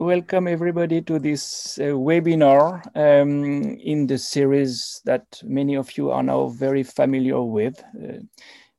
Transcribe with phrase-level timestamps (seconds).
[0.00, 6.22] welcome everybody to this uh, webinar um, in the series that many of you are
[6.22, 7.78] now very familiar with.
[8.02, 8.16] Uh,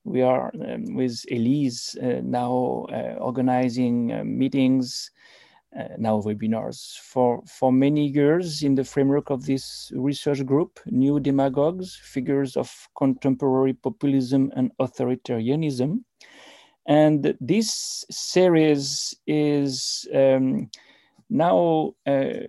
[0.03, 5.11] we are um, with Elise uh, now uh, organizing uh, meetings,
[5.79, 11.19] uh, now webinars for, for many years in the framework of this research group, New
[11.19, 15.99] Demagogues, Figures of Contemporary Populism and Authoritarianism.
[16.87, 20.71] And this series is um,
[21.31, 22.43] now, uh,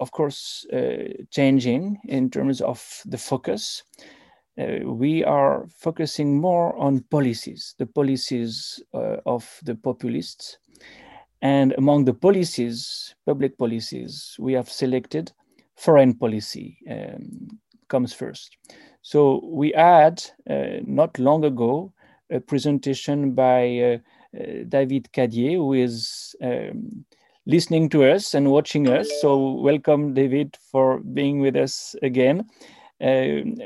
[0.00, 3.82] of course, uh, changing in terms of the focus.
[4.58, 10.58] Uh, we are focusing more on policies, the policies uh, of the populists.
[11.42, 15.32] And among the policies, public policies, we have selected
[15.76, 17.48] foreign policy um,
[17.88, 18.56] comes first.
[19.02, 21.92] So we had, uh, not long ago,
[22.30, 23.98] a presentation by uh,
[24.68, 27.04] David Cadier, who is um,
[27.46, 29.08] listening to us and watching us.
[29.20, 32.48] So welcome, David, for being with us again.
[33.00, 33.56] Uh,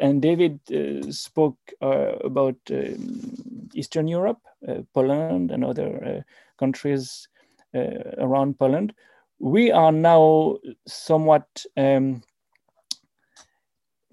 [0.00, 6.20] and David uh, spoke uh, about um, Eastern Europe, uh, Poland, and other uh,
[6.58, 7.26] countries
[7.74, 8.92] uh, around Poland.
[9.38, 11.46] We are now somewhat
[11.78, 12.22] um,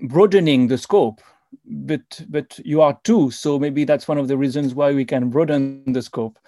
[0.04, 1.20] broadening the scope,
[1.66, 3.32] but but you are too.
[3.32, 6.40] So maybe that's one of the reasons why we can broaden the scope.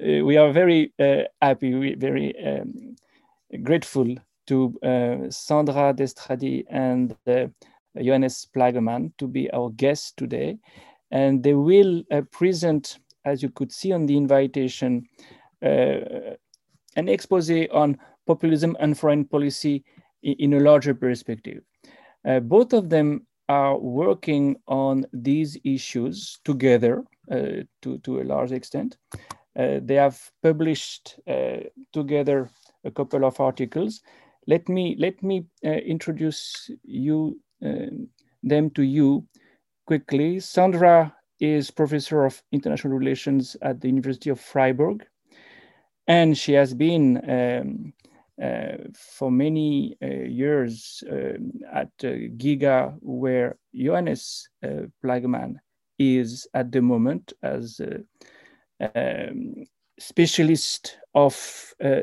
[0.00, 2.94] Uh, we are very uh, happy, very um,
[3.62, 4.14] grateful
[4.46, 7.16] to uh, Sandra Destradi and
[8.00, 10.58] Johannes Plagemann to be our guests today.
[11.10, 15.08] And they will present, as you could see on the invitation,
[15.60, 16.36] an
[16.96, 19.84] expose on populism and foreign policy
[20.22, 21.62] in a larger perspective.
[22.26, 28.52] Uh, both of them are working on these issues together uh, to, to a large
[28.52, 28.96] extent.
[29.58, 31.56] Uh, they have published uh,
[31.92, 32.48] together
[32.84, 34.00] a couple of articles.
[34.46, 39.26] Let me let me uh, introduce you them to you
[39.86, 40.38] quickly.
[40.38, 45.04] Sandra is professor of international relations at the University of Freiburg,
[46.06, 47.92] and she has been um,
[48.40, 51.32] uh, for many uh, years uh,
[51.72, 54.48] at GIGA, where Johannes
[55.04, 55.56] Plagemann
[55.98, 57.80] is at the moment as
[58.94, 59.64] um,
[59.98, 62.02] specialist of uh,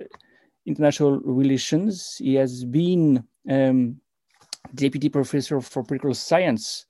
[0.66, 2.18] international relations.
[2.18, 4.00] He has been um,
[4.74, 6.86] deputy professor for political science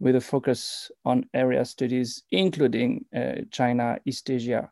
[0.00, 4.70] with a focus on area studies, including uh, China, East Asia,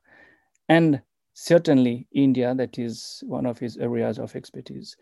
[0.69, 1.01] and
[1.35, 4.97] certainly India, that is one of his areas of expertise.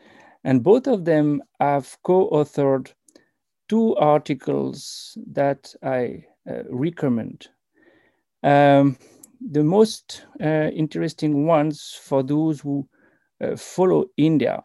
[0.44, 2.92] And both of them have co-authored
[3.68, 7.48] two articles that I uh, recommend.
[8.42, 8.98] Um,
[9.40, 12.88] the most uh, interesting ones for those who
[13.40, 14.62] uh, follow India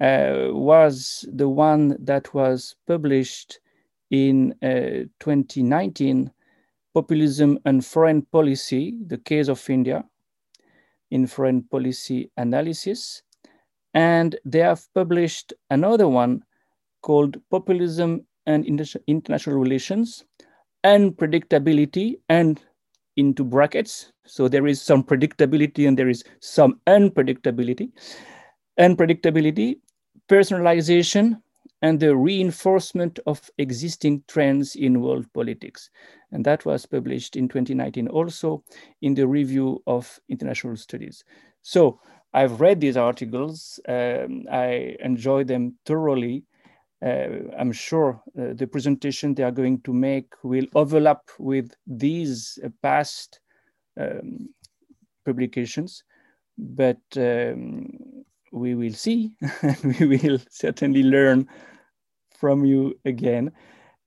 [0.00, 3.60] uh, was the one that was published
[4.10, 6.30] in uh, 2019,
[6.94, 10.04] Populism and Foreign Policy, the case of India
[11.10, 13.22] in foreign policy analysis.
[13.94, 16.42] And they have published another one
[17.02, 18.64] called Populism and
[19.06, 20.24] International Relations,
[20.84, 22.60] Unpredictability and
[23.16, 24.12] into brackets.
[24.26, 27.90] So there is some predictability and there is some unpredictability.
[28.78, 29.76] Unpredictability,
[30.28, 31.40] personalization,
[31.82, 35.90] and the reinforcement of existing trends in world politics.
[36.32, 38.64] And that was published in 2019 also
[39.02, 41.24] in the Review of International Studies.
[41.62, 42.00] So
[42.32, 46.44] I've read these articles, um, I enjoy them thoroughly.
[47.04, 52.58] Uh, I'm sure uh, the presentation they are going to make will overlap with these
[52.64, 53.40] uh, past
[54.00, 54.48] um,
[55.26, 56.02] publications,
[56.56, 57.90] but um,
[58.52, 59.32] we will see,
[59.62, 61.46] and we will certainly learn
[62.38, 63.52] from you again.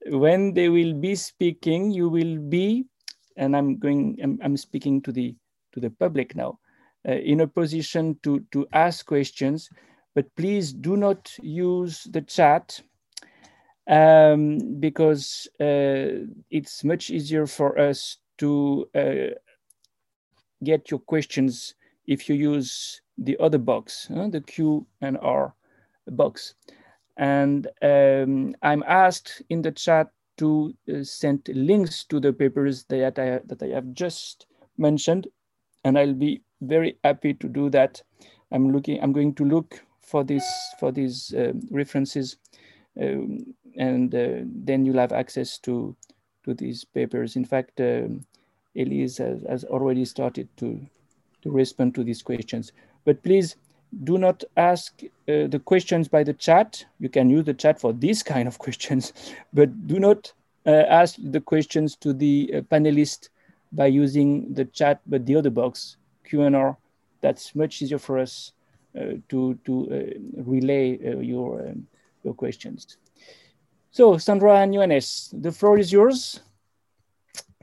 [0.08, 2.86] When they will be speaking, you will be,
[3.36, 5.36] and I'm going, I'm, I'm speaking to the,
[5.74, 6.58] to the public now,
[7.08, 9.70] uh, in a position to, to ask questions.
[10.16, 12.82] But please do not use the chat
[13.88, 19.34] um, because uh, it's much easier for us to uh,
[20.64, 21.76] get your questions
[22.06, 25.54] if you use the other box, uh, the Q and R
[26.08, 26.56] box.
[27.18, 33.18] And um, I'm asked in the chat to uh, send links to the papers that
[33.18, 34.46] I, that I have just
[34.78, 35.28] mentioned,
[35.84, 38.02] and I'll be very happy to do that.
[38.52, 39.02] I'm looking.
[39.02, 40.46] I'm going to look for this
[40.80, 42.38] for these uh, references,
[43.02, 45.96] um, and uh, then you'll have access to
[46.44, 47.36] to these papers.
[47.36, 48.26] In fact, um,
[48.76, 50.80] Elise has, has, already started to
[51.42, 52.72] to respond to these questions.
[53.06, 53.56] But please
[54.04, 56.86] do not ask uh, the questions by the chat.
[57.00, 59.14] You can use the chat for these kind of questions,
[59.54, 60.34] but do not
[60.66, 63.30] uh, ask the questions to the panelists
[63.72, 66.78] by using the chat, but the other box, Q&R.
[67.22, 68.52] That's much easier for us
[68.98, 71.88] uh, to, to uh, relay uh, your, um,
[72.24, 72.98] your questions.
[73.98, 76.40] So Sandra and Johannes, the floor is yours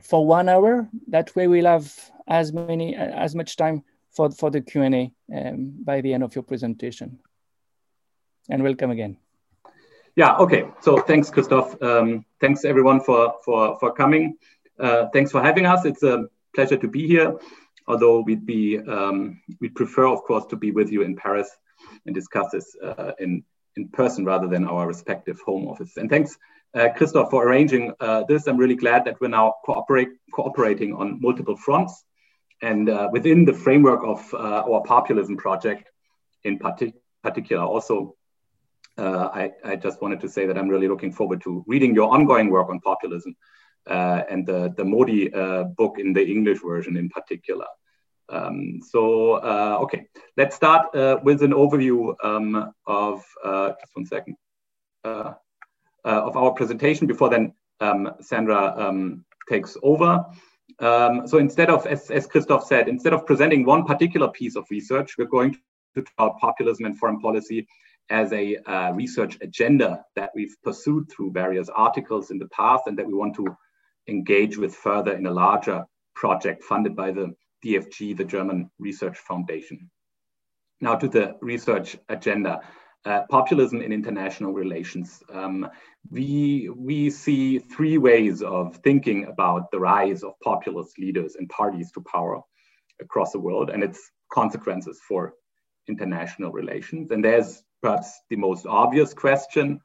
[0.01, 0.89] for one hour.
[1.07, 1.87] That way we'll have
[2.27, 6.43] as many, as much time for, for the Q&A um, by the end of your
[6.43, 7.19] presentation.
[8.49, 9.15] And welcome again.
[10.17, 10.65] Yeah, okay.
[10.81, 11.81] So thanks, Christophe.
[11.81, 14.37] Um, thanks everyone for, for, for coming.
[14.77, 15.85] Uh, thanks for having us.
[15.85, 17.39] It's a pleasure to be here,
[17.87, 21.49] although we'd be, um, we'd prefer, of course, to be with you in Paris
[22.05, 23.41] and discuss this uh, in,
[23.75, 25.97] in person rather than our respective home offices.
[25.97, 26.37] And thanks,
[26.73, 28.47] uh, Christophe, for arranging uh, this.
[28.47, 32.03] I'm really glad that we're now cooperate, cooperating on multiple fronts.
[32.61, 35.89] And uh, within the framework of uh, our populism project
[36.43, 36.93] in partic
[37.23, 38.15] particular, also,
[38.97, 42.13] uh, I, I, just wanted to say that I'm really looking forward to reading your
[42.13, 43.35] ongoing work on populism
[43.87, 45.27] uh, and the, the Modi
[45.77, 47.65] book in the English version in particular.
[48.29, 50.07] Um, so, uh, okay,
[50.37, 50.93] let's start
[51.23, 54.35] with an overview um, of, just one second,
[55.03, 60.25] of our presentation before then um, Sandra um, takes over.
[60.79, 64.65] Um, so instead of, as, as Christophe said, instead of presenting one particular piece of
[64.69, 65.55] research, we're going
[65.95, 67.67] to talk populism and foreign policy
[68.09, 72.97] as a uh, research agenda that we've pursued through various articles in the past and
[72.97, 73.45] that we want to
[74.07, 75.83] engage with further in a larger
[76.13, 77.33] project funded by the
[77.63, 79.89] DFG, the German Research Foundation.
[80.81, 82.61] Now to the research agenda.
[83.05, 85.21] Uh, populism in international relations.
[85.31, 85.69] Um,
[86.09, 91.91] we, we see three ways of thinking about the rise of populist leaders and parties
[91.91, 92.41] to power
[92.99, 95.33] across the world and its consequences for
[95.87, 97.11] international relations.
[97.11, 99.79] And there's perhaps the most obvious question,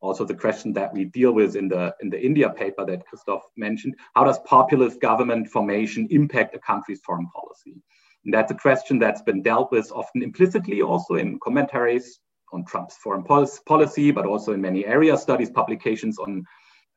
[0.00, 3.44] also the question that we deal with in the, in the India paper that Christophe
[3.56, 7.82] mentioned, how does populist government formation impact a country's foreign policy?
[8.24, 12.20] And that's a question that's been dealt with often implicitly also in commentaries
[12.52, 16.44] on Trump's foreign policy, but also in many area studies publications on,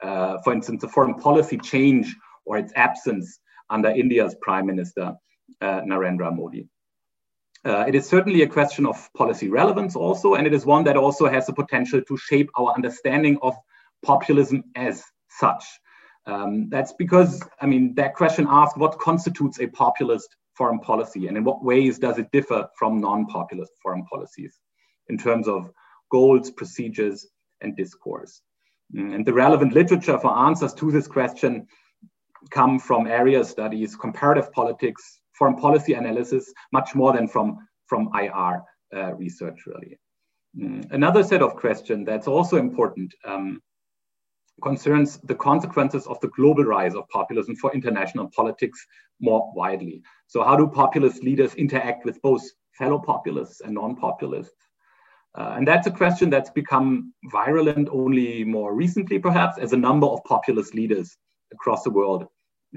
[0.01, 2.15] uh, for instance, the foreign policy change
[2.45, 3.39] or its absence
[3.69, 5.13] under India's Prime Minister
[5.61, 6.67] uh, Narendra Modi.
[7.65, 10.98] Uh, it is certainly a question of policy relevance also, and it is one that
[10.98, 13.56] also has the potential to shape our understanding of
[14.06, 15.63] populism as such.
[16.25, 21.38] Um, that's because, I mean, that question asks what constitutes a populist foreign policy and
[21.38, 24.60] in what ways does it differ from non-populist foreign policies?
[25.10, 25.71] in terms of
[26.12, 27.27] goals, procedures,
[27.62, 28.42] and discourse.
[28.95, 31.68] Mm, and the relevant literature for answers to this question
[32.51, 38.61] come from area studies, comparative politics, foreign policy analysis, much more than from, from IR
[38.95, 39.99] uh, research, really.
[40.57, 40.89] Mm.
[40.91, 43.61] Another set of questions that's also important um,
[44.61, 48.87] concerns the consequences of the global rise of populism for international politics
[49.19, 50.01] more widely.
[50.27, 52.43] So how do populist leaders interact with both
[52.77, 54.63] fellow populists and non-populists?
[55.37, 60.07] Uh, and that's a question that's become virulent only more recently, perhaps, as a number
[60.07, 61.17] of populist leaders
[61.51, 62.27] across the world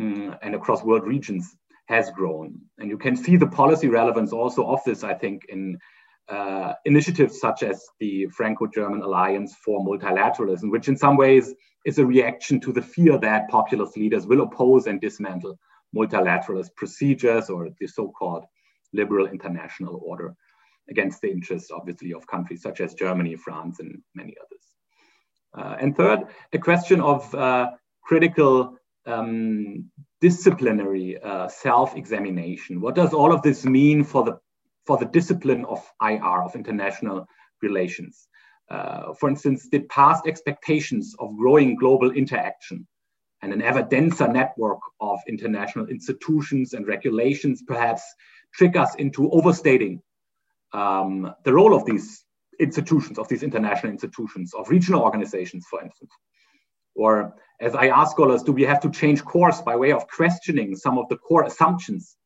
[0.01, 1.57] um, and across world regions
[1.87, 2.61] has grown.
[2.79, 5.79] And you can see the policy relevance also of this, I think, in
[6.29, 11.99] uh, initiatives such as the Franco German Alliance for Multilateralism, which in some ways is
[11.99, 15.57] a reaction to the fear that populist leaders will oppose and dismantle
[15.95, 18.45] multilateralist procedures or the so called
[18.93, 20.35] liberal international order
[20.89, 24.65] against the interests, obviously, of countries such as Germany, France, and many others.
[25.57, 27.71] Uh, and third, a question of uh,
[28.03, 32.81] critical um, disciplinary uh, self-examination.
[32.81, 34.39] What does all of this mean for the
[34.87, 37.27] for the discipline of IR of international
[37.63, 38.29] relations?
[38.69, 42.87] Uh, for instance, did past expectations of growing global interaction
[43.43, 48.03] and an ever denser network of international institutions and regulations perhaps
[48.55, 50.01] trick us into overstating
[50.73, 52.25] um, the role of these
[52.59, 56.11] institutions, of these international institutions, of regional organizations, for instance.
[56.95, 60.77] Or as I IR scholars, do we have to change course by way of questioning
[60.77, 62.17] some of the core assumptions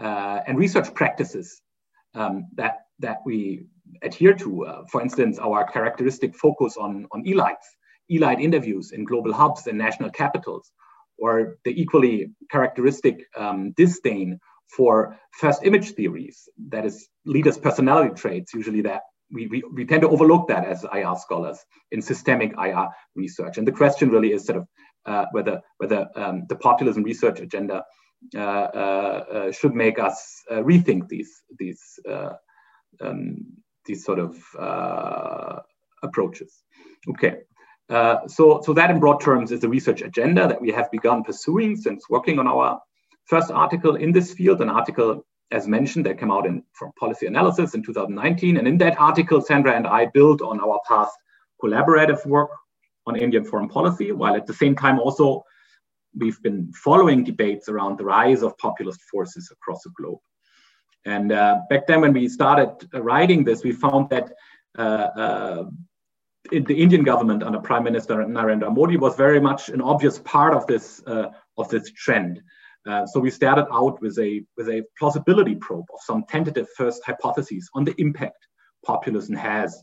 [0.00, 1.62] uh, and research practices
[2.14, 3.66] um, that, that we
[4.02, 4.66] adhere to?
[4.66, 7.66] Uh, for instance, our characteristic focus on, on elites,
[8.08, 10.70] elite interviews in global hubs and national capitals,
[11.18, 14.38] or the equally characteristic um, disdain
[14.76, 20.02] for first image theories, that is leaders' personality traits, usually that we, we, we tend
[20.02, 21.58] to overlook that as IR scholars
[21.90, 23.58] in systemic IR research.
[23.58, 24.68] And the question really is sort of
[25.04, 27.84] uh, whether, whether um, the populism research agenda
[28.34, 32.32] uh, uh, uh should make us uh, rethink these, these, uh,
[33.00, 33.36] um,
[33.84, 34.36] these sort of
[36.02, 36.62] approaches.
[37.10, 37.36] Okay,
[38.26, 41.76] so, so that in broad terms is the research agenda that we have begun pursuing
[41.76, 42.80] since working on our
[43.26, 47.26] first article in this field, an article, as mentioned, that came out in Foreign Policy
[47.26, 48.56] Analysis in 2019.
[48.56, 51.16] And in that article, Sandra and I built on our past
[51.62, 52.50] collaborative work
[53.06, 55.44] on Indian foreign policy, while at the same time also
[56.18, 60.18] we've been following debates around the rise of populist forces across the globe.
[61.04, 64.32] And uh, back then, when we started writing this, we found that
[64.76, 65.64] uh, uh,
[66.50, 70.66] the Indian government under Prime Minister Narendra Modi was very much an obvious part of
[70.66, 72.42] this uh, of this trend.
[72.86, 77.02] Uh, so we started out with a with a plausibility probe of some tentative first
[77.04, 78.46] hypotheses on the impact
[78.84, 79.82] populism has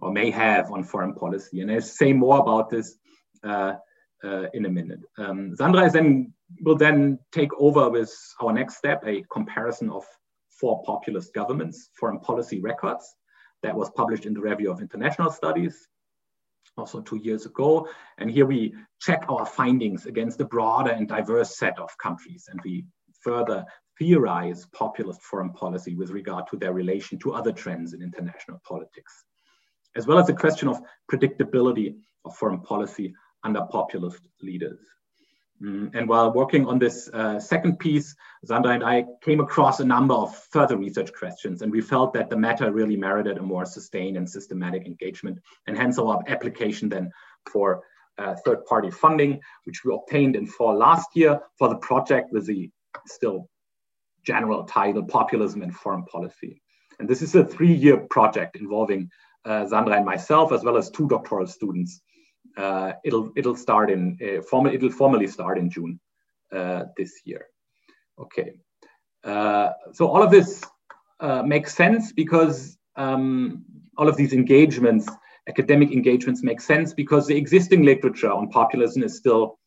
[0.00, 1.60] or may have on foreign policy.
[1.60, 2.96] And I'll say more about this
[3.42, 3.74] uh,
[4.22, 5.00] uh, in a minute.
[5.18, 10.04] Um, Sandra then will then take over with our next step, a comparison of
[10.60, 13.04] four populist governments foreign policy records
[13.62, 15.88] that was published in the Review of International Studies
[16.76, 17.88] also two years ago.
[18.18, 22.48] And here we check our findings against a broader and diverse set of countries.
[22.50, 22.84] And we
[23.20, 23.64] further
[23.98, 29.24] theorize populist foreign policy with regard to their relation to other trends in international politics,
[29.96, 30.80] as well as the question of
[31.10, 34.80] predictability of foreign policy under populist leaders.
[35.62, 39.84] Mm, and while working on this uh, second piece, Sandra and I came across a
[39.84, 43.64] number of further research questions, and we felt that the matter really merited a more
[43.64, 47.10] sustained and systematic engagement, and hence our application then
[47.50, 47.82] for
[48.18, 52.70] uh, third-party funding, which we obtained in fall last year for the project with the
[53.06, 53.48] still
[54.24, 56.60] general title, Populism and Foreign Policy.
[56.98, 59.10] And this is a three-year project involving
[59.44, 62.00] uh, Sandra and myself, as well as two doctoral students
[62.56, 66.00] uh, it'll it'll start in uh, formal it'll formally start in June
[66.52, 67.46] uh, this year.
[68.18, 68.52] Okay,
[69.24, 70.64] uh, so all of this
[71.20, 73.64] uh, makes sense because um,
[73.98, 75.08] all of these engagements,
[75.48, 79.58] academic engagements, make sense because the existing literature on populism is still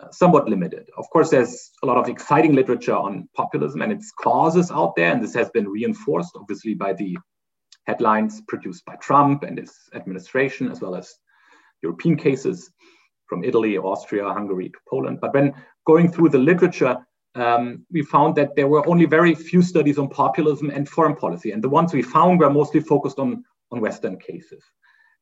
[0.00, 0.88] uh, somewhat limited.
[0.96, 5.10] Of course, there's a lot of exciting literature on populism and its causes out there,
[5.12, 7.16] and this has been reinforced, obviously, by the
[7.86, 11.14] headlines produced by Trump and his administration, as well as
[11.86, 12.70] European cases
[13.28, 15.18] from Italy, Austria, Hungary to Poland.
[15.20, 15.54] But when
[15.86, 16.96] going through the literature,
[17.34, 21.50] um, we found that there were only very few studies on populism and foreign policy.
[21.52, 24.62] And the ones we found were mostly focused on, on Western cases.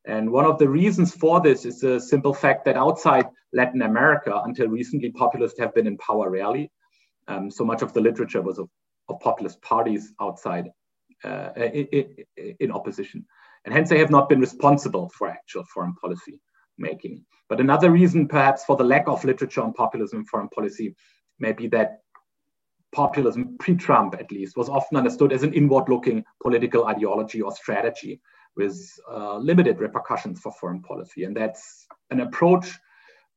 [0.07, 4.43] And one of the reasons for this is the simple fact that outside Latin America,
[4.45, 6.71] until recently, populists have been in power rarely.
[7.27, 8.69] Um, so much of the literature was of,
[9.09, 10.67] of populist parties outside
[11.25, 12.07] uh, in,
[12.61, 13.25] in, opposition.
[13.65, 16.39] And hence they have not been responsible for actual foreign policy
[16.79, 17.25] making.
[17.49, 20.95] But another reason perhaps for the lack of literature on populism in foreign policy
[21.39, 22.01] may be that
[22.93, 28.21] populism, pre-Trump at least, was often understood as an inward-looking political ideology or strategy
[28.57, 28.79] with
[29.11, 31.25] uh, limited repercussions for foreign policy.
[31.25, 32.79] And that's an approach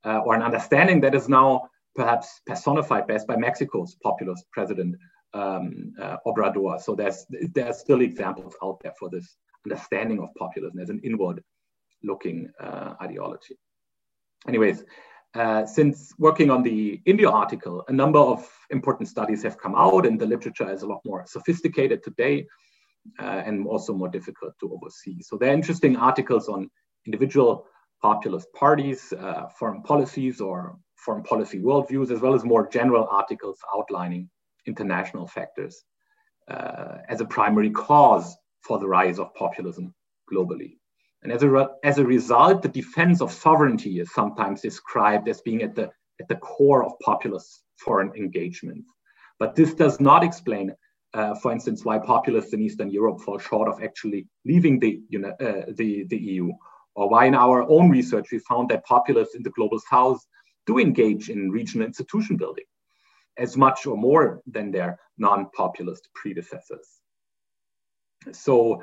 [0.06, 4.96] uh, or an understanding that is now perhaps personified best by Mexico's populist president,
[5.34, 6.79] um, uh, Obrador.
[6.79, 11.44] So there's, there's still examples out there for this understanding of populism as an inward
[12.04, 13.58] looking uh, ideology.
[14.48, 14.84] Anyways,
[15.36, 20.06] uh, since working on the India article, a number of important studies have come out
[20.06, 22.46] and the literature is a lot more sophisticated today
[23.20, 25.22] uh, and also more difficult to oversee.
[25.22, 26.70] So there are interesting articles on
[27.06, 27.68] individual
[28.01, 33.60] populist parties, uh, foreign policies or foreign policy worldviews, as well as more general articles
[33.75, 34.30] outlining
[34.66, 35.84] international factors
[36.50, 39.94] uh, as a primary cause for the rise of populism
[40.32, 40.77] globally.
[41.27, 45.62] And as a, as a result, the defense of sovereignty is sometimes described as being
[45.62, 45.91] at the,
[46.22, 48.86] at the core of populist foreign engagement.
[49.38, 50.74] But this does not explain,
[51.13, 55.19] uh, for instance, why populists in Eastern Europe fall short of actually leaving the, you
[55.19, 56.50] know, uh, the, the EU,
[56.96, 60.25] or why in our own research we found that populists in the global south
[60.65, 62.63] do engage in regional institution building
[63.38, 66.88] as much or more than their non-populist predecessors.
[68.31, 68.81] So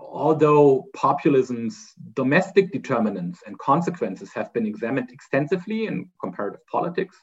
[0.00, 7.16] although populism's domestic determinants and consequences have been examined extensively in comparative politics,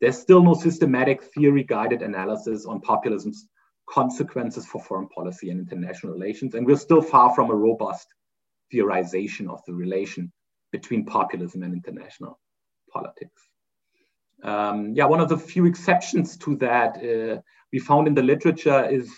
[0.00, 3.48] there's still no systematic theory guided analysis on populism's
[3.88, 6.54] consequences for foreign policy and international relations.
[6.54, 8.06] And we're still far from a robust
[8.72, 10.32] theorization of the relation
[10.72, 12.38] between populism and international
[12.92, 13.42] politics.
[14.42, 17.40] Um, yeah, one of the few exceptions to that uh,
[17.72, 19.10] we found in the literature is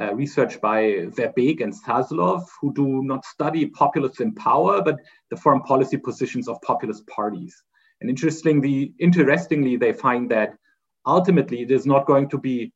[0.00, 0.82] uh, research by
[1.16, 4.96] Verbeek and Zaslove, who do not study populists in power, but
[5.30, 7.62] the foreign policy positions of populist parties.
[8.00, 10.56] And interestingly, interestingly, they find that
[11.06, 12.72] ultimately it is not going to be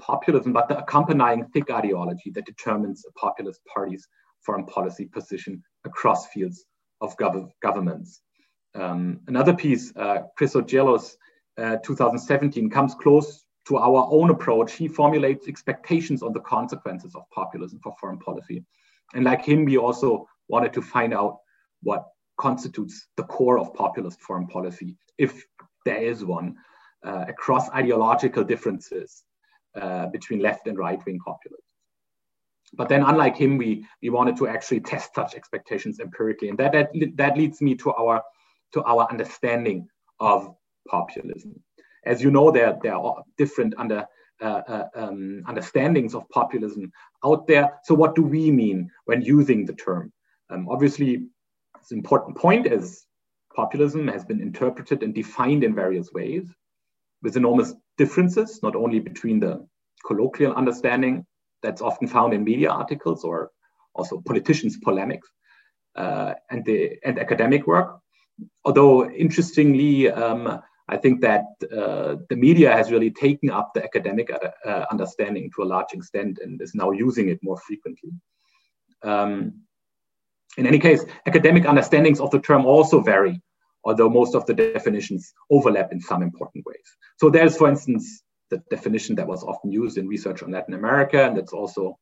[0.00, 4.08] populism, but the accompanying thick ideology that determines a populist party's
[4.42, 6.64] foreign policy position across fields
[7.00, 8.22] of gov governments.
[8.74, 11.14] Um, another piece, uh, Chryssogelos,
[11.58, 14.72] uh, 2017, comes close to our own approach.
[14.72, 18.64] He formulates expectations on the consequences of populism for foreign policy.
[19.14, 21.38] And like him, we also wanted to find out
[21.84, 22.04] what
[22.36, 25.44] constitutes the core of populist foreign policy, if
[25.86, 26.56] there is one,
[27.06, 29.22] uh, across ideological differences
[29.80, 31.72] uh, between left and right wing populists.
[32.72, 36.48] But then, unlike him, we, we wanted to actually test such expectations empirically.
[36.48, 38.22] And that, that, that leads me to our,
[38.72, 40.54] to our understanding of
[40.88, 41.62] populism.
[42.04, 44.06] As you know, there, there are different under,
[44.40, 46.90] uh, uh, um, understandings of populism
[47.24, 47.78] out there.
[47.84, 50.12] So, what do we mean when using the term?
[50.48, 51.26] Um, obviously,
[51.78, 53.04] it's an important point as
[53.54, 56.48] populism has been interpreted and defined in various ways
[57.22, 59.66] with enormous differences, not only between the
[60.06, 61.26] colloquial understanding
[61.62, 63.50] that's often found in media articles or
[63.94, 65.28] also politicians' polemics
[65.96, 67.98] uh, and the and academic work.
[68.64, 70.60] Although interestingly, um,
[70.90, 75.62] I think that uh, the media has really taken up the academic uh, understanding to
[75.62, 78.10] a large extent and is now using it more frequently.
[79.02, 79.62] Um,
[80.58, 83.40] in any case, academic understandings of the term also vary,
[83.84, 86.88] although most of the definitions overlap in some important ways.
[87.18, 91.24] So there's, for instance, the definition that was often used in research on Latin America,
[91.24, 91.96] and that's also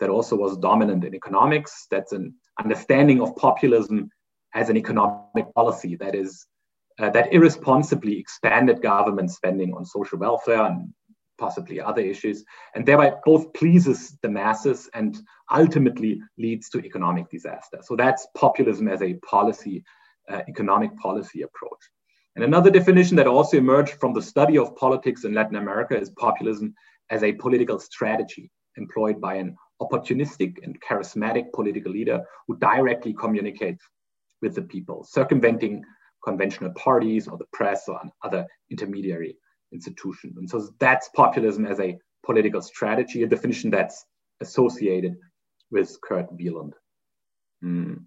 [0.00, 1.86] that also was dominant in economics.
[1.92, 4.08] That's an understanding of populism
[4.52, 6.46] as an economic policy that is
[7.00, 10.92] uh, that irresponsibly expanded government spending on social welfare and
[11.38, 15.18] possibly other issues, and thereby both pleases the masses and
[15.50, 17.78] ultimately leads to economic disaster.
[17.82, 19.82] So that's populism as a policy,
[20.30, 21.78] uh, economic policy approach.
[22.36, 26.10] And another definition that also emerged from the study of politics in Latin America is
[26.10, 26.74] populism
[27.08, 33.82] as a political strategy employed by an opportunistic and charismatic political leader who directly communicates
[34.42, 35.82] with the people, circumventing
[36.24, 39.36] conventional parties or the press or other intermediary
[39.72, 40.34] institution.
[40.36, 44.04] And so that's populism as a political strategy, a definition that's
[44.40, 45.16] associated
[45.70, 46.74] with Kurt Weyland.
[47.64, 48.04] Mm.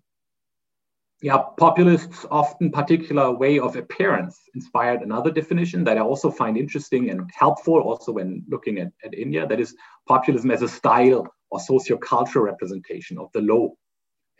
[1.21, 7.10] Yeah, populists often particular way of appearance inspired another definition that I also find interesting
[7.10, 9.73] and helpful also when looking at, at India, that is
[10.06, 13.78] populism as a style or socio-cultural representation of the low,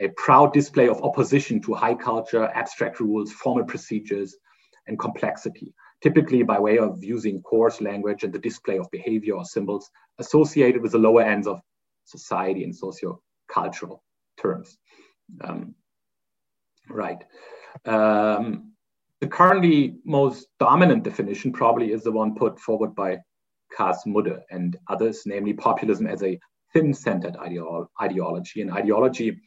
[0.04, 4.36] a proud display of opposition to high culture, abstract rules, formal procedures,
[4.88, 9.46] and complexity typically by way of using coarse language and the display of behavior or
[9.46, 9.90] symbols
[10.20, 11.62] associated with the lower ends of
[12.04, 14.04] society and socio-cultural
[14.38, 14.78] terms.
[15.42, 15.76] Um,
[16.90, 17.24] right.
[17.86, 18.74] Um,
[19.22, 23.20] the currently most dominant definition probably is the one put forward by
[23.76, 26.38] Cas Mudde and others, namely populism as a
[26.74, 29.40] thin-centered ideolo ideology, an ideology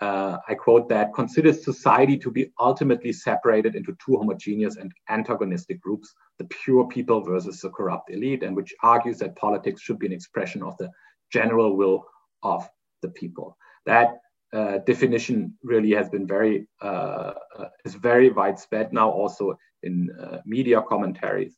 [0.00, 5.80] uh, I quote that considers society to be ultimately separated into two homogeneous and antagonistic
[5.80, 10.06] groups, the pure people versus the corrupt elite, and which argues that politics should be
[10.06, 10.90] an expression of the
[11.32, 12.04] general will
[12.42, 12.68] of
[13.00, 13.56] the people.
[13.86, 14.18] That
[14.52, 20.38] uh, definition really has been very uh, uh is very widespread now, also in uh,
[20.44, 21.56] media commentaries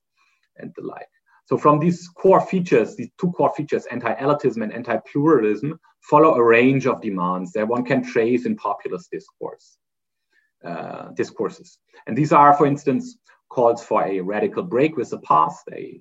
[0.57, 1.09] and the like.
[1.49, 6.87] So from these core features, these two core features, anti-elitism and anti-pluralism, follow a range
[6.87, 9.79] of demands that one can trace in populist discourse,
[10.63, 11.79] uh, discourses.
[12.07, 13.17] And these are, for instance,
[13.49, 15.99] calls for a radical break with the past, a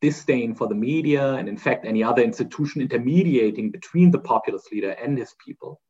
[0.00, 4.96] disdain for the media, and in fact, any other institution intermediating between the populist leader
[5.00, 5.80] and his people.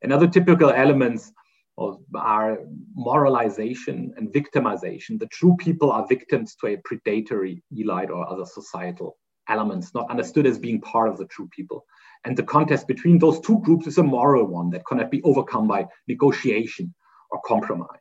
[0.00, 1.32] And other typical elements
[1.78, 2.58] of our
[2.94, 5.18] moralization and victimization.
[5.18, 9.16] The true people are victims to a predatory elite or other societal
[9.48, 11.84] elements, not understood as being part of the true people.
[12.24, 15.66] And the contest between those two groups is a moral one that cannot be overcome
[15.66, 16.94] by negotiation
[17.30, 17.98] or compromise.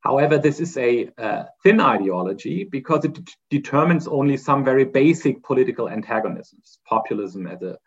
[0.00, 5.88] However, this is a uh, thin ideology because it determines only some very basic political
[5.88, 6.80] antagonisms.
[6.88, 7.78] Populism as a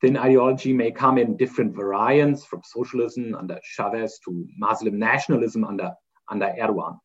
[0.00, 5.92] Thin ideology may come in different variants from socialism under Chavez to Muslim nationalism under,
[6.30, 6.98] under Erdogan.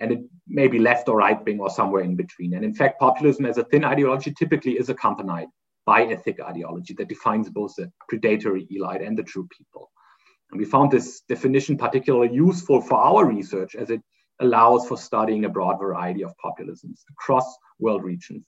[0.00, 2.54] And it may be left or right wing or somewhere in between.
[2.54, 5.48] And in fact, populism as a thin ideology typically is accompanied
[5.84, 9.90] by a thick ideology that defines both the predatory elite and the true people.
[10.50, 14.00] And we found this definition particularly useful for our research as it
[14.40, 18.46] allows for studying a broad variety of populisms across world regions,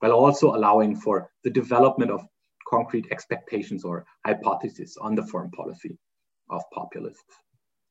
[0.00, 2.24] while also allowing for the development of
[2.70, 5.98] concrete expectations or hypotheses on the foreign policy
[6.48, 7.34] of populists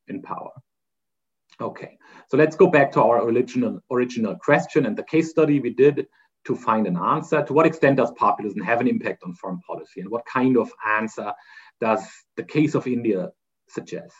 [0.08, 0.52] in power.
[1.62, 1.98] Okay,
[2.30, 6.08] so let's go back to our original, original question and the case study we did
[6.46, 7.44] to find an answer.
[7.44, 10.00] To what extent does populism have an impact on foreign policy?
[10.00, 11.34] And what kind of answer
[11.82, 12.02] does
[12.38, 13.30] the case of India
[13.68, 14.16] suggest?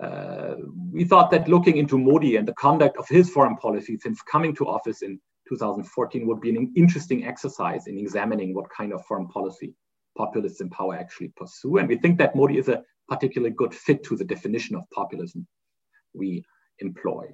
[0.00, 0.54] Uh,
[0.92, 4.54] we thought that looking into Modi and the conduct of his foreign policy since coming
[4.54, 5.20] to office in
[5.56, 9.74] 2014 would be an interesting exercise in examining what kind of foreign policy
[10.16, 11.76] populists in power actually pursue.
[11.78, 15.46] And we think that Modi is a particularly good fit to the definition of populism
[16.14, 16.44] we
[16.78, 17.26] employ.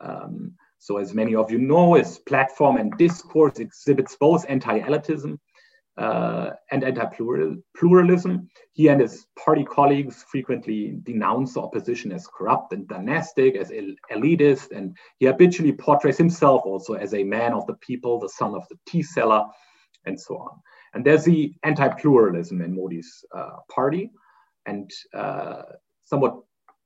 [0.00, 5.38] Um, so as many of you know, his platform and discourse exhibits both anti-elitism
[5.98, 8.48] uh, and anti-pluralism.
[8.72, 13.72] He and his party colleagues frequently denounce the opposition as corrupt and dynastic, as
[14.12, 18.54] elitist, and he habitually portrays himself also as a man of the people, the son
[18.54, 19.44] of the tea seller,
[20.06, 20.60] and so on.
[20.94, 24.10] And there's the anti-pluralism in Modi's uh, party,
[24.66, 25.62] and uh,
[26.04, 26.36] somewhat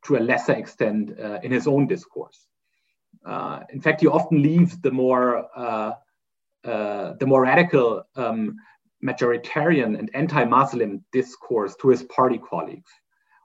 [0.07, 2.46] to a lesser extent uh, in his own discourse.
[3.27, 5.92] Uh, in fact, he often leaves the more uh,
[6.64, 8.57] the more radical um,
[9.04, 12.90] majoritarian and anti-Muslim discourse to his party colleagues,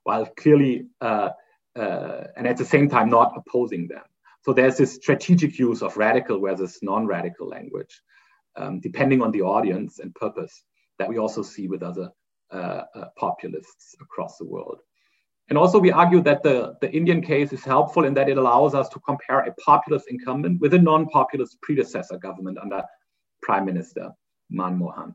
[0.04, 1.30] while clearly uh,
[1.76, 4.04] uh, and at the same time not opposing them.
[4.44, 8.02] So there's this strategic use of radical versus non-radical language,
[8.56, 10.64] um, depending on the audience and purpose
[11.00, 12.10] that we also see with other
[12.52, 12.84] uh,
[13.18, 14.80] populists across the world.
[15.50, 18.74] And also we argue that the, the Indian case is helpful in that it allows
[18.74, 22.84] us to compare a populist incumbent with a non-populist predecessor government under
[23.42, 24.12] Prime Minister
[24.52, 25.14] Manmohan.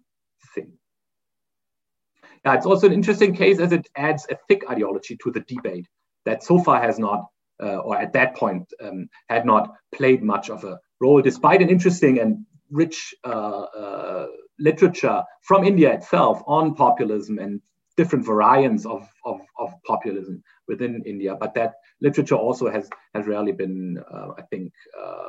[2.45, 5.87] Yeah, it's also an interesting case as it adds a thick ideology to the debate
[6.25, 7.27] that so far has not,
[7.63, 11.69] uh, or at that point, um, had not played much of a role, despite an
[11.69, 14.27] interesting and rich uh, uh,
[14.59, 17.61] literature from India itself on populism and
[17.97, 23.53] different variants of, of, of, populism within India, but that literature also has, has rarely
[23.53, 25.29] been, uh, I think, uh,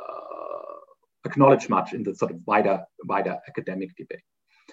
[1.26, 4.24] acknowledged much in the sort of wider, wider academic debate.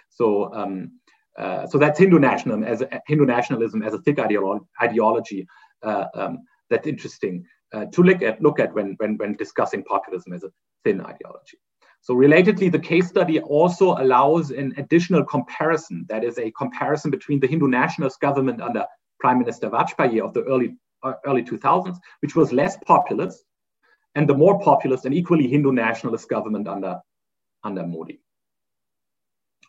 [0.09, 0.99] So, um,
[1.37, 5.47] uh, so that's Hindu nationalism as a, Hindu nationalism as a thick ideolo ideology.
[5.81, 6.39] Uh, um,
[6.69, 10.51] that's interesting uh, to look at, look at when, when, when discussing populism as a
[10.83, 11.57] thin ideology.
[12.01, 16.05] So relatedly, the case study also allows an additional comparison.
[16.09, 18.85] That is a comparison between the Hindu nationalist government under
[19.19, 23.43] Prime Minister Vajpayee of the early, uh, early 2000s, which was less populist,
[24.15, 26.99] and the more populist and equally Hindu nationalist government under,
[27.63, 28.19] under Modi.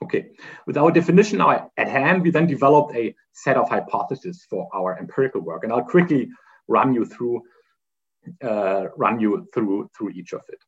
[0.03, 0.31] Okay,
[0.67, 4.99] with our definition now at hand, we then developed a set of hypotheses for our
[4.99, 6.29] empirical work, and I'll quickly
[6.67, 7.43] run you through
[8.43, 10.59] uh, run you through through each of it.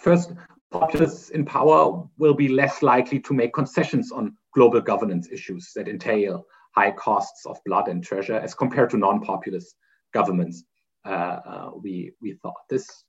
[0.00, 0.32] First,
[0.72, 5.88] populists in power will be less likely to make concessions on global governance issues that
[5.88, 9.76] entail high costs of blood and treasure as compared to non-populist
[10.12, 10.64] governments,
[11.06, 12.54] uh, uh, we, we thought.
[12.68, 13.04] This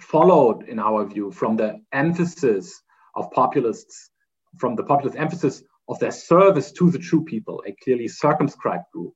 [0.00, 2.82] followed, in our view, from the emphasis
[3.18, 4.10] of populists,
[4.58, 9.12] from the populist emphasis of their service to the true people, a clearly circumscribed group,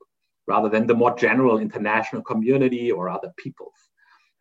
[0.47, 3.73] rather than the more general international community or other peoples.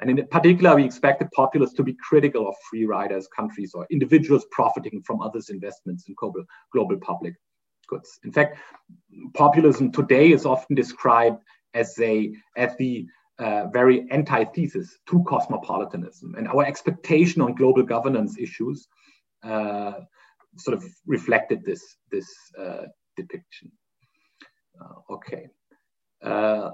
[0.01, 4.45] And in particular, we expected populists to be critical of free riders, countries, or individuals
[4.51, 7.35] profiting from others' investments in global, global public
[7.87, 8.19] goods.
[8.25, 8.59] In fact,
[9.35, 11.39] populism today is often described
[11.75, 13.07] as a as the
[13.39, 18.89] uh, very antithesis to cosmopolitanism, and our expectation on global governance issues
[19.43, 19.93] uh,
[20.57, 22.29] sort of reflected this this
[22.59, 22.85] uh,
[23.17, 23.71] depiction.
[24.81, 25.49] Uh, okay.
[26.23, 26.71] Uh,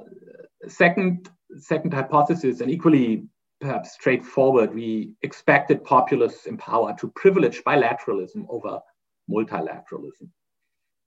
[0.67, 3.25] second, second hypothesis, and equally
[3.61, 8.81] perhaps straightforward, we expected populists in power to privilege bilateralism over
[9.31, 10.29] multilateralism.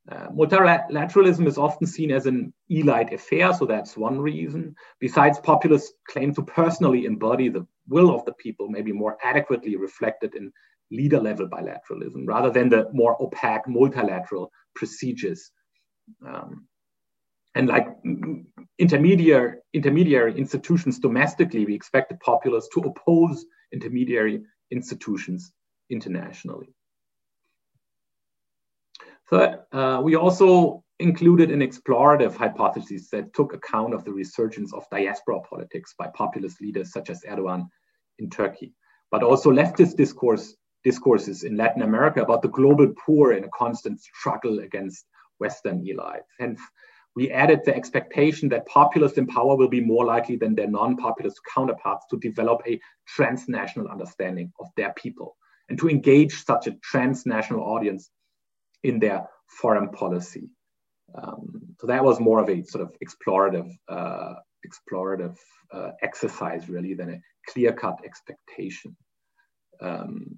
[0.10, 4.76] Uh, multilateralism is often seen as an elite affair, so that's one reason.
[5.00, 10.34] Besides, populists claim to personally embody the will of the people, maybe more adequately reflected
[10.36, 10.52] in
[10.92, 15.52] leader level bilateralism, rather than the more opaque multilateral procedures
[16.26, 16.68] um,
[17.56, 17.88] and like
[18.80, 25.52] intermediary intermediary institutions domestically, we expect the populace to oppose intermediary institutions
[25.90, 26.74] internationally.
[29.30, 34.90] Third, uh, we also included an explorative hypothesis that took account of the resurgence of
[34.92, 37.68] diaspora politics by populist leaders such as Erdogan
[38.20, 38.74] in Turkey,
[39.10, 44.00] but also leftist discourse, discourses in Latin America about the global poor in a constant
[44.00, 45.06] struggle against
[45.40, 46.30] Western elites.
[46.40, 46.60] Hence,
[47.16, 51.40] we added the expectation that populists in power will be more likely than their non-populist
[51.54, 55.36] counterparts to develop a transnational understanding of their people
[55.68, 58.10] and to engage such a transnational audience
[58.84, 60.50] in their foreign policy.
[61.14, 65.38] Um, so that was more of a sort of explorative, uh, explorative
[65.74, 68.96] uh, exercise really than a clear-cut expectation.
[69.82, 70.38] Um,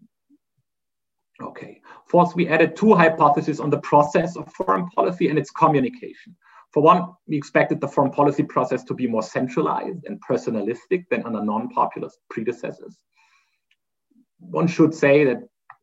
[1.41, 1.81] Okay.
[2.07, 6.35] Fourth, we added two hypotheses on the process of foreign policy and its communication.
[6.71, 11.23] For one, we expected the foreign policy process to be more centralized and personalistic than
[11.23, 12.97] under non-populist predecessors.
[14.39, 15.37] One should say that,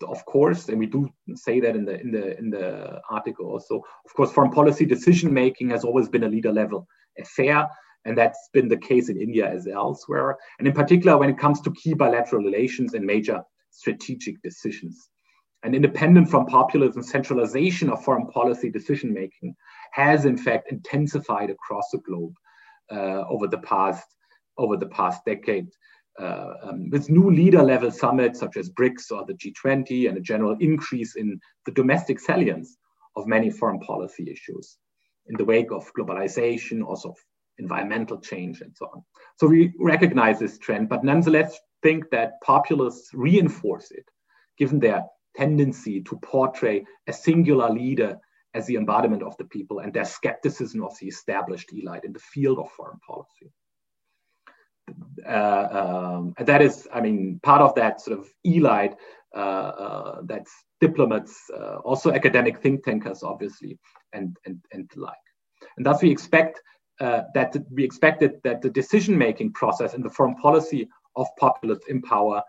[0.06, 3.82] of course, and we do say that in the in the in the article also.
[4.04, 6.86] Of course, foreign policy decision making has always been a leader level
[7.18, 7.68] affair,
[8.04, 10.36] and that's been the case in India as elsewhere.
[10.58, 15.08] And in particular, when it comes to key bilateral relations and major strategic decisions.
[15.62, 19.54] And independent from populism, centralization of foreign policy decision making
[19.92, 22.34] has in fact intensified across the globe
[22.90, 24.06] uh, over the past
[24.58, 25.68] over the past decade.
[26.18, 30.20] Uh, um, with new leader level summits such as BRICS or the G20 and a
[30.20, 32.76] general increase in the domestic salience
[33.16, 34.76] of many foreign policy issues
[35.28, 37.16] in the wake of globalization, also of
[37.58, 39.02] environmental change and so on.
[39.38, 44.04] So we recognize this trend, but nonetheless think that populists reinforce it,
[44.58, 45.04] given their
[45.36, 48.18] tendency to portray a singular leader
[48.54, 52.18] as the embodiment of the people and their skepticism of the established elite in the
[52.18, 53.52] field of foreign policy.
[55.26, 58.94] Uh, um, that is, I mean, part of that sort of elite,
[59.36, 63.78] uh, uh, that's diplomats, uh, also academic think tankers, obviously,
[64.12, 65.14] and, and, and the like.
[65.76, 66.60] And thus we expect
[67.00, 72.02] uh, that we expected that the decision-making process in the foreign policy of populists in
[72.02, 72.42] power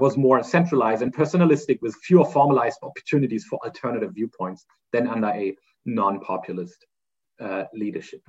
[0.00, 5.56] was more centralized and personalistic with fewer formalized opportunities for alternative viewpoints than under a
[5.84, 6.86] non-populist
[7.40, 8.20] uh, leadership.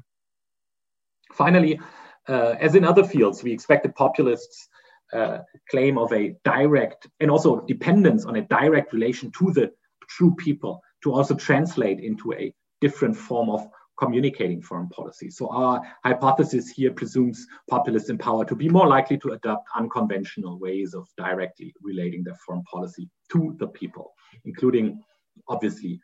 [1.34, 1.80] Finally,
[2.28, 4.68] uh, as in other fields, we expected populists
[5.14, 9.72] uh, claim of a direct and also dependence on a direct relation to the
[10.08, 13.68] true people to also translate into a different form of
[14.00, 15.30] communicating foreign policy.
[15.30, 20.58] So our hypothesis here presumes populists in power to be more likely to adopt unconventional
[20.58, 24.14] ways of directly relating their foreign policy to the people,
[24.46, 25.02] including
[25.48, 26.00] obviously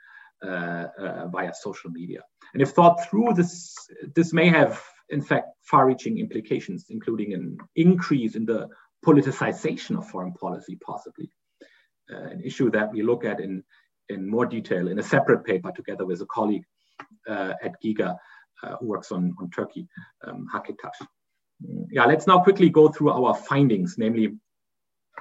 [0.45, 2.21] uh, uh, via social media.
[2.53, 3.73] And if thought through, this,
[4.13, 8.67] this may have in fact far-reaching implications, including an increase in the
[9.05, 11.29] politicization of foreign policy, possibly.
[12.12, 13.63] Uh, an issue that we look at in,
[14.10, 16.65] in more detail in a separate paper together with a colleague
[17.27, 18.17] at GIGA
[18.63, 19.88] uh, who works on, on Turkey,
[20.25, 21.08] um, Hakan Taş.
[21.91, 24.36] Yeah, let's now quickly go through our findings, namely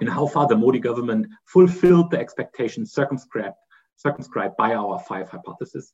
[0.00, 3.54] in how far the Modi government fulfilled the expectations circumscribed,
[3.96, 5.92] circumscribed by our five hypotheses.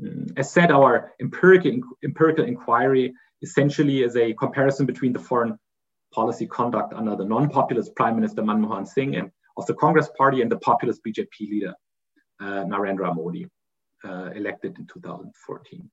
[0.00, 5.58] Mm, as said, our empirical, empirical inquiry essentially is a comparison between the foreign
[6.14, 10.50] policy conduct under the non-populist Prime Minister Manmohan Singh and of the Congress Party and
[10.50, 11.74] the populist BJP leader
[12.40, 13.48] uh, Narendra Modi uh,
[14.04, 15.90] elected in 2014.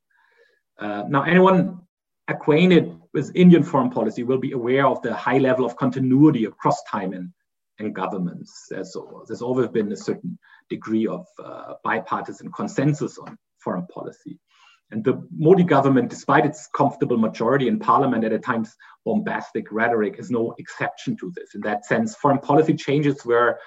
[0.80, 1.80] Uh, now, anyone
[2.28, 6.82] acquainted with Indian foreign policy will be aware of the high level of continuity across
[6.84, 7.32] time and,
[7.80, 8.68] and governments.
[8.70, 8.96] There's,
[9.28, 10.38] there's always been a certain
[10.70, 14.40] degree of uh, bipartisan consensus on foreign policy.
[14.92, 20.16] And the Modi government, despite its comfortable majority in parliament and at times bombastic rhetoric,
[20.18, 21.54] is no exception to this.
[21.54, 23.60] In that sense, foreign policy changes were,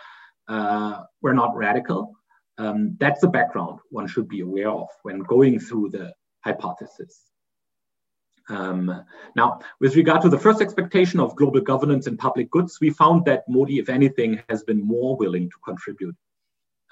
[0.49, 2.15] uh, were not radical,
[2.59, 7.21] um, that's the background one should be aware of when going through the hypothesis.
[8.49, 9.05] Um,
[9.37, 13.25] now, with regard to the first expectation of global governance and public goods, we found
[13.27, 16.17] that Modi, if anything, has been more willing to contribute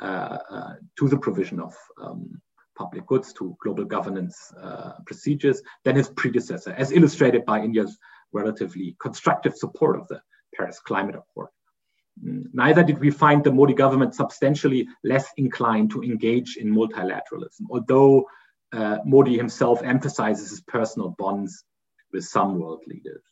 [0.00, 2.40] uh, uh, to the provision of um,
[2.76, 7.98] public goods, to global governance uh, procedures than his predecessor, as illustrated by India's
[8.32, 10.22] relatively constructive support of the
[10.54, 11.48] Paris Climate Accord.
[12.22, 18.26] Neither did we find the Modi government substantially less inclined to engage in multilateralism, although
[18.72, 21.64] uh, Modi himself emphasizes his personal bonds
[22.12, 23.22] with some world leaders.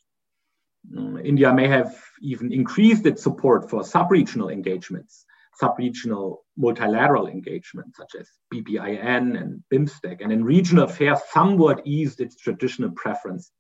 [0.97, 8.15] Um, India may have even increased its support for sub-regional engagements, sub-regional multilateral engagements such
[8.19, 13.53] as BBIN and BIMSTEC, and in regional affairs somewhat eased its traditional preference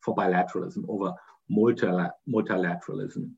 [0.00, 1.12] for bilateralism over
[1.52, 3.30] multilateralism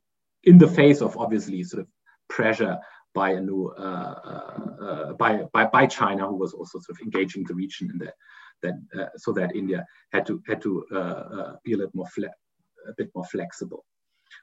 [0.45, 1.89] in the face of obviously sort of
[2.29, 2.79] pressure
[3.15, 7.03] by a new uh, uh, uh, by, by by China, who was also sort of
[7.03, 8.15] engaging the region in that
[8.63, 12.09] that uh, so that India had to had to uh, uh, be a little more
[12.89, 13.85] a bit more flexible.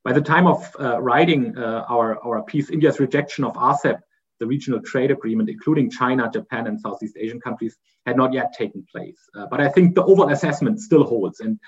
[0.03, 3.99] By the time of writing our our piece, India's rejection of RCEP,
[4.39, 8.85] the regional trade agreement, including China, Japan, and Southeast Asian countries, had not yet taken
[8.91, 9.19] place.
[9.49, 11.59] but I think the overall assessment still holds, and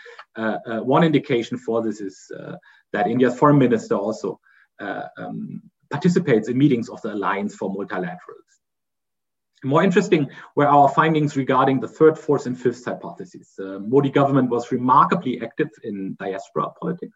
[0.86, 2.32] one indication for this is
[2.94, 4.40] that India's foreign minister also
[4.80, 8.18] uh, um, participates in meetings of the Alliance for Multilateralism.
[9.64, 13.54] More interesting were our findings regarding the third, fourth, and fifth hypotheses.
[13.58, 17.16] The Modi government was remarkably active in diaspora politics.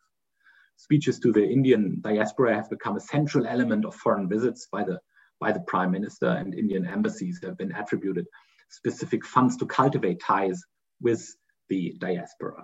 [0.77, 4.99] Speeches to the Indian diaspora have become a central element of foreign visits by the
[5.39, 8.25] by the prime minister and Indian embassies have been attributed
[8.69, 10.61] specific funds to cultivate ties
[11.01, 11.35] with
[11.69, 12.63] the diaspora.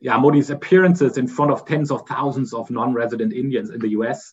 [0.00, 4.32] Yeah, Modi's appearances in front of tens of thousands of non-resident Indians in the US,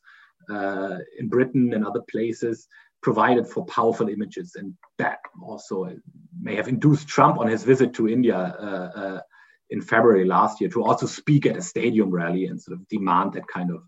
[0.49, 2.67] uh, in Britain and other places
[3.01, 4.55] provided for powerful images.
[4.55, 5.93] And that also
[6.39, 9.21] may have induced Trump on his visit to India uh, uh,
[9.69, 13.33] in February last year to also speak at a stadium rally and sort of demand
[13.33, 13.83] that kind of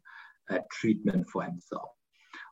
[0.50, 1.90] uh, treatment for himself.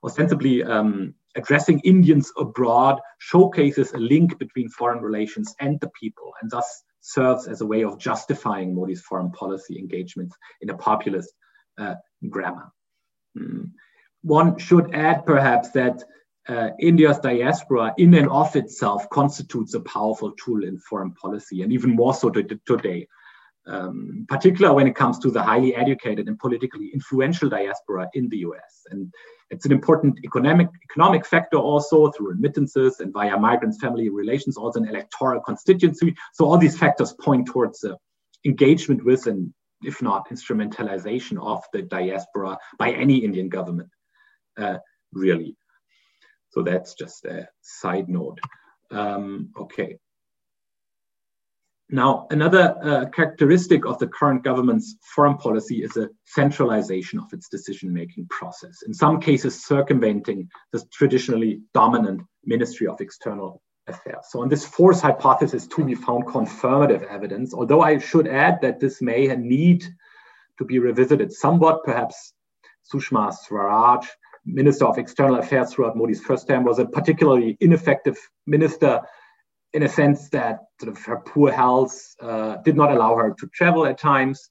[0.04, 6.50] Ostensibly, um, addressing Indians abroad showcases a link between foreign relations and the people, and
[6.50, 11.34] thus serves as a way of justifying Modi's foreign policy engagements in a populist
[11.78, 11.96] uh,
[12.30, 12.70] grammar.
[13.38, 13.72] Mm.
[14.24, 16.04] One should add, perhaps, that
[16.50, 21.72] uh, India's diaspora, in and of itself, constitutes a powerful tool in foreign policy, and
[21.72, 23.08] even more so today
[23.68, 28.38] um, particularly when it comes to the highly educated and politically influential diaspora in the
[28.38, 28.86] US.
[28.90, 29.14] And
[29.50, 34.80] it's an important economic, economic factor also through remittances and via migrants' family relations, also
[34.82, 36.16] an electoral constituency.
[36.34, 37.96] So all these factors point towards uh,
[38.46, 39.54] engagement with and
[39.84, 43.90] if not instrumentalization of the diaspora by any Indian government,
[44.58, 44.78] uh,
[45.14, 45.56] really.
[46.50, 48.40] So that's just a side note.
[48.90, 49.98] Um, okay.
[51.90, 57.48] Now, another uh, characteristic of the current government's foreign policy is a centralization of its
[57.48, 64.26] decision making process, in some cases, circumventing the traditionally dominant Ministry of External Affairs.
[64.32, 68.82] So, on this fourth hypothesis, too, we found confirmative evidence, although I should add that
[68.82, 69.86] this may need
[70.58, 71.86] to be revisited somewhat.
[71.86, 72.34] Perhaps
[72.94, 74.06] Sushma Swaraj,
[74.46, 79.00] Minister of External Affairs throughout Modi's first term, was a particularly ineffective minister
[79.74, 83.48] in a sense that sort of her poor health uh, did not allow her to
[83.54, 84.50] travel at times.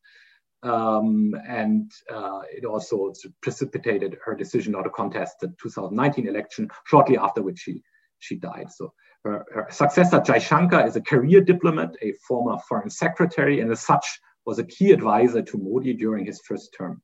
[0.63, 7.17] Um, and uh, it also precipitated her decision not to contest the 2019 election, shortly
[7.17, 7.83] after which she,
[8.19, 8.67] she died.
[8.71, 8.93] So
[9.25, 14.07] her, her successor, Jaishankar, is a career diplomat, a former foreign secretary, and as such
[14.45, 17.03] was a key advisor to Modi during his first term.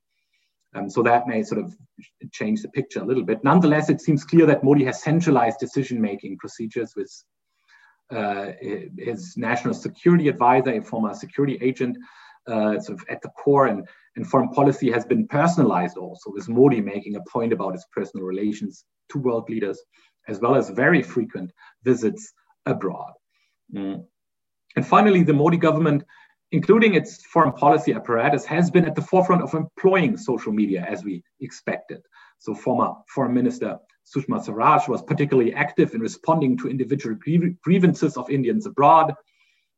[0.75, 1.75] Um, so that may sort of
[2.33, 3.45] change the picture a little bit.
[3.45, 7.13] Nonetheless, it seems clear that Modi has centralized decision-making procedures with
[8.99, 11.97] his national security advisor, a former security agent,
[12.47, 16.49] uh, sort of at the core, and, and foreign policy has been personalized also, with
[16.49, 19.81] Modi making a point about his personal relations to world leaders,
[20.29, 21.53] as well as very frequent
[21.85, 22.33] visits
[22.67, 23.13] abroad.
[23.75, 24.05] Mm.
[24.77, 26.05] And finally, the Modi government,
[26.51, 31.05] including its foreign policy apparatus, has been at the forefront of employing social media as
[31.05, 32.01] we expected.
[32.43, 37.17] So, former Foreign Minister Sushma Swaraj was particularly active in responding to individual
[37.63, 39.15] grievances of Indians abroad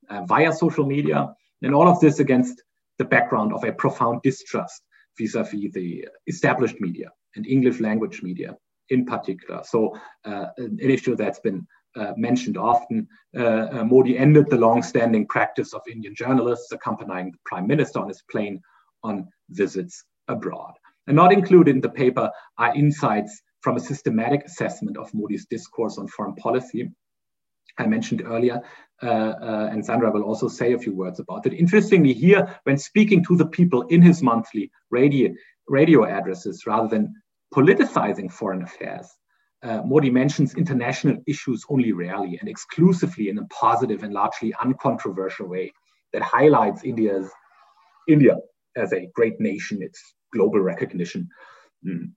[0.08, 2.62] uh, via social media, and all of this against
[2.98, 4.82] the background of a profound distrust
[5.18, 8.56] vis-a-vis the established media and English language media
[8.88, 9.62] in particular.
[9.62, 15.26] So uh, an issue that's been uh, mentioned often, uh, uh, Modi ended the long-standing
[15.26, 18.60] practice of Indian journalists accompanying the prime minister on his plane
[19.02, 20.72] on visits abroad.
[21.06, 25.98] And not included in the paper are insights from a systematic assessment of Modi's discourse
[25.98, 26.90] on foreign policy.
[27.78, 28.62] I mentioned earlier,
[29.02, 31.52] uh, uh, and Sandra will also say a few words about it.
[31.52, 35.32] Interestingly, here, when speaking to the people in his monthly radio,
[35.68, 37.14] radio addresses, rather than
[37.54, 39.08] politicizing foreign affairs,
[39.62, 45.48] uh, Modi mentions international issues only rarely and exclusively in a positive and largely uncontroversial
[45.48, 45.72] way
[46.12, 47.30] that highlights India's
[48.06, 48.36] India
[48.76, 51.28] as a great nation, its global recognition.
[51.86, 52.12] Mm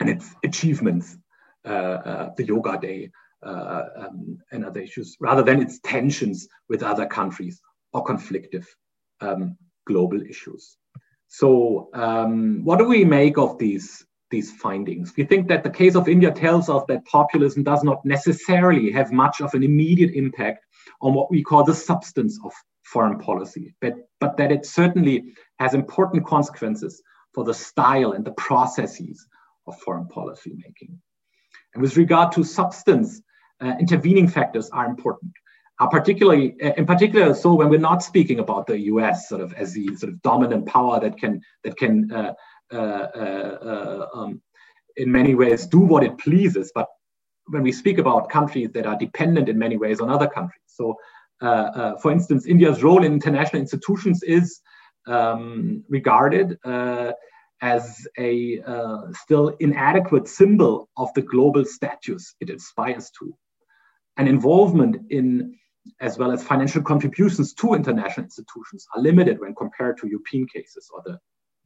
[0.00, 1.16] and its achievements,
[1.64, 3.10] uh, uh, the Yoga Day,
[3.44, 7.60] uh, um, and other issues, rather than its tensions with other countries
[7.92, 8.66] or conflictive
[9.20, 10.76] um, global issues.
[11.28, 15.12] So, um, what do we make of these these findings?
[15.16, 19.12] We think that the case of India tells us that populism does not necessarily have
[19.12, 20.64] much of an immediate impact
[21.02, 22.52] on what we call the substance of
[22.84, 27.02] foreign policy, but, but that it certainly has important consequences
[27.34, 29.26] for the style and the processes
[29.66, 30.98] of foreign policy making.
[31.74, 33.22] And with regard to substance,
[33.60, 35.32] uh, intervening factors are important.
[35.78, 39.28] Uh, particularly, uh, in particular, so when we're not speaking about the U.S.
[39.28, 42.34] sort of as the sort of dominant power that can that can uh,
[42.72, 44.42] uh, uh, um,
[44.96, 46.86] in many ways do what it pleases, but
[47.46, 50.62] when we speak about countries that are dependent in many ways on other countries.
[50.66, 50.96] So,
[51.40, 54.60] for instance, India's role in international institutions is
[55.06, 56.58] um, regarded
[57.62, 63.34] as a uh, still inadequate symbol of the global status it aspires to.
[64.16, 65.56] And involvement in,
[66.00, 70.90] as well as financial contributions to international institutions, are limited when compared to European cases
[70.92, 71.18] or the,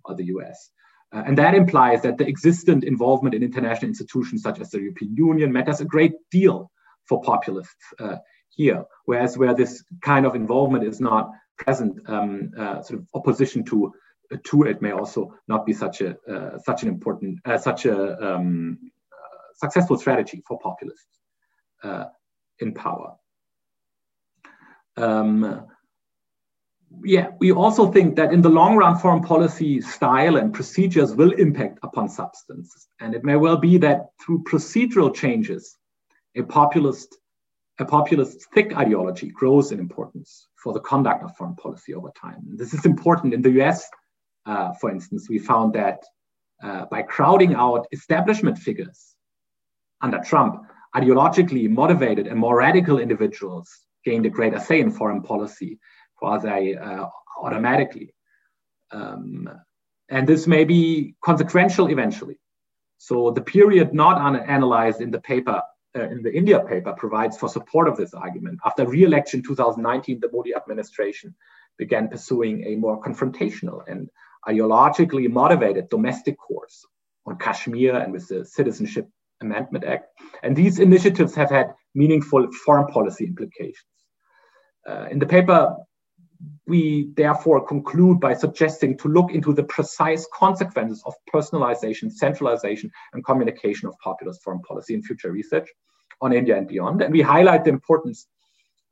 [0.05, 0.71] or the US.
[1.15, 5.15] Uh, and that implies that the existent involvement in international institutions such as the European
[5.17, 6.71] Union matters a great deal
[7.09, 8.17] for populists uh,
[8.49, 13.65] here, whereas where this kind of involvement is not present, um, uh, sort of opposition
[13.65, 13.93] to
[14.43, 18.35] to it may also not be such a uh, such an important uh, such a
[18.35, 18.79] um,
[19.55, 21.21] successful strategy for populists
[21.83, 22.05] uh,
[22.59, 23.15] in power.
[24.97, 25.67] Um,
[27.03, 31.33] yeah, we also think that in the long run, foreign policy style and procedures will
[31.33, 32.89] impact upon substance.
[33.01, 35.77] And it may well be that through procedural changes,
[36.37, 37.17] a populist,
[37.81, 42.43] a populist thick ideology grows in importance for the conduct of foreign policy over time.
[42.57, 43.87] This is important in the US,
[44.47, 45.29] uh, for instance.
[45.29, 46.03] We found that
[46.63, 49.15] uh, by crowding out establishment figures
[50.01, 50.63] under Trump,
[50.97, 53.69] ideologically motivated and more radical individuals
[54.07, 55.79] gained a greater say in foreign policy
[56.17, 57.07] quasi uh,
[57.43, 58.15] automatically.
[58.91, 59.49] Um,
[60.09, 62.39] and this may be consequential eventually.
[62.97, 64.17] So the period not
[64.49, 65.61] analyzed in the paper,
[65.97, 68.59] uh, in the India paper, provides for support of this argument.
[68.65, 71.35] After re-election 2019, the Modi administration
[71.79, 74.11] began pursuing a more confrontational and
[74.47, 76.85] ideologically motivated domestic course
[77.27, 79.09] on Kashmir and with the Citizenship
[79.41, 80.07] Amendment Act.
[80.43, 83.91] And these initiatives have had meaningful foreign policy implications.
[84.89, 85.75] Uh, in the paper,
[86.67, 93.25] we therefore conclude by suggesting to look into the precise consequences of personalization, centralization, and
[93.25, 95.69] communication of populist foreign policy in future research
[96.21, 97.03] on India and beyond.
[97.03, 98.27] And we highlight the importance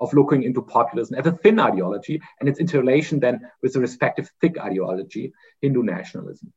[0.00, 4.30] of looking into populism as a thin ideology and its interrelation then with the respective
[4.40, 6.52] thick ideology, Hindu nationalism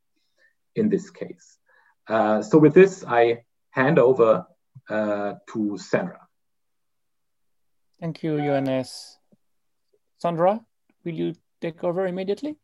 [0.76, 1.58] in this case.
[2.08, 4.46] Uh, so with this, I hand over
[4.90, 6.20] uh, to Sandra.
[8.00, 9.18] Thank you, Johannes.
[10.18, 10.60] Sandra,
[11.06, 12.58] will you take over immediately?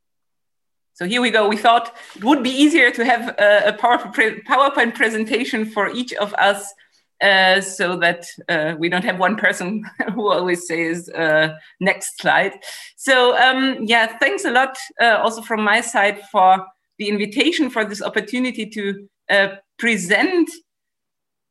[0.94, 1.48] So here we go.
[1.48, 6.74] We thought it would be easier to have a, PowerPoint presentation for each of us
[7.22, 9.84] uh, so that uh, we don't have one person
[10.14, 12.54] who always says uh, next slide.
[12.98, 16.66] So um, yeah, thanks a lot uh, also from my side for
[16.98, 19.48] the invitation for this opportunity to uh,
[19.80, 20.50] present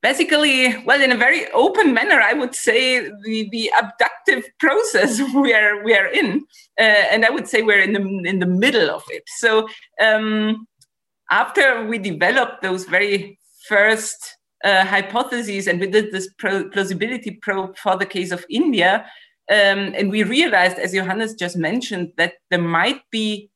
[0.03, 5.53] basically, well, in a very open manner, I would say the, the abductive process we
[5.55, 6.45] are we are in,
[6.79, 9.25] uh, and I would say we're in the in the middle of it.
[9.39, 9.69] So
[10.01, 10.67] um,
[11.31, 13.39] after we developed those very
[13.69, 19.07] first uh, hypotheses, and we did this plausibility probe for the case of India,
[19.51, 23.51] um, and we realized, as Johannes just mentioned, that there might be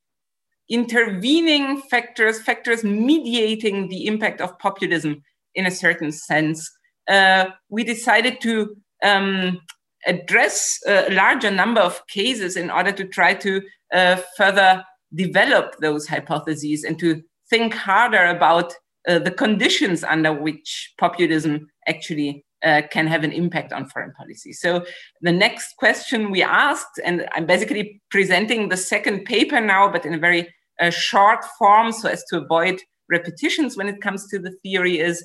[0.68, 5.22] intervening factors, factors mediating the impact of populism
[5.54, 6.70] in a certain sense,
[7.08, 9.60] uh, we decided to um,
[10.06, 14.84] address a larger number of cases in order to try to uh, further
[15.14, 18.74] develop those hypotheses and to think harder about
[19.08, 24.52] uh, the conditions under which populism actually uh, can have an impact on foreign policy.
[24.52, 24.84] So
[25.20, 30.14] the next question we asked, and I'm basically presenting the second paper now, but in
[30.14, 30.48] a very
[30.80, 32.80] uh, short form so as to avoid
[33.10, 35.24] repetitions when it comes to the theory is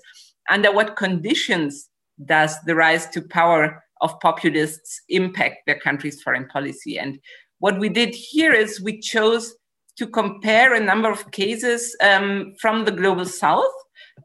[0.49, 1.89] under what conditions
[2.25, 6.97] does the rise to power of populists impact their country's foreign policy?
[6.97, 7.19] And
[7.59, 9.55] what we did here is we chose
[9.97, 13.71] to compare a number of cases um, from the global south.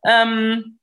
[0.09, 0.79] Um,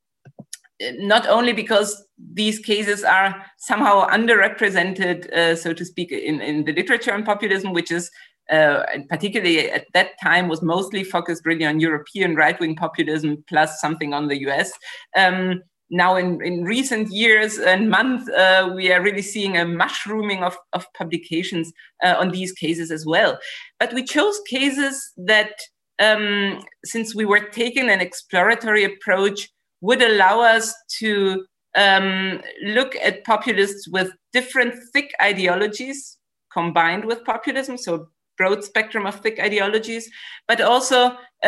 [0.98, 6.74] not only because these cases are somehow underrepresented, uh, so to speak, in, in the
[6.74, 8.10] literature on populism, which is
[8.52, 14.14] uh, particularly at that time was mostly focused really on European right-wing populism plus something
[14.14, 14.72] on the US.
[15.16, 20.44] Um, now in, in recent years and months, uh, we are really seeing a mushrooming
[20.44, 21.72] of, of publications
[22.04, 23.38] uh, on these cases as well.
[23.80, 25.52] But we chose cases that,
[26.00, 29.50] um, since we were taking an exploratory approach,
[29.82, 31.46] would allow us to
[31.76, 36.18] um, look at populists with different thick ideologies
[36.54, 38.08] combined with populism, so
[38.42, 40.06] broad spectrum of thick ideologies,
[40.50, 41.00] but also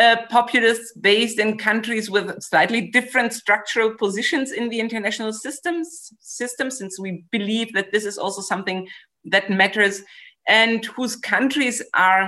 [0.02, 5.88] uh, populists based in countries with slightly different structural positions in the international systems
[6.20, 8.86] system, since we believe that this is also something
[9.32, 10.02] that matters,
[10.46, 12.24] and whose countries are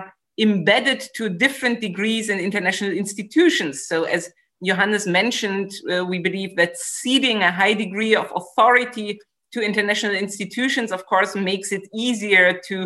[0.47, 3.75] embedded to different degrees in international institutions.
[3.91, 4.23] So as
[4.69, 9.19] Johannes mentioned, uh, we believe that ceding a high degree of authority
[9.53, 12.77] to international institutions, of course, makes it easier to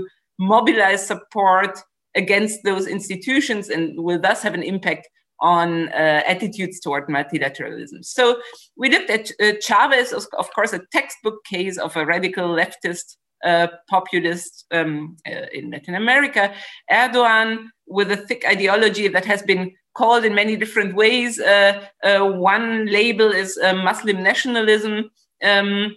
[0.41, 1.78] mobilize support
[2.16, 5.09] against those institutions and will thus have an impact
[5.41, 8.05] on uh, attitudes toward multilateralism.
[8.05, 8.41] So
[8.76, 13.68] we looked at uh, Chavez, of course, a textbook case of a radical leftist uh,
[13.88, 16.53] populist um, uh, in Latin America,
[16.91, 21.41] Erdogan with a thick ideology that has been called in many different ways.
[21.41, 25.11] Uh, uh, one label is Muslim nationalism.
[25.43, 25.97] Um,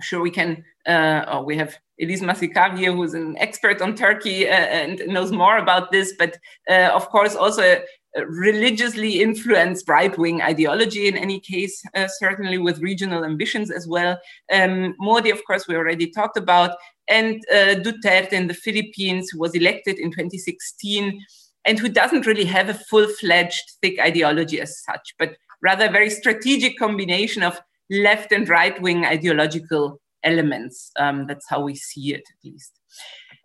[0.00, 4.48] sure, we can, uh, or we have Elise Massicard here, who's an expert on Turkey
[4.48, 6.36] uh, and knows more about this, but
[6.68, 11.82] uh, of course also a religiously influenced right-wing ideology in any case,
[12.18, 14.20] certainly with regional ambitions as well.
[14.52, 16.76] Um, Modi, of course, we already talked about,
[17.08, 21.24] and Duterte in the Philippines, who was elected in 2016,
[21.64, 26.10] and who doesn't really have a full-fledged thick ideology as such, but rather a very
[26.10, 27.58] strategic combination of
[27.88, 30.90] left and right-wing ideological elements.
[30.98, 32.72] Um, that's how we see it, at least.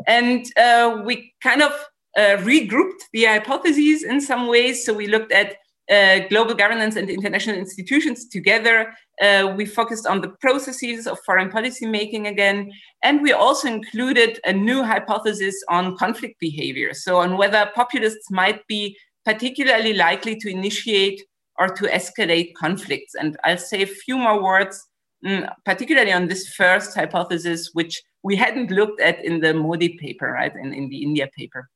[0.08, 1.72] And uh, we kind of
[2.18, 4.86] uh, regrouped the hypotheses in some ways.
[4.86, 5.56] So we looked at
[5.90, 8.94] uh, global governance and international institutions together.
[9.22, 12.72] Uh, we focused on the processes of foreign policy making again.
[13.04, 16.94] And we also included a new hypothesis on conflict behavior.
[16.94, 21.22] So, on whether populists might be particularly likely to initiate
[21.60, 23.16] or to escalate conflicts.
[23.16, 24.86] And I'll say a few more words,
[25.66, 30.54] particularly on this first hypothesis, which we hadn't looked at in the Modi paper, right,
[30.56, 31.70] in, in the India paper.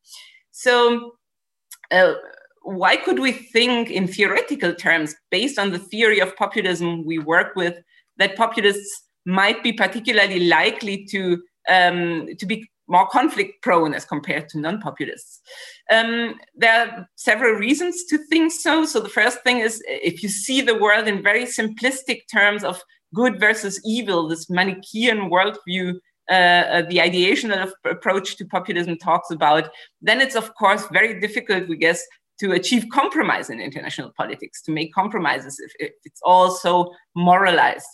[0.51, 1.13] So,
[1.91, 2.13] uh,
[2.63, 7.55] why could we think in theoretical terms, based on the theory of populism we work
[7.55, 7.81] with,
[8.17, 14.49] that populists might be particularly likely to um, to be more conflict prone as compared
[14.49, 15.39] to non-populists.
[15.89, 18.85] Um, there are several reasons to think so.
[18.85, 22.81] So the first thing is if you see the world in very simplistic terms of
[23.13, 25.99] good versus evil, this Manichaean worldview
[26.29, 29.69] uh, uh, the ideational approach to populism talks about,
[30.01, 32.01] then it's of course very difficult, we guess,
[32.39, 37.85] to achieve compromise in international politics, to make compromises if, if it's all so moralized.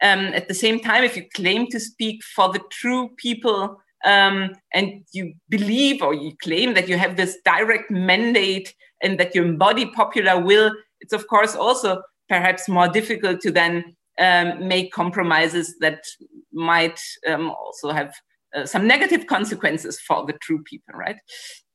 [0.00, 4.50] Um, at the same time, if you claim to speak for the true people um,
[4.72, 9.42] and you believe or you claim that you have this direct mandate and that you
[9.42, 15.76] embody popular will, it's of course also perhaps more difficult to then um, make compromises
[15.80, 16.04] that
[16.52, 18.14] might um, also have
[18.54, 21.16] uh, some negative consequences for the true people, right?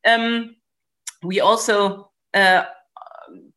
[0.05, 0.55] Um,
[1.23, 2.65] we also uh,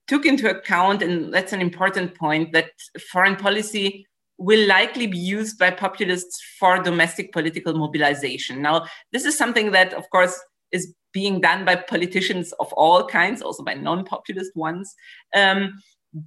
[0.09, 2.70] took into account, and that's an important point, that
[3.12, 4.07] foreign policy
[4.39, 8.62] will likely be used by populists for domestic political mobilization.
[8.62, 10.41] Now, this is something that, of course,
[10.72, 14.95] is being done by politicians of all kinds, also by non populist ones.
[15.35, 15.74] Um,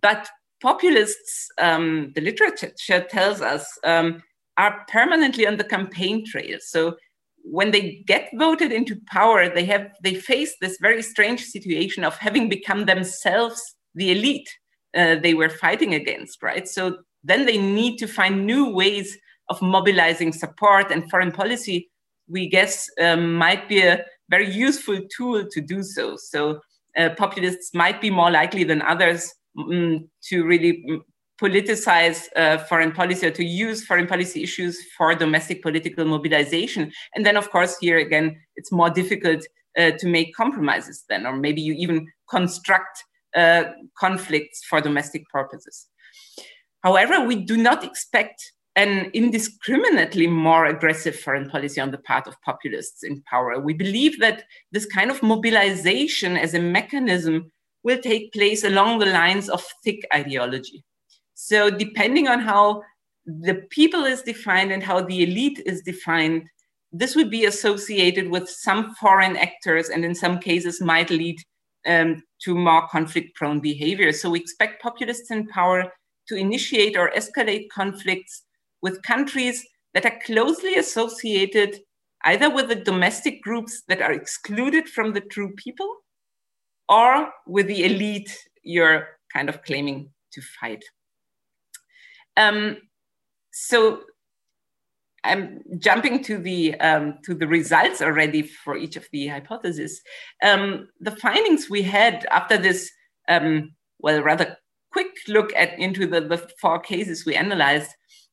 [0.01, 0.29] but
[0.63, 4.23] populists, um, the literature tells us, um,
[4.57, 6.57] are permanently on the campaign trail.
[6.61, 6.95] So
[7.43, 12.17] when they get voted into power, they have they face this very strange situation of
[12.17, 13.61] having become themselves
[13.95, 14.49] the elite
[14.95, 16.67] uh, they were fighting against, right?
[16.67, 19.17] So then they need to find new ways
[19.49, 21.89] of mobilizing support and foreign policy.
[22.27, 26.15] We guess um, might be a very useful tool to do so.
[26.17, 26.61] So
[26.97, 30.99] uh, populists might be more likely than others um, to really mm,
[31.41, 36.91] politicize uh, foreign policy or to use foreign policy issues for domestic political mobilization.
[37.15, 39.45] And then, of course, here again, it's more difficult
[39.77, 43.03] uh, to make compromises then, or maybe you even construct
[43.35, 43.63] uh,
[43.97, 45.87] conflicts for domestic purposes.
[46.83, 52.41] However, we do not expect an indiscriminately more aggressive foreign policy on the part of
[52.41, 53.59] populists in power.
[53.59, 57.51] We believe that this kind of mobilization as a mechanism
[57.83, 60.83] will take place along the lines of thick ideology.
[61.33, 62.83] So, depending on how
[63.25, 66.43] the people is defined and how the elite is defined,
[66.91, 71.37] this would be associated with some foreign actors and in some cases might lead
[71.85, 74.11] um, to more conflict prone behavior.
[74.11, 75.91] So, we expect populists in power
[76.29, 78.43] to initiate or escalate conflicts
[78.81, 81.79] with countries that are closely associated
[82.25, 86.02] either with the domestic groups that are excluded from the true people
[86.89, 90.83] or with the elite you're kind of claiming to fight.
[92.37, 92.77] Um,
[93.51, 94.01] so
[95.23, 100.01] I'm jumping to the um, to the results already for each of the hypotheses.
[100.43, 102.91] Um, the findings we had after this,
[103.29, 104.57] um, well, rather
[104.91, 107.91] quick look at into the, the four cases we analyzed,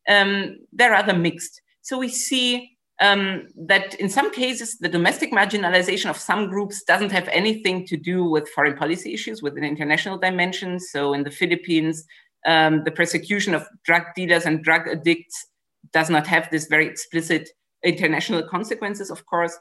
[0.09, 1.61] um, they're rather mixed.
[1.83, 7.13] So we see um, that in some cases, the domestic marginalization of some groups doesn't
[7.13, 10.79] have anything to do with foreign policy issues with an international dimension.
[10.79, 12.05] So in the Philippines,
[12.47, 15.47] um, the persecution of drug dealers and drug addicts
[15.93, 17.49] does not have this very explicit
[17.83, 19.57] international consequences, of course.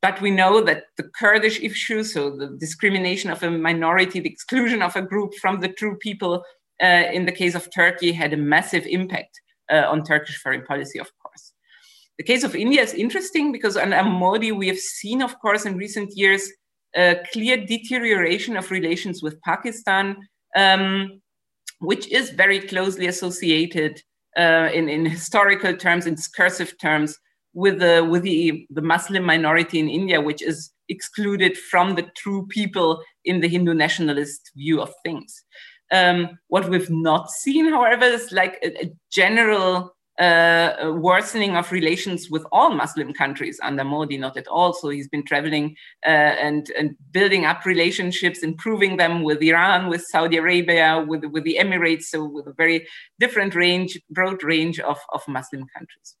[0.00, 4.80] But we know that the Kurdish issue, so the discrimination of a minority, the exclusion
[4.80, 6.42] of a group from the true people,
[6.82, 10.98] uh, in the case of Turkey, had a massive impact uh, on Turkish foreign policy,
[11.00, 11.10] of.
[12.18, 15.76] The case of India is interesting because under Modi, we have seen, of course, in
[15.76, 16.50] recent years,
[16.96, 20.16] a clear deterioration of relations with Pakistan,
[20.56, 21.20] um,
[21.78, 24.02] which is very closely associated
[24.36, 27.16] uh, in, in historical terms, in discursive terms,
[27.54, 32.46] with the with the, the Muslim minority in India, which is excluded from the true
[32.48, 35.44] people in the Hindu nationalist view of things.
[35.92, 42.28] Um, what we've not seen, however, is like a, a general uh, worsening of relations
[42.28, 44.72] with all Muslim countries under Modi, not at all.
[44.72, 50.02] So he's been traveling uh, and, and building up relationships, improving them with Iran, with
[50.02, 52.86] Saudi Arabia, with, with the Emirates, so with a very
[53.20, 56.16] different range, broad range of, of Muslim countries.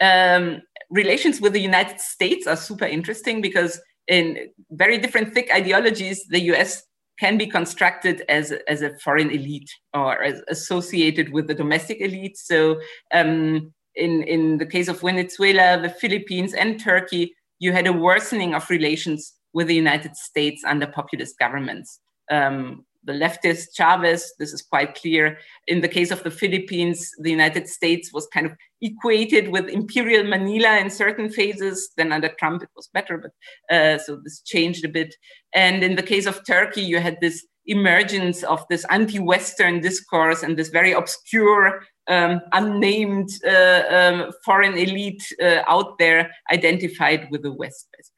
[0.00, 6.24] Um, relations with the United States are super interesting because in very different thick ideologies,
[6.28, 6.82] the US
[7.18, 12.36] can be constructed as, as a foreign elite or as associated with the domestic elite.
[12.36, 12.80] So
[13.12, 18.54] um, in, in the case of Venezuela, the Philippines and Turkey, you had a worsening
[18.54, 22.00] of relations with the United States under populist governments.
[22.30, 25.38] Um, the leftist Chavez, this is quite clear.
[25.66, 28.52] In the case of the Philippines, the United States was kind of
[28.82, 31.90] equated with imperial Manila in certain phases.
[31.96, 35.14] Then under Trump, it was better, but uh, so this changed a bit.
[35.54, 40.56] And in the case of Turkey, you had this emergence of this anti-Western discourse and
[40.56, 47.52] this very obscure, um, unnamed uh, um, foreign elite uh, out there identified with the
[47.52, 48.16] West, basically.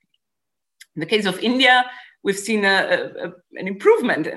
[0.97, 1.85] In the case of India,
[2.23, 3.27] we've seen a, a,
[3.59, 4.29] an improvement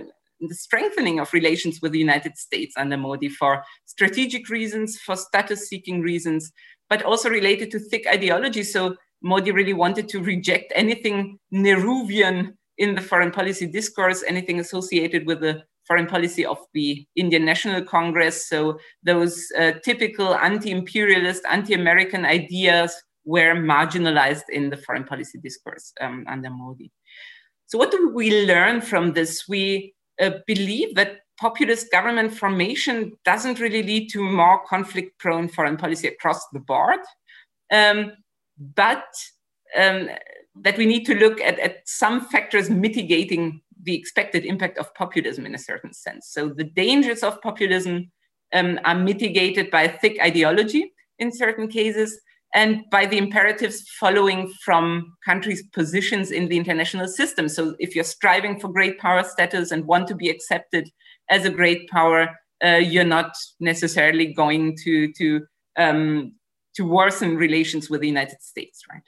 [0.41, 5.69] the strengthening of relations with the United States under Modi for strategic reasons, for status
[5.69, 6.51] seeking reasons,
[6.89, 8.63] but also related to thick ideology.
[8.63, 15.27] So Modi really wanted to reject anything Nehruvian in the foreign policy discourse, anything associated
[15.27, 18.47] with the foreign policy of the Indian National Congress.
[18.49, 26.25] So those uh, typical anti-imperialist, anti-American ideas were marginalized in the foreign policy discourse um,
[26.27, 26.91] under Modi.
[27.67, 29.45] So what do we learn from this?
[29.47, 35.77] We uh, believe that populist government formation doesn't really lead to more conflict prone foreign
[35.77, 36.99] policy across the board,
[37.71, 38.11] um,
[38.75, 39.05] but
[39.77, 40.09] um,
[40.55, 45.45] that we need to look at, at some factors mitigating the expected impact of populism
[45.45, 46.27] in a certain sense.
[46.27, 48.11] So the dangers of populism
[48.53, 52.19] um, are mitigated by a thick ideology in certain cases,
[52.53, 57.47] and by the imperatives following from countries' positions in the international system.
[57.47, 60.89] So, if you're striving for great power status and want to be accepted
[61.29, 62.29] as a great power,
[62.63, 65.41] uh, you're not necessarily going to to
[65.77, 66.33] um,
[66.75, 69.03] to worsen relations with the United States, right?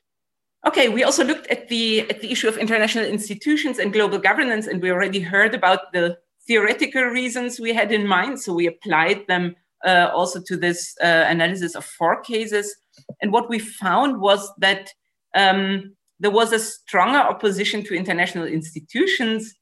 [0.65, 4.67] Okay, we also looked at the at the issue of international institutions and global governance,
[4.67, 6.17] and we already heard about the
[6.47, 8.39] theoretical reasons we had in mind.
[8.39, 9.55] So we applied them
[9.85, 12.75] uh, also to this uh, analysis of four cases.
[13.21, 14.89] And what we found was that
[15.35, 19.53] um, there was a stronger opposition to international institutions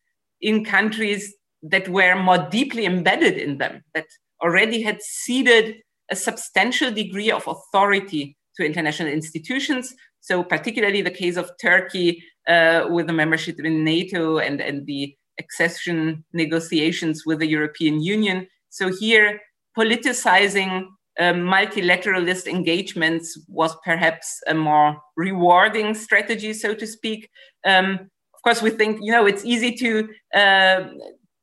[0.42, 4.06] in countries that were more deeply embedded in them, that
[4.42, 5.76] already had ceded
[6.10, 9.94] a substantial degree of authority to international institutions.
[10.20, 15.16] So, particularly the case of Turkey uh, with the membership in NATO and, and the
[15.40, 18.48] accession negotiations with the European Union.
[18.70, 19.40] So, here
[19.78, 20.88] politicizing
[21.20, 27.30] um, multilateralist engagements was perhaps a more rewarding strategy, so to speak.
[27.66, 30.86] Um, of course, we think you know it's easy to uh,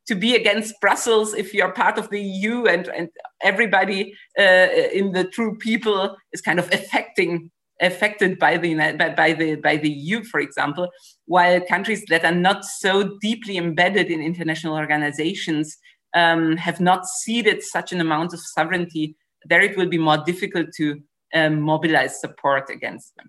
[0.06, 3.08] to be against Brussels if you're part of the EU, and and
[3.42, 7.50] everybody uh, in the true people is kind of affecting
[7.80, 10.88] affected by the by, by the by the EU, for example,
[11.26, 15.76] while countries that are not so deeply embedded in international organizations
[16.18, 20.68] um, have not ceded such an amount of sovereignty, there it will be more difficult
[20.76, 21.00] to
[21.34, 23.28] um, mobilize support against them.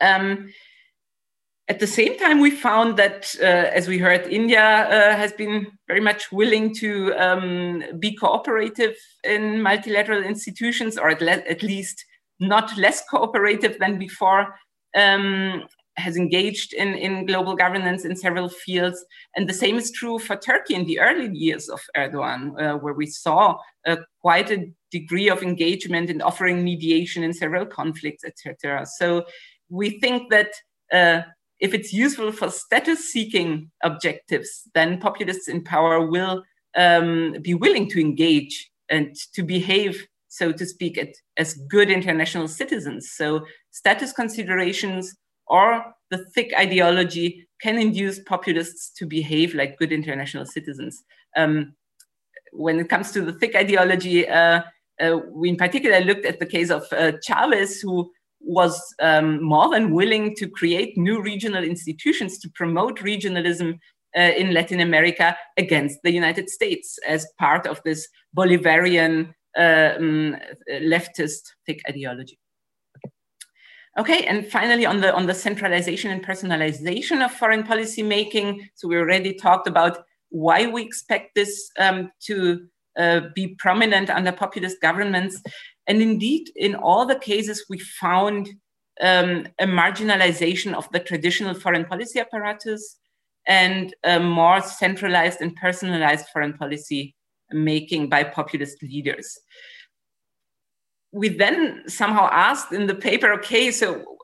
[0.00, 0.48] Um,
[1.68, 5.66] at the same time, we found that, uh, as we heard, India uh, has been
[5.88, 12.04] very much willing to um, be cooperative in multilateral institutions, or at, le at, least
[12.38, 14.54] not less cooperative than before.
[14.96, 15.64] Um,
[15.96, 19.04] has engaged in, in global governance in several fields.
[19.34, 22.94] And the same is true for Turkey in the early years of Erdogan, uh, where
[22.94, 28.84] we saw uh, quite a degree of engagement in offering mediation in several conflicts, etc.
[28.98, 29.24] So
[29.68, 30.50] we think that
[30.92, 31.22] uh,
[31.60, 36.42] if it's useful for status seeking objectives, then populists in power will
[36.76, 41.00] um, be willing to engage and to behave, so to speak,
[41.38, 43.12] as good international citizens.
[43.12, 45.16] So status considerations
[45.46, 51.02] or the thick ideology can induce populists to behave like good international citizens.
[51.36, 51.74] Um,
[52.52, 54.62] when it comes to the thick ideology, uh,
[55.00, 59.68] uh, we in particular looked at the case of uh, Chavez, who was um, more
[59.70, 63.78] than willing to create new regional institutions to promote regionalism
[64.16, 70.36] uh, in Latin America against the United States as part of this Bolivarian uh, um,
[70.70, 72.38] leftist thick ideology.
[73.98, 78.68] Okay, and finally on the on the centralization and personalization of foreign policy making.
[78.74, 82.66] So we already talked about why we expect this um, to
[82.98, 85.42] uh, be prominent under populist governments.
[85.86, 88.50] And indeed, in all the cases, we found
[89.00, 92.96] um, a marginalization of the traditional foreign policy apparatus
[93.46, 97.14] and a more centralized and personalized foreign policy
[97.52, 99.38] making by populist leaders.
[101.16, 104.18] We then somehow asked in the paper, okay, so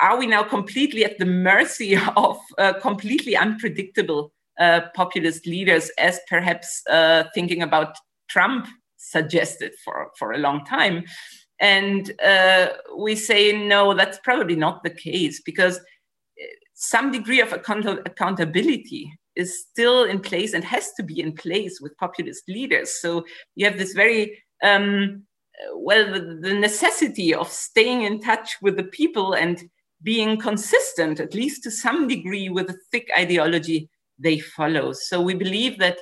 [0.00, 6.18] are we now completely at the mercy of uh, completely unpredictable uh, populist leaders, as
[6.28, 7.96] perhaps uh, thinking about
[8.28, 8.66] Trump
[8.96, 11.04] suggested for, for a long time?
[11.60, 15.78] And uh, we say, no, that's probably not the case because
[16.74, 21.80] some degree of account accountability is still in place and has to be in place
[21.80, 23.00] with populist leaders.
[23.00, 23.24] So
[23.54, 25.22] you have this very um,
[25.74, 29.62] well the, the, necessity of staying in touch with the people and
[30.02, 33.88] being consistent, at least to some degree, with the thick ideology
[34.18, 34.92] they follow.
[34.92, 35.98] So we believe that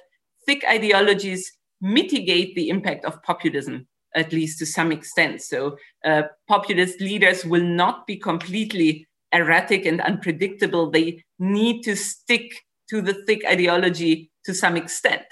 [0.47, 5.43] thick ideologies mitigate the impact of populism at least to some extent.
[5.43, 10.91] So uh, populist leaders will not be completely erratic and unpredictable.
[10.91, 12.53] They need to stick
[12.91, 15.23] to the thick ideology to some extent.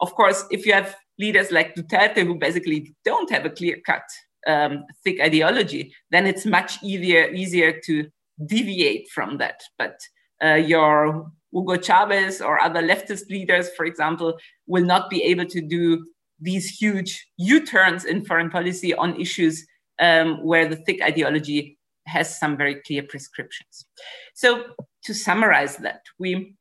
[0.00, 4.02] Of course, if you have leaders like Duterte who basically don't have a clear cut
[4.46, 8.08] um, thick ideology, then it's much easier easier to
[8.46, 9.60] deviate from that.
[9.78, 9.98] But
[10.42, 15.60] uh, your Hugo Chavez or other leftist leaders, for example, will not be able to
[15.60, 16.06] do
[16.40, 19.66] these huge U-turns in foreign policy on issues
[19.98, 23.86] um, where the thick ideology has some very clear prescriptions.
[24.34, 24.64] So
[25.04, 26.54] to summarize that, we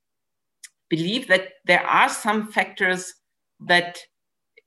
[0.90, 3.14] believe that there are some factors
[3.68, 4.00] that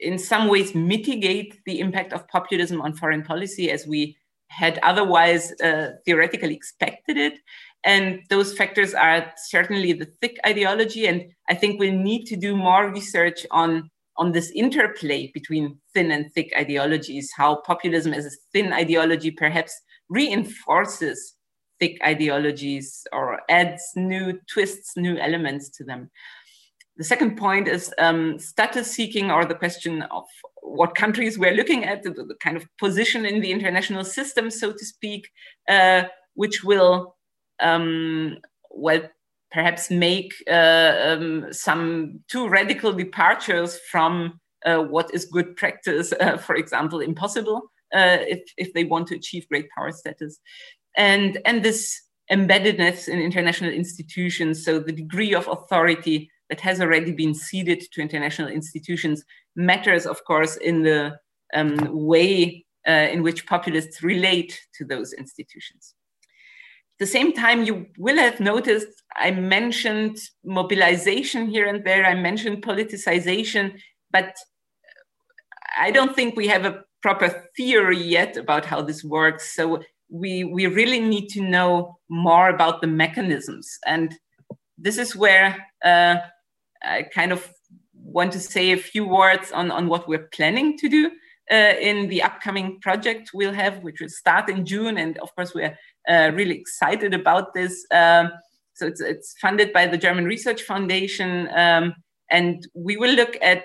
[0.00, 4.16] in some ways mitigate the impact of populism on foreign policy as we
[4.48, 7.38] had otherwise uh, theoretically expected it.
[7.84, 11.06] And those factors are certainly the thick ideology.
[11.06, 16.10] And I think we need to do more research on, on this interplay between thin
[16.10, 19.72] and thick ideologies, how populism as a thin ideology perhaps
[20.08, 21.36] reinforces
[21.78, 26.10] thick ideologies or adds new twists, new elements to them.
[27.00, 30.26] The second point is um, status seeking or the question of
[30.60, 34.70] what countries we're looking at, the, the, kind of position in the international system, so
[34.70, 35.30] to speak,
[35.66, 36.02] uh,
[36.34, 37.16] which will,
[37.58, 38.36] um,
[38.70, 39.00] well,
[39.50, 46.36] perhaps make uh, um, some too radical departures from uh, what is good practice, uh,
[46.36, 47.62] for example, impossible
[47.94, 50.38] uh, if, if they want to achieve great power status.
[50.98, 51.98] And, and this
[52.30, 58.02] embeddedness in international institutions, so the degree of authority that has already been ceded to
[58.02, 59.24] international institutions
[59.56, 61.18] matters, of course, in the
[61.54, 65.94] um, way uh, in which populists relate to those institutions.
[66.94, 72.14] At the same time, you will have noticed I mentioned mobilization here and there, I
[72.14, 73.80] mentioned politicization,
[74.10, 74.34] but
[75.78, 79.54] I don't think we have a proper theory yet about how this works.
[79.54, 83.78] So we, we really need to know more about the mechanisms.
[83.86, 84.14] And
[84.76, 86.16] this is where uh,
[86.82, 87.52] I kind of
[87.94, 91.10] want to say a few words on, on what we're planning to do
[91.50, 94.98] uh, in the upcoming project we'll have, which will start in June.
[94.98, 95.76] And of course, we're
[96.08, 97.84] uh, really excited about this.
[97.90, 98.30] Um,
[98.74, 101.48] so it's, it's funded by the German Research Foundation.
[101.54, 101.94] Um,
[102.30, 103.64] and we will look at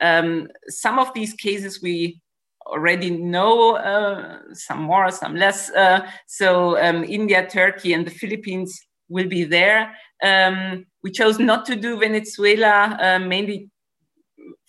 [0.00, 2.20] um, some of these cases we
[2.66, 5.70] already know, uh, some more, some less.
[5.70, 9.94] Uh, so um, India, Turkey, and the Philippines will be there.
[10.22, 13.68] Um, we chose not to do Venezuela, uh, mainly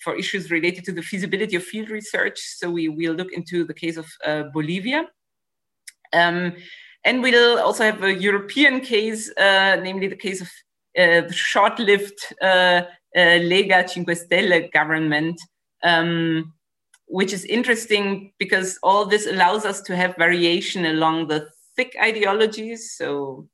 [0.04, 2.38] for issues related to the feasibility of field research.
[2.58, 5.08] So we will look into the case of uh, Bolivia.
[6.12, 6.54] Um,
[7.06, 10.50] and we'll also have a European case, uh, namely the case of
[10.98, 12.20] uh, the short-lived
[13.16, 15.40] Lega Cinque Stelle government,
[15.84, 16.52] um,
[17.08, 22.94] which is interesting because all this allows us to have variation along the thick ideologies.
[22.98, 23.48] So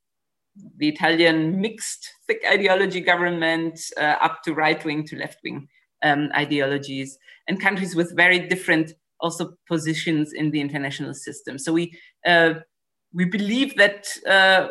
[0.77, 5.67] the Italian mixed thick ideology government uh, up to right wing to left wing
[6.03, 11.57] um, ideologies and countries with very different also positions in the international system.
[11.57, 12.55] So we, uh,
[13.13, 14.69] we believe that uh,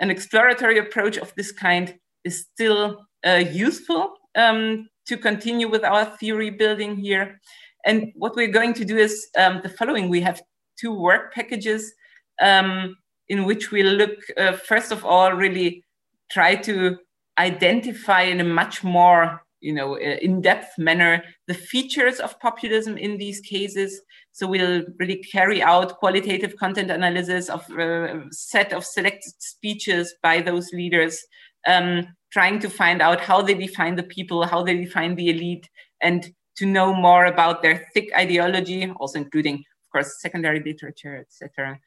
[0.00, 6.04] an exploratory approach of this kind is still uh, useful um, to continue with our
[6.04, 7.40] theory building here.
[7.84, 10.08] And what we're going to do is um, the following.
[10.08, 10.42] We have
[10.80, 11.92] two work packages
[12.40, 12.96] um,
[13.28, 15.84] in which we look, uh, first of all, really
[16.30, 16.98] try to
[17.38, 23.16] identify in a much more you know, uh, in-depth manner the features of populism in
[23.16, 24.02] these cases.
[24.30, 30.14] So we'll really carry out qualitative content analysis of a uh, set of selected speeches
[30.22, 31.18] by those leaders,
[31.66, 35.70] um, trying to find out how they define the people, how they define the elite,
[36.02, 41.80] and to know more about their thick ideology, also including, of course, secondary literature, etc.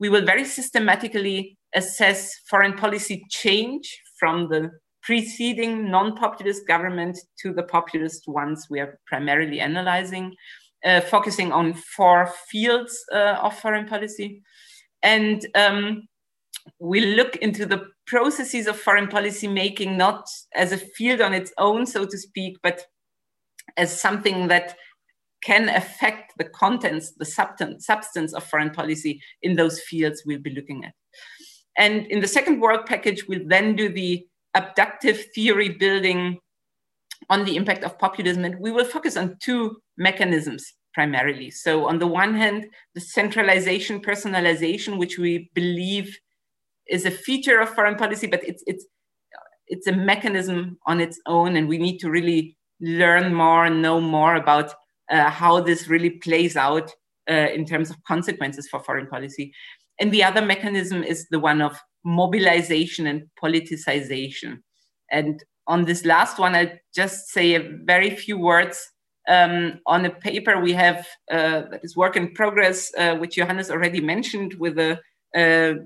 [0.00, 4.70] We will very systematically assess foreign policy change from the
[5.02, 10.34] preceding non-populist government to the populist ones we are primarily analyzing,
[10.84, 14.42] uh, focusing on four fields uh, of foreign policy.
[15.02, 16.08] And um,
[16.78, 21.52] we look into the processes of foreign policy making not as a field on its
[21.58, 22.84] own, so to speak, but
[23.76, 24.76] as something that
[25.42, 30.84] can affect the contents, the substance of foreign policy in those fields we'll be looking
[30.84, 30.94] at.
[31.76, 36.38] And in the second work package, we'll then do the abductive theory building
[37.30, 38.44] on the impact of populism.
[38.44, 41.50] And we will focus on two mechanisms primarily.
[41.50, 46.18] So, on the one hand, the centralization, personalization, which we believe
[46.88, 48.86] is a feature of foreign policy, but it's, it's,
[49.68, 51.54] it's a mechanism on its own.
[51.54, 54.74] And we need to really learn more and know more about
[55.10, 56.90] uh, how this really plays out
[57.30, 59.52] uh, in terms of consequences for foreign policy.
[60.00, 64.58] And the other mechanism is the one of mobilization and politicization.
[65.10, 68.80] And on this last one, I'll just say a very few words
[69.28, 73.70] um, on a paper we have uh, that is work in progress, uh, which Johannes
[73.70, 74.98] already mentioned with a,
[75.36, 75.76] a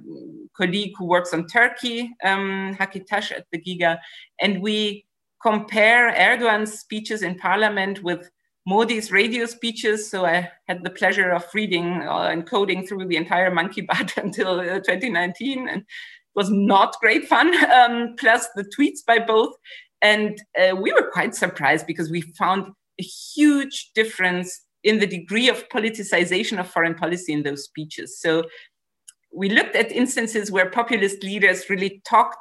[0.56, 3.98] colleague who works on Turkey, um, Hakan Taş at the GIGA.
[4.40, 5.04] And we
[5.42, 8.30] compare Erdogan's speeches in parliament with
[8.66, 10.08] Modi's radio speeches.
[10.08, 13.82] So I had the pleasure of reading uh, and coding through the entire Mann Ki
[13.86, 15.86] Baat until uh, 2019, and it
[16.34, 17.52] was not great fun.
[17.72, 19.54] Um, plus the tweets by both,
[20.02, 22.66] and uh, we were quite surprised because we found
[23.00, 28.20] a huge difference in the degree of politicization of foreign policy in those speeches.
[28.20, 28.44] So
[29.32, 32.36] we looked at instances where populist leaders really talked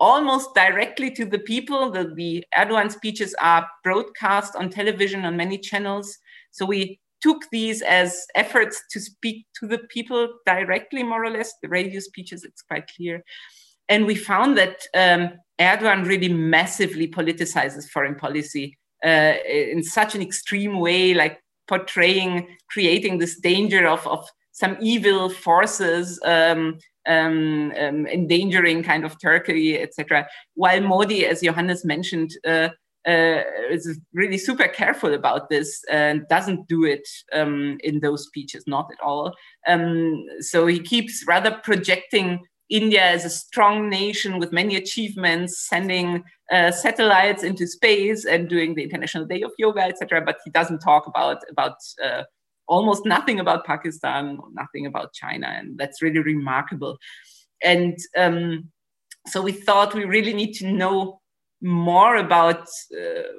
[0.00, 1.90] almost directly to the people.
[1.90, 6.18] The, the Erdogan speeches are broadcast on television on many channels.
[6.50, 11.52] So we took these as efforts to speak to the people directly, more or less.
[11.62, 13.22] The radio speeches, it's quite clear.
[13.88, 20.22] And we found that um, Erdogan really massively politicizes foreign policy uh, in such an
[20.22, 28.06] extreme way, like portraying, creating this danger of, of some evil forces um, um, um,
[28.06, 30.26] endangering kind of Turkey, etc.
[30.54, 32.68] While Modi, as Johannes mentioned, uh,
[33.06, 38.64] uh, is really super careful about this and doesn't do it um, in those speeches,
[38.66, 39.32] not at all.
[39.66, 46.22] Um, so he keeps rather projecting India as a strong nation with many achievements, sending
[46.52, 50.22] uh, satellites into space and doing the International Day of Yoga, etc.
[50.24, 52.22] But he doesn't talk about about uh,
[52.70, 56.96] almost nothing about Pakistan, nothing about China, and that's really remarkable.
[57.62, 58.70] And um,
[59.26, 61.20] so we thought we really need to know
[61.60, 62.62] more about
[62.96, 63.32] uh,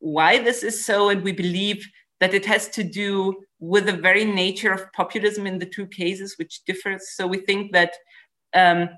[0.00, 1.86] why this is so, and we believe
[2.20, 6.34] that it has to do with the very nature of populism in the two cases,
[6.38, 7.02] which differs.
[7.16, 7.92] So we think that
[8.54, 8.88] um,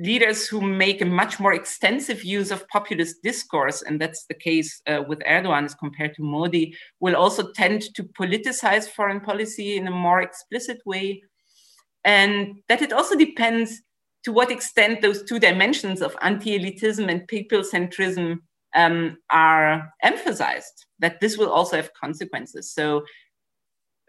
[0.00, 4.80] leaders who make a much more extensive use of populist discourse, and that's the case
[4.86, 9.86] uh, with Erdogan as compared to Modi, will also tend to politicize foreign policy in
[9.86, 11.22] a more explicit way.
[12.04, 13.82] And that it also depends
[14.24, 18.38] to what extent those two dimensions of anti elitism and people centrism
[18.74, 22.72] um, are emphasized, that this will also have consequences.
[22.72, 23.04] So,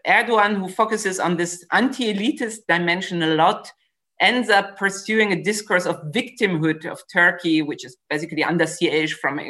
[0.06, 3.70] Erdogan, who focuses on this anti elitist dimension a lot,
[4.22, 9.38] ends up pursuing a discourse of victimhood of Turkey, which is basically under siege from
[9.38, 9.42] uh,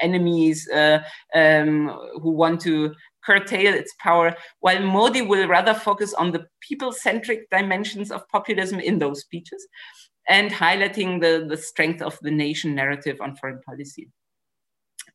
[0.00, 1.02] enemies uh,
[1.34, 1.88] um,
[2.20, 2.94] who want to
[3.24, 8.78] curtail its power, while Modi will rather focus on the people centric dimensions of populism
[8.78, 9.66] in those speeches
[10.28, 14.08] and highlighting the, the strength of the nation narrative on foreign policy.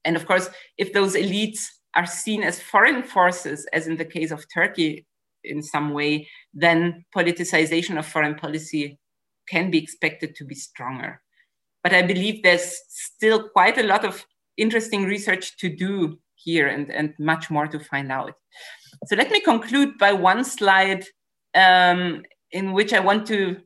[0.03, 4.31] And of course, if those elites are seen as foreign forces, as in the case
[4.31, 5.05] of Turkey,
[5.47, 8.99] in some way, then politicization of foreign policy
[9.49, 11.21] can be expected to be stronger.
[11.83, 14.25] But I believe there's still quite a lot of
[14.57, 18.33] interesting research to do here and, and much more to find out.
[19.05, 21.05] So let me conclude by one slide
[21.55, 23.57] um, in which I want to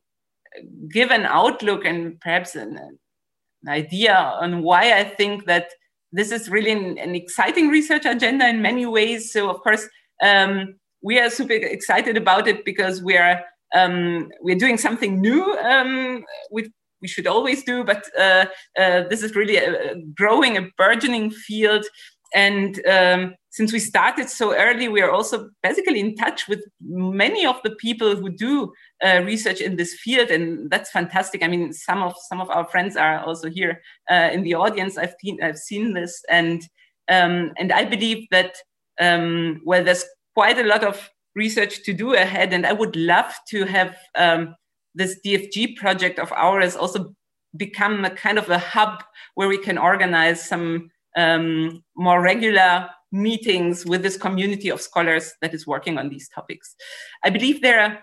[0.91, 5.69] give an outlook and perhaps an, an idea on why I think that
[6.11, 9.31] this is really an, an, exciting research agenda in many ways.
[9.31, 9.87] So, of course,
[10.21, 13.43] um, we are super excited about it because we are
[13.75, 16.67] um, we're doing something new um, with
[17.01, 18.45] we should always do, but uh,
[18.77, 21.85] uh, this is really a, a, growing, a burgeoning field.
[22.33, 27.45] And um, since we started so early, we are also basically in touch with many
[27.45, 28.71] of the people who do
[29.03, 31.43] uh, research in this field, and that's fantastic.
[31.43, 34.97] I mean, some of some of our friends are also here uh, in the audience.
[34.97, 36.61] I've seen I've seen this, and
[37.09, 38.55] um, and I believe that
[39.01, 40.05] um, well, there's
[40.35, 44.55] quite a lot of research to do ahead, and I would love to have um,
[44.95, 47.13] this DFG project of ours also
[47.57, 49.03] become a kind of a hub
[49.35, 55.53] where we can organize some um, more regular meetings with this community of scholars that
[55.53, 56.75] is working on these topics.
[57.23, 57.99] I believe there are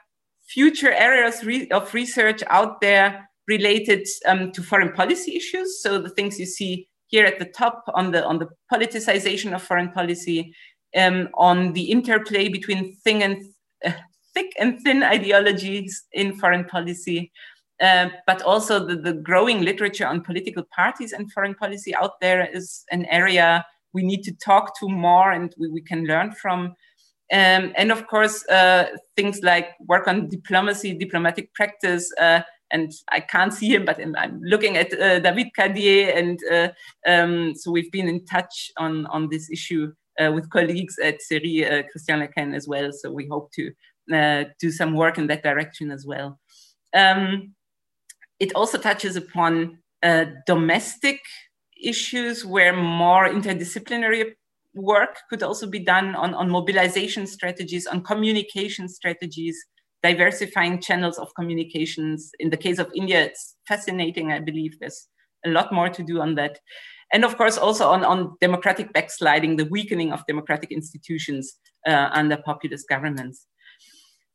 [0.48, 5.80] future areas re of research out there related um, to foreign policy issues.
[5.82, 9.62] So the things you see here at the top on the on the politicization of
[9.62, 10.54] foreign policy,
[10.96, 13.44] um, on the interplay between and
[13.84, 13.92] uh,
[14.34, 17.32] thick and thin ideologies in foreign policy,
[17.80, 22.48] uh, but also the, the growing literature on political parties and foreign policy out there
[22.52, 26.74] is an area we need to talk to more and we, we can learn from.
[27.30, 28.86] Um, and of course, uh,
[29.16, 32.10] things like work on diplomacy, diplomatic practice.
[32.18, 36.68] Uh, and I can't see him, but I'm looking at uh, David Cadier, and uh,
[37.06, 41.82] um, so we've been in touch on on this issue with colleagues at CERI, uh,
[41.90, 42.90] Christian Lequesne as well.
[42.92, 43.72] So we hope to
[44.60, 46.38] do some work in that direction as well.
[46.94, 47.54] Um,
[48.40, 49.78] it also touches upon
[50.46, 51.20] domestic
[51.82, 54.32] issues where more interdisciplinary
[54.74, 59.56] work could also be done on, on mobilization strategies, on communication strategies,
[60.02, 62.30] diversifying channels of communications.
[62.38, 64.32] In the case of India, it's fascinating.
[64.32, 65.08] I believe there's
[65.44, 66.58] a lot more to do on that.
[67.12, 71.54] And of course, also on, on democratic backsliding, the weakening of democratic institutions
[71.86, 73.46] uh, under populist governments.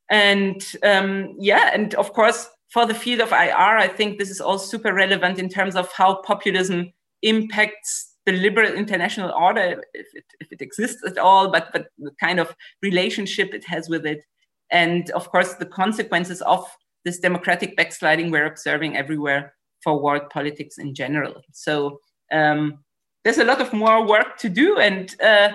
[0.09, 4.41] And um, yeah, and of course, for the field of IR, I think this is
[4.41, 10.23] all super relevant in terms of how populism impacts the liberal international order, if it,
[10.39, 14.23] if it exists at all, but, but the kind of relationship it has with it.
[14.71, 16.65] And of course, the consequences of
[17.05, 19.53] this democratic backsliding we're observing everywhere
[19.83, 21.41] for world politics in general.
[21.51, 21.99] So
[22.33, 22.79] um,
[23.23, 24.77] there's a lot of more work to do.
[24.77, 25.49] And uh,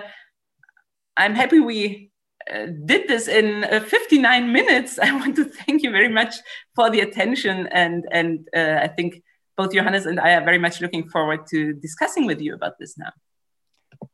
[1.17, 2.11] I'm happy we
[2.51, 4.99] uh, did this in uh, 59 minutes.
[5.01, 6.35] I want to thank you very much
[6.75, 7.67] for the attention.
[7.67, 9.21] And, and uh, I think
[9.57, 12.97] both Johannes and I are very much looking forward to discussing with you about this
[12.97, 13.11] now.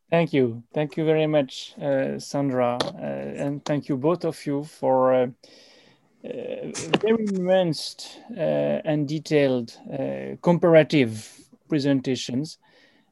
[0.09, 0.63] Thank you.
[0.74, 2.78] Thank you very much, uh, Sandra.
[2.82, 2.97] Uh,
[3.43, 5.32] and thank you both of you for
[6.24, 9.78] very nuanced and detailed
[10.41, 12.57] comparative presentations,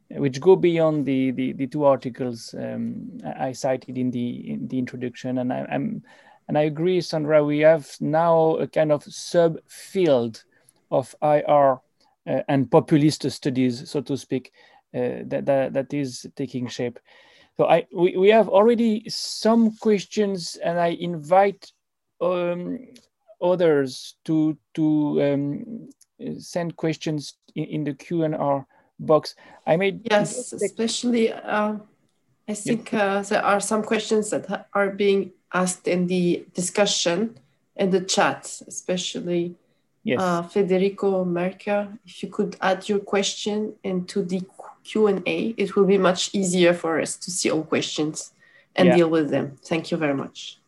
[0.09, 4.77] which go beyond the, the, the two articles um, I cited in the, in the
[4.77, 5.39] introduction.
[5.39, 6.03] And I, am
[6.47, 10.43] and I agree, Sandra, we have now a kind of subfield
[10.91, 11.79] of IR
[12.27, 14.51] uh, and populist studies, so to speak,
[14.93, 16.99] uh, that, that, that is taking shape.
[17.57, 21.71] So I we, we have already some questions, and I invite
[22.19, 22.79] um,
[23.41, 25.89] others to to um,
[26.39, 28.65] send questions in, in the Q and A
[28.99, 29.35] box.
[29.65, 31.31] I made yes, especially.
[31.31, 31.77] Uh,
[32.47, 37.37] I think uh, there are some questions that are being asked in the discussion
[37.75, 39.55] in the chat, especially
[40.03, 40.19] Yes.
[40.19, 44.41] Uh, Federico Merke, if you could add your question into the
[44.83, 48.33] Q&A, it will be much easier for us to see all questions
[48.75, 48.97] and yeah.
[48.97, 49.57] deal with them.
[49.63, 50.59] Thank you very much.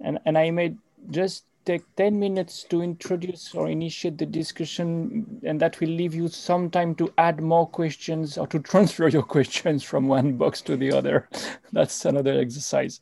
[0.00, 0.74] And, and I may
[1.10, 6.28] just take 10 minutes to introduce or initiate the discussion, and that will leave you
[6.28, 10.76] some time to add more questions or to transfer your questions from one box to
[10.76, 11.28] the other.
[11.72, 13.00] That's another exercise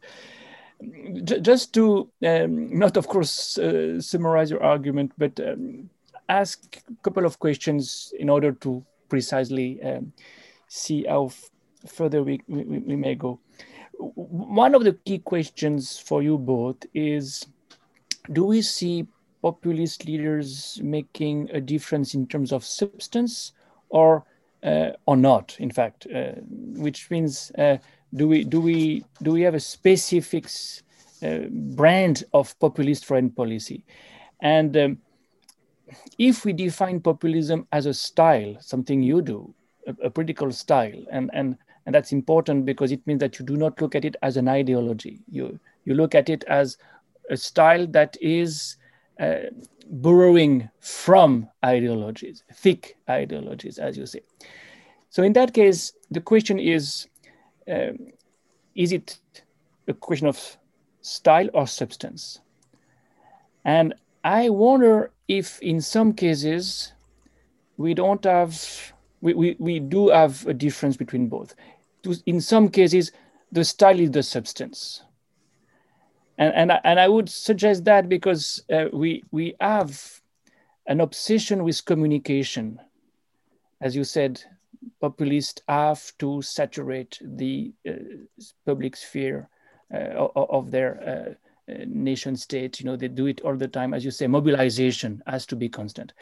[1.25, 5.89] just to um, not, of course, uh, summarize your argument, but um,
[6.29, 10.13] ask a couple of questions in order to precisely um,
[10.69, 11.31] see how
[11.87, 13.39] further we, we, we, may go.
[13.99, 17.47] One of the key questions for you both is,
[18.31, 19.07] do we see
[19.43, 23.53] populist leaders making a difference in terms of substance
[23.89, 24.25] or,
[24.63, 26.33] uh, or not, in fact, uh,
[26.77, 27.77] which means uh,
[28.15, 30.47] do we do we do we have a specific
[31.23, 33.85] uh, brand of populist foreign policy?
[34.41, 34.99] And um,
[36.19, 39.55] if we define populism as a style something you do
[39.87, 41.57] a, a political style and and
[41.87, 44.49] and that's important because it means that you do not look at it as an
[44.49, 45.21] ideology.
[45.29, 46.77] You you look at it as
[47.33, 48.77] a style that is
[49.21, 49.51] uh,
[49.91, 54.21] borrowing from ideologies thick ideologies as you say
[55.11, 57.09] so in that case the question is
[57.69, 57.99] um,
[58.75, 59.21] is it
[59.89, 60.57] a question of
[61.03, 62.41] style or substance.
[63.65, 66.93] And I wonder if in some cases
[67.77, 71.55] we don't have, we, we, we do have a difference between both.
[72.27, 73.13] In some cases,
[73.51, 75.03] the style is the substance.
[76.39, 80.21] And, and, and I would suggest that because uh, we, we have
[80.87, 82.81] an obsession with communication.
[83.81, 84.43] As you said,
[85.01, 87.93] populists have to saturate the uh,
[88.65, 89.49] public sphere
[89.93, 91.37] uh, of their
[91.69, 92.81] uh, uh, nation state.
[92.81, 93.95] You know, they do it all the time.
[93.95, 96.13] As you say, mobilization has to be constant.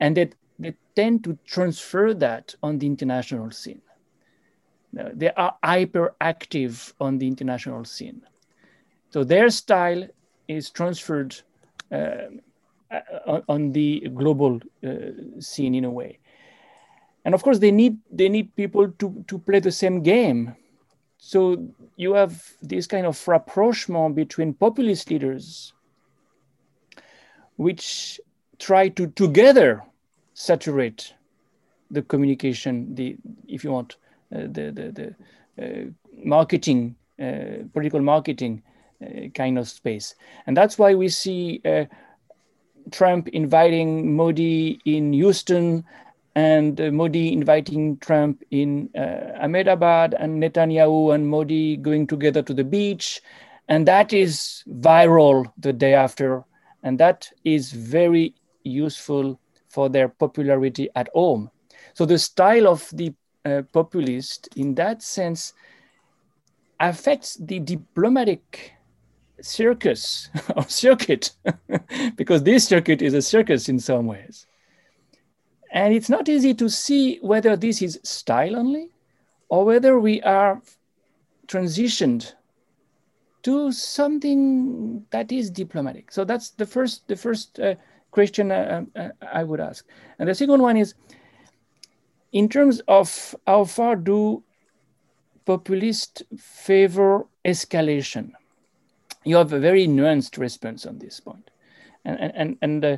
[0.00, 3.80] And they, they tend to transfer that on the international scene.
[4.92, 8.22] They are hyperactive on the international scene.
[9.10, 10.06] So their style
[10.48, 11.36] is transferred
[11.92, 12.28] uh,
[13.26, 16.18] on, on, the global uh, scene in a way.
[17.24, 20.54] And of course, they need they need people to, to play the same game.
[21.18, 25.72] So you have this kind of rapprochement between populist leaders,
[27.56, 28.20] which
[28.58, 29.82] try to together
[30.34, 31.14] saturate
[31.90, 33.16] the communication, the
[33.48, 33.96] if you want,
[34.34, 35.14] uh, the the,
[35.58, 35.90] the uh,
[36.24, 38.75] marketing, uh, political marketing uh,
[39.34, 40.14] kind of space,
[40.46, 41.84] and that's why we see uh,
[42.90, 45.84] Trump inviting Modi in Houston
[46.36, 52.54] and uh, Modi inviting Trump in uh, Ahmedabad and Netanyahu and Modi going together to
[52.54, 53.22] the beach.
[53.68, 56.44] And that is viral the day after.
[56.82, 61.50] And that is very useful for their popularity at home.
[61.94, 65.54] So the style of the uh, populist in that sense
[66.78, 68.75] affects the diplomatic
[69.40, 71.32] circus or circuit
[72.16, 74.46] because this circuit is a circus in some ways.
[75.72, 78.90] And it's not easy to see whether this is style only
[79.48, 80.62] or whether we are
[81.46, 82.32] transitioned
[83.42, 86.10] to something that is diplomatic.
[86.10, 87.74] So that's the first, the first uh,
[88.10, 89.86] question uh, uh, I would ask.
[90.18, 90.94] And the second one is,
[92.32, 94.42] in terms of how far do
[95.44, 98.32] populists favor escalation?
[99.26, 101.50] You have a very nuanced response on this point.
[102.04, 102.96] And, and, and uh,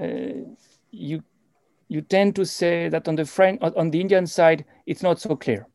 [0.00, 0.54] uh,
[0.90, 1.22] you
[1.88, 5.34] you tend to say that on the French, on the Indian side, it's not so
[5.34, 5.66] clear.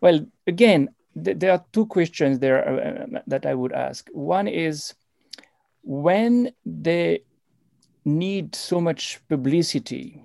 [0.00, 0.90] Well, again,
[1.24, 4.08] th there are two questions there uh, that I would ask.
[4.12, 4.94] One is
[5.82, 7.24] when they
[8.04, 10.22] need so much publicity,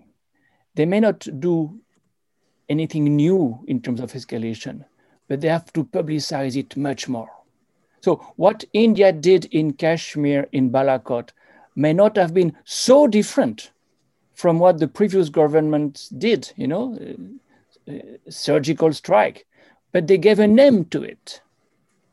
[0.75, 1.79] they may not do
[2.69, 4.85] anything new in terms of escalation,
[5.27, 7.40] but they have to publicize it much more.
[8.01, 11.29] So what India did in Kashmir, in Balakot,
[11.75, 13.71] may not have been so different
[14.33, 16.97] from what the previous government did, you know,
[17.87, 17.99] uh, uh,
[18.29, 19.45] surgical strike,
[19.91, 21.41] but they gave a name to it.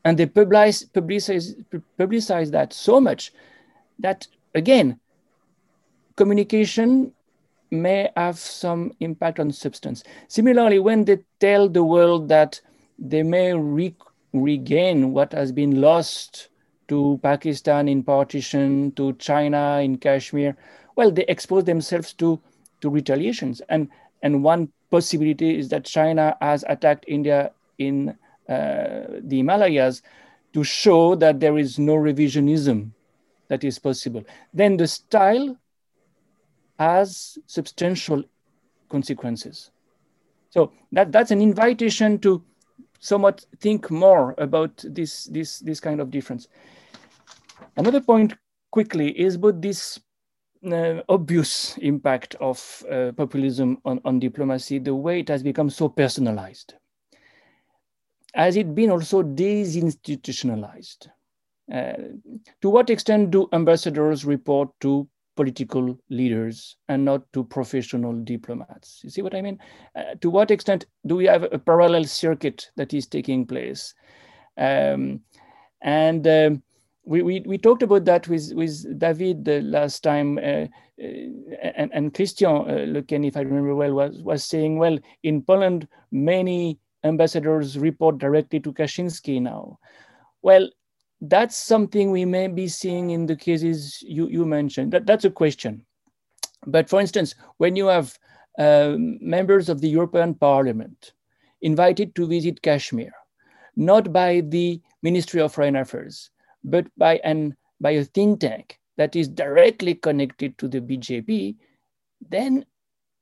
[0.05, 1.55] And they publicized, publicize,
[1.97, 3.33] publicize that so much
[3.99, 4.99] that, again,
[6.15, 7.13] communication
[7.71, 10.03] may have some impact on substance.
[10.27, 12.61] Similarly, when they tell the world that
[12.97, 13.95] they may re
[14.33, 16.49] regain what has been lost
[16.87, 20.55] to Pakistan in partition, to China in Kashmir,
[20.95, 22.39] well, they expose themselves to,
[22.81, 23.61] to retaliations.
[23.69, 23.89] And,
[24.23, 28.09] and one possibility is that China has attacked India in
[28.49, 30.01] uh, the Himalayas
[30.53, 32.91] to show that there is no revisionism
[33.47, 34.23] that is possible.
[34.53, 35.57] Then the style
[36.79, 38.23] has substantial
[38.89, 39.71] consequences.
[40.49, 42.43] So that, that's an invitation to
[42.99, 46.47] somewhat think more about this, this, this kind of difference.
[47.77, 48.33] Another point
[48.71, 49.99] quickly is about this
[50.69, 55.87] uh, obvious impact of uh, populism on, on diplomacy, the way it has become so
[55.87, 56.73] personalized.
[58.33, 61.07] Has it been also desinstitutionalized?
[61.73, 61.93] Uh,
[62.61, 65.07] to what extent do ambassadors report to
[65.39, 68.99] political leaders and not to professional diplomats?
[69.03, 69.57] You see what I mean?
[69.95, 73.95] Uh, to what extent do we have a parallel circuit that is taking place?
[74.57, 75.21] Um,
[75.81, 76.63] and um,
[77.05, 80.67] we, we, we talked about that with, with David the last time, uh,
[81.01, 81.07] uh,
[81.77, 85.87] and, and Christian uh, Lequesne, if I remember well, was, was saying, well, in Poland,
[86.11, 89.79] many ambassadors report directly to Kaczynski now.
[90.41, 90.69] Well,
[91.21, 94.93] that's something we may be seeing in the cases you, you mentioned.
[94.93, 95.85] That, that's a question.
[96.65, 98.17] But for instance, when you have
[98.57, 101.13] uh, members of the European Parliament
[101.61, 103.11] invited to visit Kashmir,
[103.75, 106.31] not by the Ministry of Foreign Affairs,
[106.63, 111.55] but by, an, by a think tank that is directly connected to the BJP,
[112.29, 112.65] then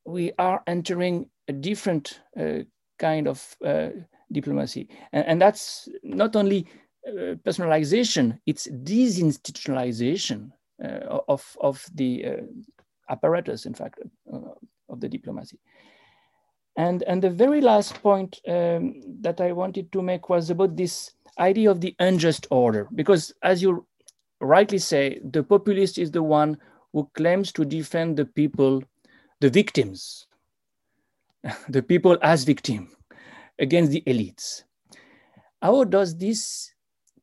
[0.05, 2.59] we are entering a different uh,
[2.97, 3.89] kind of uh,
[4.31, 4.89] diplomacy.
[5.13, 6.67] And, and, that's not only
[7.07, 10.51] uh, personalization, it's disinstitutionalization
[10.83, 12.31] uh, of, of the uh,
[13.09, 13.99] apparatus, in fact,
[14.31, 14.39] uh,
[14.89, 15.57] of the diplomacy.
[16.75, 21.11] And, and the very last point um, that I wanted to make was about this
[21.39, 23.87] idea of the unjust order, because as you
[24.41, 26.57] rightly say, the populist is the one
[26.93, 28.83] who claims to defend the people,
[29.39, 30.27] the victims,
[31.69, 32.89] the people as victim
[33.59, 34.63] against the elites.
[35.61, 36.73] How does this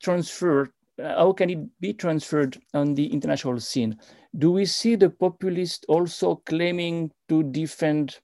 [0.05, 3.99] transfer, how can it be transferred on the international scene?
[4.39, 8.21] Do we see the populist also claiming to defend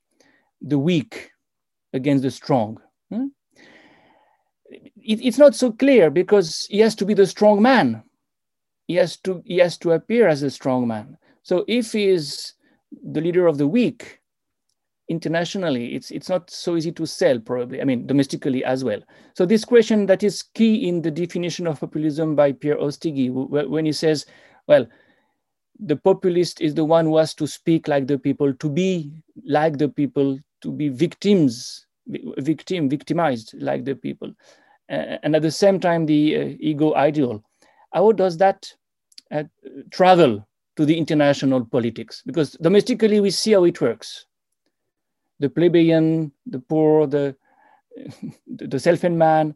[0.61, 1.31] the weak
[1.93, 2.79] against the strong?
[3.11, 3.27] Hmm?
[4.71, 8.03] It, it's not so clear because he has to be the strong man.
[8.87, 11.17] He has to, he has to appear as a strong man.
[11.43, 12.53] So if he is
[13.03, 14.20] the leader of the weak,
[15.11, 19.01] internationally, it's, it's not so easy to sell probably, I mean, domestically as well.
[19.35, 23.29] So this question that is key in the definition of populism by Pierre Ostiguy,
[23.69, 24.25] when he says,
[24.69, 24.87] well,
[25.81, 29.11] the populist is the one who has to speak like the people, to be
[29.45, 34.33] like the people, to be victims, victim, victimized like the people.
[34.89, 37.43] Uh, and at the same time, the uh, ego ideal.
[37.93, 38.73] How does that
[39.33, 39.45] uh,
[39.91, 40.47] travel
[40.77, 42.23] to the international politics?
[42.25, 44.27] Because domestically, we see how it works
[45.41, 47.35] the plebeian, the poor, the,
[48.47, 49.55] the self-made man.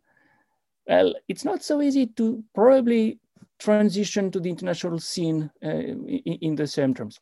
[0.87, 3.21] Well, it's not so easy to probably
[3.59, 7.21] transition to the international scene uh, in, in the same terms.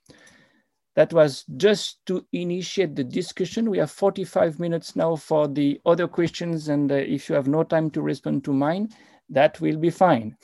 [0.95, 3.71] That was just to initiate the discussion.
[3.71, 6.69] We have 45 minutes now for the other questions.
[6.69, 8.91] And uh, if you have no time to respond to mine,
[9.31, 10.37] that will be fine.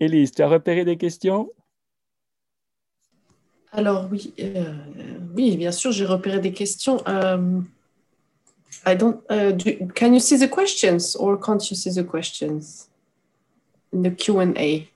[0.00, 1.48] Elise, tu as repéré des questions
[3.72, 4.74] Alors oui, euh,
[5.34, 7.00] oui, bien sûr, j'ai repéré des questions.
[7.06, 7.68] Um,
[8.84, 9.22] I don't.
[9.30, 12.88] Uh, do, can you see the questions or can't you see the questions
[13.92, 14.88] in the Q and A?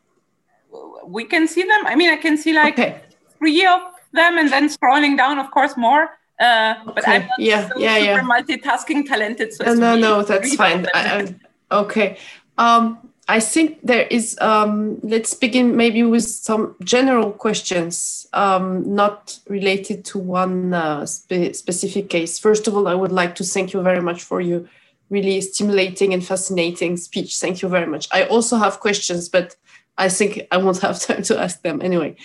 [1.07, 1.87] We can see them.
[1.87, 3.01] I mean, I can see like okay.
[3.39, 3.81] three of
[4.13, 6.11] them, and then scrolling down, of course, more.
[6.39, 6.93] Uh, okay.
[6.95, 8.21] But I'm not yeah, so yeah, super yeah.
[8.23, 9.55] multitasking talented.
[9.55, 10.87] So no, no, no, that's fine.
[10.93, 11.35] I,
[11.71, 12.19] I, okay.
[12.59, 12.99] Um,
[13.29, 20.05] I think there is, um, let's begin maybe with some general questions, um, not related
[20.07, 22.39] to one uh, spe specific case.
[22.39, 24.65] First of all, I would like to thank you very much for your
[25.11, 27.37] really stimulating and fascinating speech.
[27.39, 28.09] Thank you very much.
[28.13, 29.57] I also have questions, but
[29.99, 32.17] I think I won't have time to ask them anyway.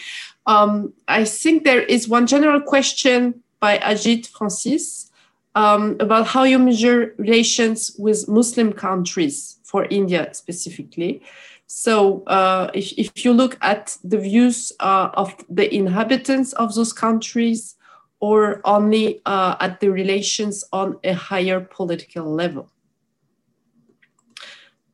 [0.46, 5.11] Um, I think there is one general question by Ajit Francis
[5.56, 11.22] um, about how you measure relations with Muslim countries for India specifically.
[11.68, 16.94] So uh, if, if you look at the views uh, of the inhabitants of those
[16.94, 17.76] countries
[18.20, 22.70] or only uh, at the relations on a higher political level.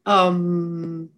[0.06, 1.10] Um,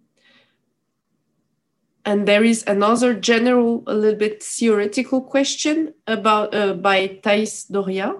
[2.04, 8.16] and there is another general, a little bit theoretical question about uh, by Thais Doria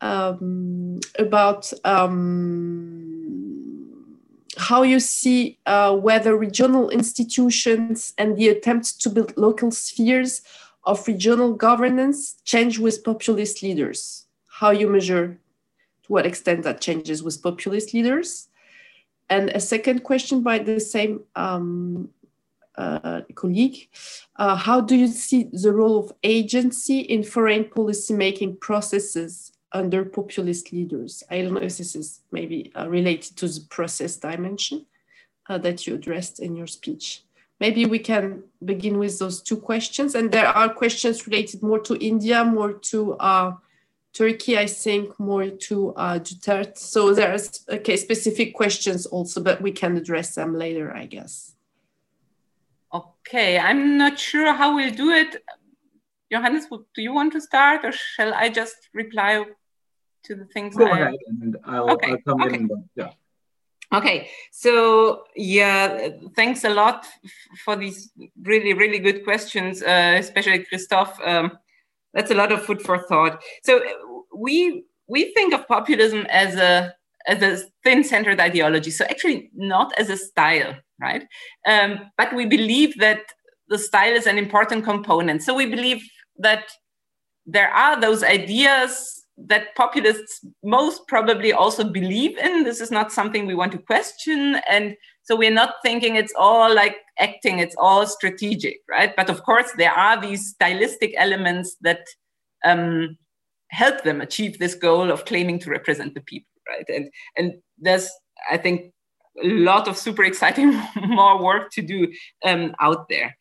[0.00, 3.18] um, about um,
[4.56, 10.42] how you see uh, whether regional institutions and the attempts to build local spheres
[10.84, 14.26] of regional governance change with populist leaders.
[14.48, 15.38] How you measure
[16.04, 18.48] to what extent that changes with populist leaders.
[19.30, 22.08] And a second question by the same um,
[22.76, 23.88] uh, colleague,
[24.36, 30.04] uh, how do you see the role of agency in foreign policy making processes under
[30.04, 31.22] populist leaders.
[31.30, 34.86] I don't know if this is maybe uh, related to the process dimension
[35.48, 37.22] uh, that you addressed in your speech.
[37.60, 40.14] Maybe we can begin with those two questions.
[40.14, 43.52] And there are questions related more to India, more to uh,
[44.12, 46.78] Turkey, I think, more to uh, Duterte.
[46.78, 51.54] So there's okay, specific questions also, but we can address them later, I guess.
[52.92, 55.42] Okay, I'm not sure how we'll do it.
[56.30, 59.44] Johannes, do you want to start or shall I just reply
[60.24, 60.76] to the things?
[60.76, 60.98] Go I...
[60.98, 62.12] ahead and I'll, okay.
[62.12, 62.56] I'll come okay.
[62.56, 62.88] in.
[62.94, 63.10] Yeah.
[63.90, 67.06] Okay, so yeah, thanks a lot
[67.64, 71.18] for these really, really good questions, uh, especially Christophe.
[71.24, 71.56] Um,
[72.12, 73.42] that's a lot of food for thought.
[73.64, 73.80] So
[74.34, 76.94] we we think of populism as a
[77.26, 78.90] as a thin-centered ideology.
[78.90, 81.26] So actually, not as a style, right?
[81.66, 83.22] Um, but we believe that
[83.68, 85.42] the style is an important component.
[85.42, 86.02] So we believe
[86.38, 86.64] that
[87.46, 92.64] there are those ideas that populists most probably also believe in.
[92.64, 94.60] This is not something we want to question.
[94.68, 99.14] And so we're not thinking it's all like acting, it's all strategic, right?
[99.16, 102.00] But of course, there are these stylistic elements that
[102.64, 103.16] um,
[103.70, 106.86] help them achieve this goal of claiming to represent the people, right?
[106.88, 108.10] And, and there's,
[108.50, 108.92] I think,
[109.42, 112.12] a lot of super exciting more work to do
[112.44, 113.36] um, out there.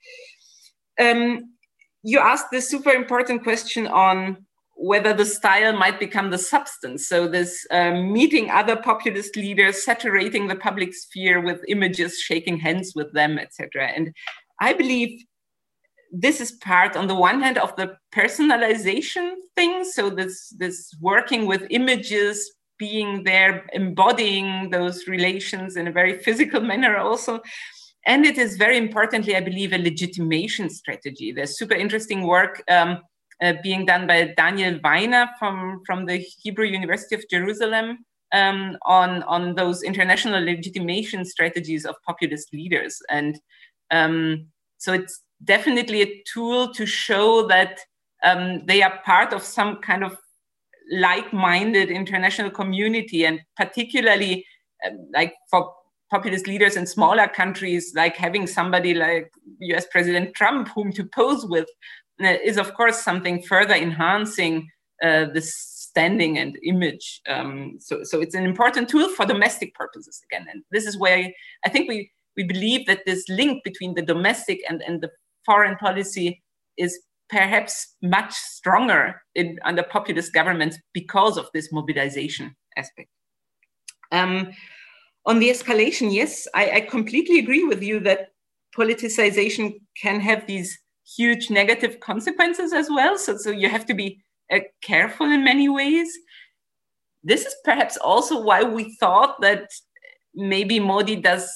[0.99, 1.57] Um,
[2.03, 4.45] you asked this super important question on
[4.78, 7.07] whether the style might become the substance.
[7.07, 12.94] So this um, meeting other populist leaders, saturating the public sphere with images, shaking hands
[12.95, 13.88] with them, etc.
[13.88, 14.14] And
[14.61, 15.24] I believe
[16.11, 19.84] this is part, on the one hand, of the personalization thing.
[19.84, 26.61] So this this working with images, being there, embodying those relations in a very physical
[26.61, 27.41] manner, also.
[28.08, 31.32] And it is very importantly, I believe, a legitimation strategy.
[31.32, 32.64] There's super interesting work.
[32.70, 33.02] Um,
[33.42, 38.00] uh, being done by Daniel Wajner from, from the Hebrew University of Jerusalem
[38.34, 43.00] um, on, on those international legitimation strategies of populist leaders.
[43.10, 43.40] And
[43.92, 44.48] um,
[44.78, 47.80] so it's definitely a tool to show that
[48.24, 50.18] um, they are part of some kind of
[50.92, 54.46] like-minded international community and particularly
[54.86, 55.74] uh, like for
[56.10, 59.32] populist leaders in smaller countries like having somebody like
[59.76, 61.68] us president trump whom to pose with
[62.24, 64.68] uh, is of course something further enhancing
[65.04, 65.42] uh, the
[65.98, 67.22] standing and image.
[67.28, 70.46] Um, so, so it's an important tool for domestic purposes again.
[70.52, 71.32] And this is where
[71.66, 75.10] I think we, we believe that this link between the domestic and, and the
[75.44, 76.44] foreign policy
[76.78, 83.10] is perhaps much stronger in, under populist governments because of this mobilization aspect.
[84.12, 84.52] Um,
[85.28, 88.30] on the escalation, yes, I, I completely agree with you that
[88.76, 90.80] politicization can have these
[91.18, 93.18] huge negative consequences as well.
[93.18, 96.10] So, so you have to be uh, careful in many ways.
[97.24, 99.70] This is perhaps also why we thought that
[100.34, 101.49] maybe Modi does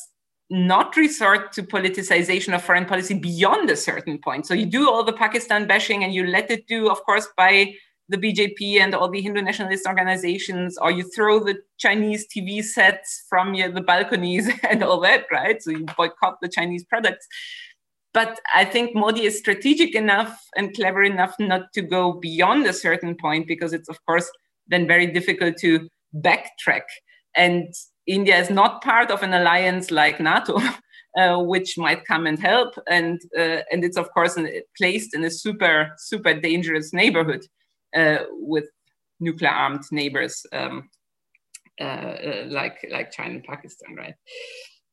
[0.49, 4.45] not resort to politicization of foreign policy beyond a certain point.
[4.45, 7.73] So you do all the Pakistan bashing and you let it do, of course, by
[8.11, 13.25] the BJP and all the Hindu nationalist organizations, or you throw the Chinese TV sets
[13.29, 15.63] from your, the balconies and all that, right?
[15.63, 17.25] So you boycott the Chinese products.
[18.13, 22.73] But I think Modi is strategic enough and clever enough not to go beyond a
[22.73, 24.29] certain point because it's, of course,
[24.67, 26.81] then very difficult to backtrack.
[27.37, 27.73] And
[28.07, 30.59] India is not part of an alliance like NATO,
[31.17, 32.73] uh, which might come and help.
[32.89, 34.37] And, uh, and it's, of course,
[34.77, 37.45] placed in a super, super dangerous neighborhood
[38.31, 38.65] with
[39.19, 40.89] nuclear armed neighbors um,
[41.79, 44.15] uh, uh, like, like China and Pakistan, right?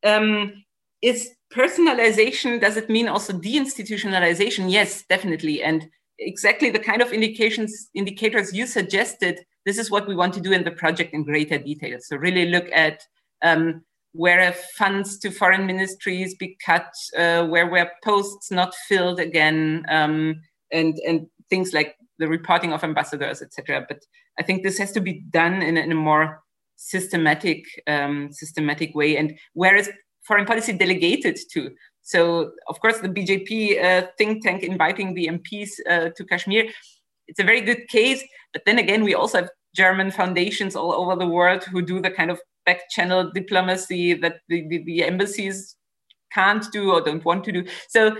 [0.04, 0.64] Um,
[1.02, 4.70] is personalization does it mean also deinstitutionalization?
[4.70, 5.62] Yes definitely.
[5.62, 5.88] And
[6.18, 10.52] exactly the kind of indications indicators you suggested this is what we want to do
[10.52, 11.98] in the project in greater detail.
[12.00, 13.02] So really look at
[13.42, 19.84] um, where funds to foreign ministries be cut uh, where were posts not filled again
[19.88, 20.40] um,
[20.72, 24.00] and and things like the reporting of ambassadors etc but
[24.38, 26.42] i think this has to be done in, in a more
[26.76, 29.90] systematic um, systematic way and where is
[30.28, 31.70] foreign policy delegated to.
[32.02, 36.66] So, of course, the BJP uh, think tank inviting the MPs uh, to Kashmir,
[37.26, 38.22] it's a very good case.
[38.52, 42.10] But then again, we also have German foundations all over the world who do the
[42.10, 45.76] kind of back channel diplomacy that the, the, the embassies
[46.32, 47.64] can't do or don't want to do.
[47.88, 48.16] So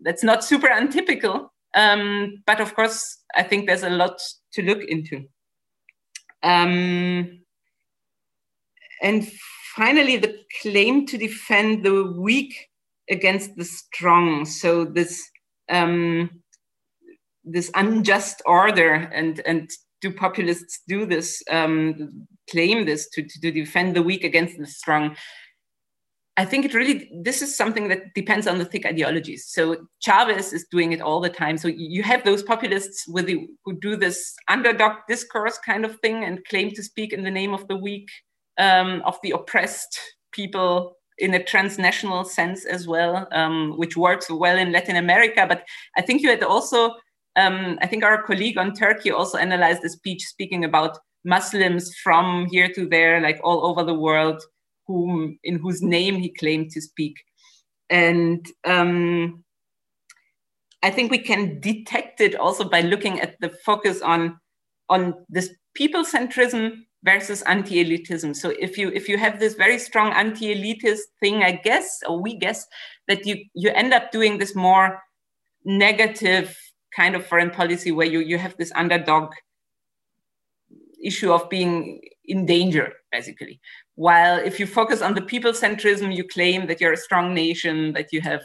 [0.00, 1.52] that's not super untypical.
[1.74, 4.20] Um, but of course, I think there's a lot
[4.52, 5.24] to look into.
[6.42, 7.40] Um,
[9.02, 9.30] and
[9.76, 12.54] finally, the claim to defend the weak
[13.10, 14.44] against the strong.
[14.44, 15.22] So this
[15.68, 16.30] um,
[17.44, 19.70] this unjust order, and and
[20.00, 21.42] do populists do this?
[21.50, 25.16] Um, claim this to, to defend the weak against the strong?
[26.38, 29.46] I think it really this is something that depends on the thick ideologies.
[29.48, 31.58] So Chavez is doing it all the time.
[31.58, 36.22] So you have those populists with the, who do this underdog discourse kind of thing
[36.22, 38.08] and claim to speak in the name of the weak
[38.56, 39.98] um, of the oppressed
[40.30, 45.44] people in a transnational sense as well, um, which works well in Latin America.
[45.48, 45.64] But
[45.96, 46.94] I think you had also,
[47.34, 52.46] um, I think our colleague on Turkey also analyzed the speech speaking about Muslims from
[52.52, 54.40] here to there, like all over the world,
[54.88, 57.14] whom in whose name he claimed to speak.
[57.90, 59.44] And um,
[60.82, 64.40] I think we can detect it also by looking at the focus on
[64.88, 66.72] on this people centrism
[67.04, 72.00] versus anti-elitism so if you if you have this very strong anti-elitist thing i guess
[72.08, 72.66] or we guess
[73.06, 75.00] that you you end up doing this more
[75.64, 76.56] negative
[76.96, 79.30] kind of foreign policy where you you have this underdog
[81.00, 83.60] issue of being in danger basically
[84.06, 87.92] while if you focus on the people centrism you claim that you're a strong nation
[87.92, 88.42] that you have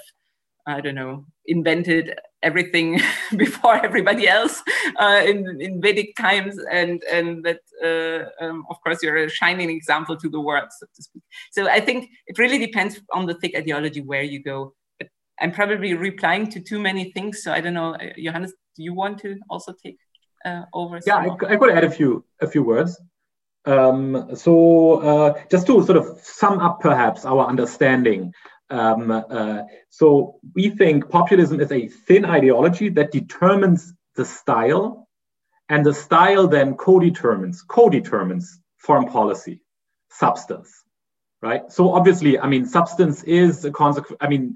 [0.65, 2.05] i don't know invented
[2.43, 2.99] everything
[3.37, 4.61] before everybody else
[4.97, 9.69] uh, in, in Vedic times, and and that uh, um, of course you're a shining
[9.69, 11.23] example to the world, so to speak.
[11.51, 14.73] So I think it really depends on the thick ideology where you go.
[14.99, 15.07] But
[15.39, 18.53] I'm probably replying to too many things, so I don't know, uh, Johannes.
[18.75, 19.97] Do you want to also take
[20.45, 20.99] uh, over?
[21.05, 22.99] Yeah, I, I, could add a few a few words.
[23.65, 28.33] Um, so uh, just to sort of sum up perhaps our understanding
[28.73, 35.07] um, uh, so we think populism is a thin ideology that determines the style,
[35.69, 39.61] and the style then co-determines co-determines foreign policy,
[40.09, 40.71] substance,
[41.41, 41.71] right?
[41.71, 44.17] So obviously, I mean, substance is a consequence.
[44.21, 44.55] I mean,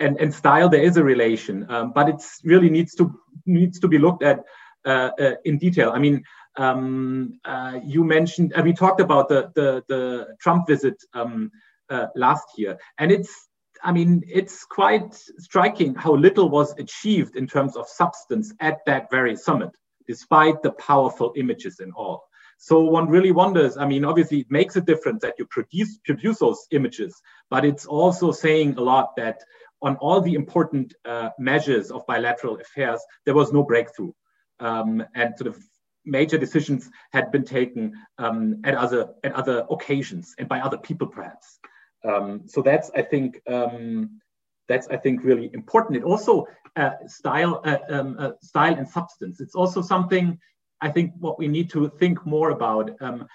[0.00, 3.12] and, and style there is a relation, um, but it really needs to
[3.46, 4.40] needs to be looked at
[4.84, 5.92] uh, uh, in detail.
[5.94, 6.24] I mean.
[6.56, 11.50] Um, uh, you mentioned, and we talked about the the, the Trump visit um,
[11.92, 12.78] uh, last year.
[12.98, 13.48] And it's,
[13.82, 19.10] I mean, it's quite striking how little was achieved in terms of substance at that
[19.10, 19.70] very summit,
[20.06, 22.24] despite the powerful images and all.
[22.58, 26.38] So one really wonders, I mean, obviously it makes a difference that you produce, produce
[26.38, 27.20] those images,
[27.50, 29.40] but it's also saying a lot that
[29.82, 34.12] on all the important uh, measures of bilateral affairs, there was no breakthrough.
[34.60, 35.60] Um, and sort of
[36.04, 41.06] major decisions had been taken um, at other at other occasions and by other people
[41.06, 41.58] perhaps.
[42.04, 44.20] Um, so that's, I think, um,
[44.68, 45.96] that's I think really important.
[45.96, 46.46] It also
[46.76, 49.40] uh, style, uh, um, uh, style and substance.
[49.40, 50.38] It's also something
[50.80, 52.90] I think what we need to think more about.
[53.00, 53.26] Um,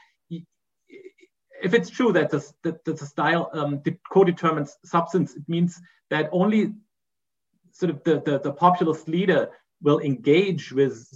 [1.59, 3.81] if it's true that the, that, the style um,
[4.11, 5.81] co-determines substance, it means
[6.11, 6.73] that only
[7.71, 9.49] sort of the, the, the populist leader
[9.81, 11.07] will engage with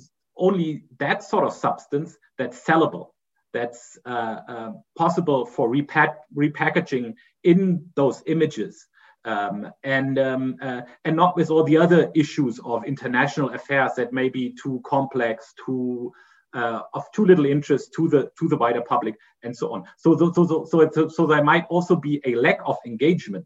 [0.41, 3.07] only that sort of substance that's sellable
[3.53, 7.13] that's uh, uh, possible for repack repackaging
[7.43, 8.88] in those images.
[9.23, 14.13] Um, and um, uh, and not with all the other issues of international affairs that
[14.13, 16.11] may be too complex, too
[16.53, 19.84] uh, of too little interest to the to the wider public, and so on.
[19.97, 23.45] So so so so, so, so there might also be a lack of engagement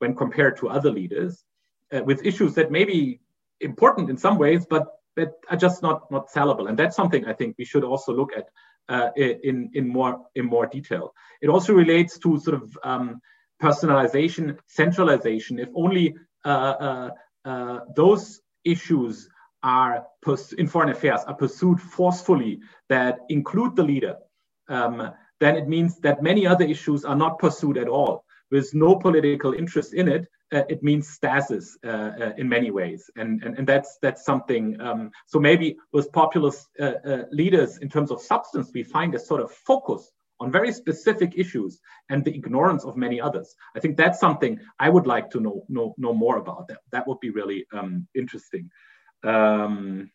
[0.00, 1.44] when compared to other leaders
[1.92, 3.20] uh, with issues that may be
[3.60, 6.68] important in some ways, but that are just not not sellable.
[6.68, 8.46] And that's something I think we should also look at
[8.88, 11.14] uh, in, in, more, in more detail.
[11.40, 13.20] It also relates to sort of um,
[13.62, 15.58] personalization, centralization.
[15.58, 16.14] If only
[16.44, 17.10] uh, uh,
[17.44, 19.28] uh those issues
[19.62, 20.04] are
[20.58, 24.16] in foreign affairs are pursued forcefully that include the leader,
[24.68, 28.21] um, then it means that many other issues are not pursued at all
[28.52, 31.88] with no political interest in it, uh, it means stasis uh,
[32.20, 34.78] uh, in many ways, and and, and that's that's something.
[34.80, 39.18] Um, so maybe with populist uh, uh, leaders, in terms of substance, we find a
[39.18, 41.80] sort of focus on very specific issues
[42.10, 43.54] and the ignorance of many others.
[43.74, 46.68] I think that's something I would like to know know, know more about.
[46.68, 48.70] That that would be really um, interesting.
[49.24, 50.10] Um,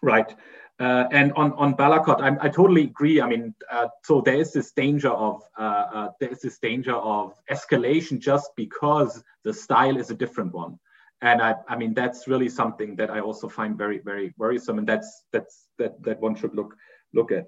[0.00, 0.32] right.
[0.80, 3.20] Uh, and on, on Balakot, I, I totally agree.
[3.20, 6.94] I mean, uh, so there is this danger of uh, uh, there is this danger
[6.94, 10.78] of escalation just because the style is a different one,
[11.20, 14.86] and I, I mean that's really something that I also find very very worrisome, and
[14.86, 16.76] that's that's that that one should look
[17.12, 17.46] look at.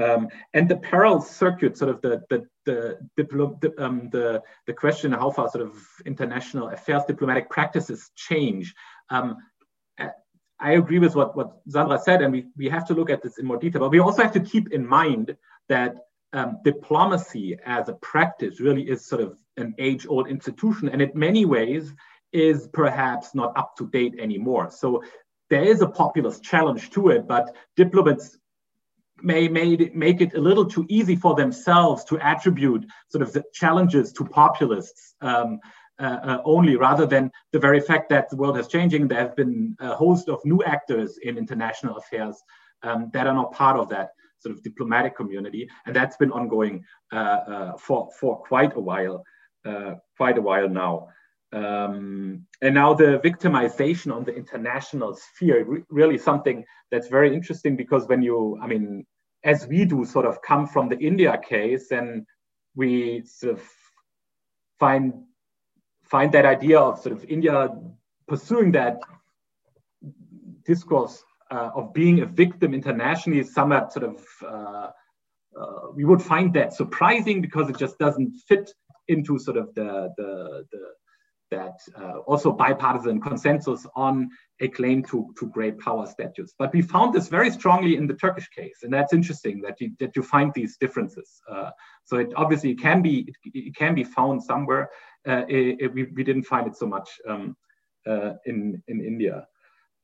[0.00, 5.10] Um, and the parallel circuit, sort of the the the, the, um, the the question
[5.10, 5.76] how far sort of
[6.06, 8.74] international affairs diplomatic practices change.
[9.10, 9.38] Um,
[10.60, 13.38] I agree with what, what Sandra said, and we, we have to look at this
[13.38, 13.80] in more detail.
[13.80, 15.36] But we also have to keep in mind
[15.68, 15.96] that
[16.32, 21.10] um, diplomacy as a practice really is sort of an age old institution, and in
[21.14, 21.92] many ways
[22.32, 24.70] is perhaps not up to date anymore.
[24.70, 25.02] So
[25.48, 28.38] there is a populist challenge to it, but diplomats
[29.22, 33.44] may made make it a little too easy for themselves to attribute sort of the
[33.52, 35.14] challenges to populists.
[35.20, 35.58] Um,
[36.00, 39.06] uh, uh, only rather than the very fact that the world is changing.
[39.06, 42.42] There have been a host of new actors in international affairs
[42.82, 46.84] um, that are not part of that sort of diplomatic community, and that's been ongoing
[47.12, 49.22] uh, uh, for for quite a while,
[50.16, 51.08] quite a while now.
[51.52, 57.76] Um, and now the victimization on the international sphere, re really something that's very interesting
[57.76, 59.04] because when you, I mean,
[59.44, 62.24] as we do sort of come from the India case, and
[62.74, 63.62] we sort of
[64.78, 65.12] find
[66.10, 67.68] find that idea of sort of India
[68.26, 69.00] pursuing that
[70.64, 74.90] discourse uh, of being a victim internationally is somewhat sort of uh,
[75.60, 78.70] uh, we would find that surprising because it just doesn't fit
[79.08, 80.82] into sort of the the, the
[81.50, 84.28] that uh, also bipartisan consensus on
[84.60, 86.54] a claim to, to great power status.
[86.58, 89.92] But we found this very strongly in the Turkish case, and that's interesting that you,
[90.00, 91.40] that you find these differences.
[91.50, 91.70] Uh,
[92.04, 94.90] so it obviously can be it, can be found somewhere.
[95.26, 97.56] Uh, it, it, we, we didn't find it so much um,
[98.06, 99.46] uh, in in India.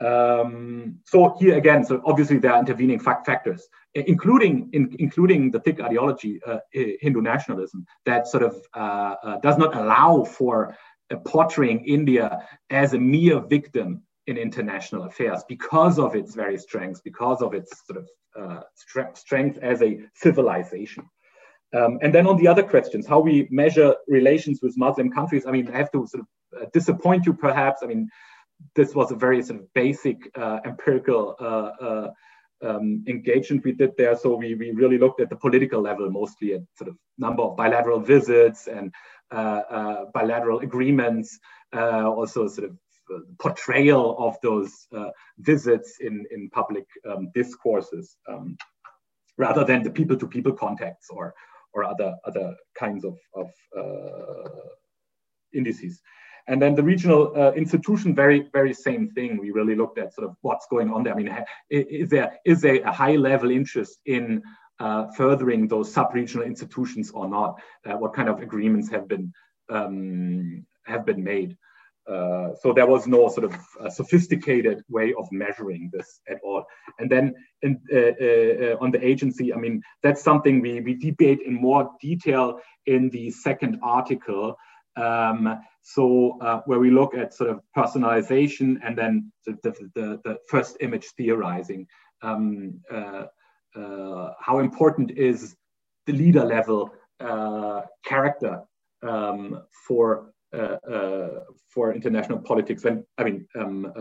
[0.00, 5.80] Um, so here again, so obviously there are intervening factors, including in, including the thick
[5.80, 10.76] ideology, uh, Hindu nationalism, that sort of uh, uh, does not allow for
[11.24, 17.42] portraying India as a mere victim in international affairs because of its very strengths, because
[17.42, 18.08] of its sort of
[18.38, 18.60] uh,
[19.14, 21.08] strength as a civilization.
[21.74, 25.50] Um, and then on the other questions, how we measure relations with Muslim countries, I
[25.50, 27.80] mean, I have to sort of uh, disappoint you perhaps.
[27.82, 28.08] I mean,
[28.74, 32.10] this was a very sort of basic uh, empirical uh, uh,
[32.62, 34.16] um, engagement we did there.
[34.16, 37.56] So we, we really looked at the political level, mostly at sort of number of
[37.56, 38.94] bilateral visits and
[39.30, 41.38] bilateral agreements,
[41.72, 42.76] also sort of
[43.38, 44.88] portrayal of those
[45.38, 48.56] visits in, in public um, discourses, um,
[49.38, 51.34] rather than the people-to-people -people contacts or,
[51.72, 53.48] or other, other kinds of, of
[55.52, 56.00] indices.
[56.48, 59.36] And then the regional uh, institution, very, very same thing.
[59.36, 61.12] We really looked at sort of what's going on there.
[61.12, 61.36] I mean,
[61.70, 64.42] is there is there a high level interest in
[64.78, 67.60] uh, furthering those sub-regional institutions or not?
[67.84, 69.32] Uh, what kind of agreements have been
[69.68, 71.56] um, have been made?
[72.08, 76.64] Uh, so there was no sort of sophisticated way of measuring this at all.
[77.00, 81.40] And then in, uh, uh, on the agency, I mean, that's something we, we debate
[81.44, 84.56] in more detail in the second article.
[84.96, 90.38] Um, so uh, where we look at sort of personalization and then the, the, the
[90.48, 91.88] first image theorizing,
[92.22, 93.26] um, uh, uh,
[94.40, 95.56] how important is
[96.06, 98.62] the leader level uh, character
[99.02, 103.92] um, for uh, uh, for international politics and I mean um,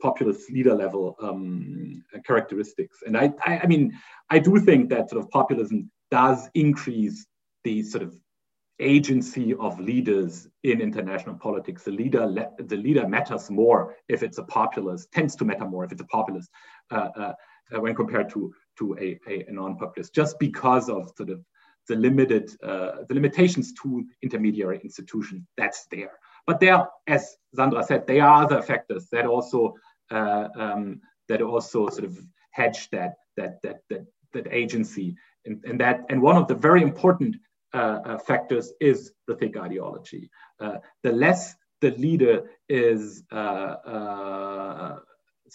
[0.00, 2.98] populist leader level um, characteristics.
[3.06, 3.92] And I, I, I mean
[4.30, 7.26] I do think that sort of populism does increase
[7.64, 8.14] the sort of
[8.80, 11.84] agency of leaders in international politics.
[11.84, 12.28] The leader,
[12.58, 16.06] the leader matters more if it's a populist, tends to matter more if it's a
[16.06, 16.50] populist
[16.90, 17.32] uh, uh,
[17.74, 21.44] uh, when compared to to a, a, a, non-populist, just because of sort of
[21.88, 26.12] the limited uh, the limitations to intermediary institution that's there.
[26.46, 29.74] But there, as Sandra said, there are other factors that also
[30.10, 32.18] uh, um, that also sort of
[32.50, 36.82] hedge that that that that, that agency and, and that and one of the very
[36.82, 37.36] important
[37.74, 40.30] uh, uh, factors is the thick ideology.
[40.60, 45.00] Uh, the less the leader is of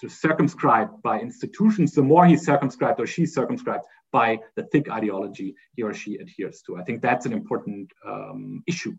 [0.07, 5.83] circumscribed by institutions, the more he's circumscribed or she's circumscribed by the thick ideology he
[5.83, 6.77] or she adheres to.
[6.77, 8.95] I think that's an important um, issue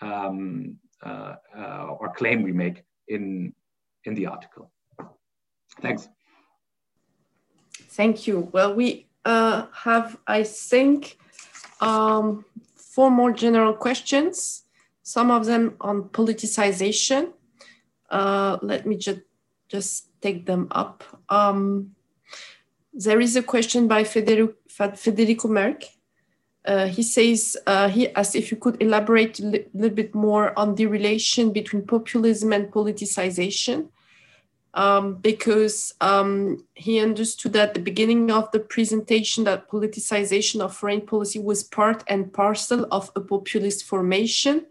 [0.00, 3.52] um, uh, uh, or claim we make in,
[4.04, 4.70] in the article.
[5.80, 6.08] Thanks.
[7.98, 8.48] Thank you.
[8.52, 11.18] Well, we uh, have, I think,
[11.80, 12.44] um,
[12.76, 14.62] four more general questions,
[15.02, 17.32] some of them on politicization.
[18.08, 19.20] Uh, let me just,
[19.68, 21.04] just take them up.
[21.28, 21.92] Um,
[22.92, 24.54] there is a question by Federico,
[24.94, 25.84] Federico Merke.
[26.64, 30.58] Uh, he says, uh, he asked if you could elaborate a li little bit more
[30.58, 33.88] on the relation between populism and politicization
[34.76, 41.00] um, because um, he understood at the beginning of the presentation that politicization of foreign
[41.00, 44.66] policy was part and parcel of a populist formation.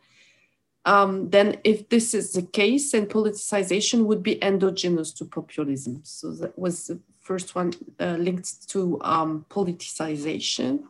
[0.85, 6.01] Um, then if this is the case, then politicization would be endogenous to populism.
[6.03, 10.83] So that was the first one uh, linked to um, politicization.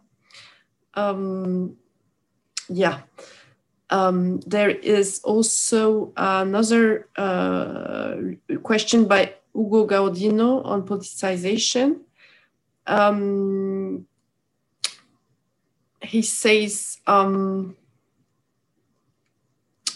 [0.94, 1.78] Um,
[2.68, 3.02] yeah.
[3.90, 8.16] Um, there is also another uh,
[8.64, 12.02] question by Ugo Gaudino on politicization.
[12.86, 14.08] Um,
[16.02, 17.78] he says, um,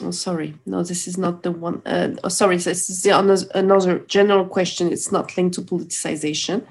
[0.02, 1.82] oh, sorry, no, this is not the one.
[1.86, 3.18] Uh, oh, sorry, this is the
[3.56, 4.92] another, general question.
[4.92, 6.66] It's not linked to politicization.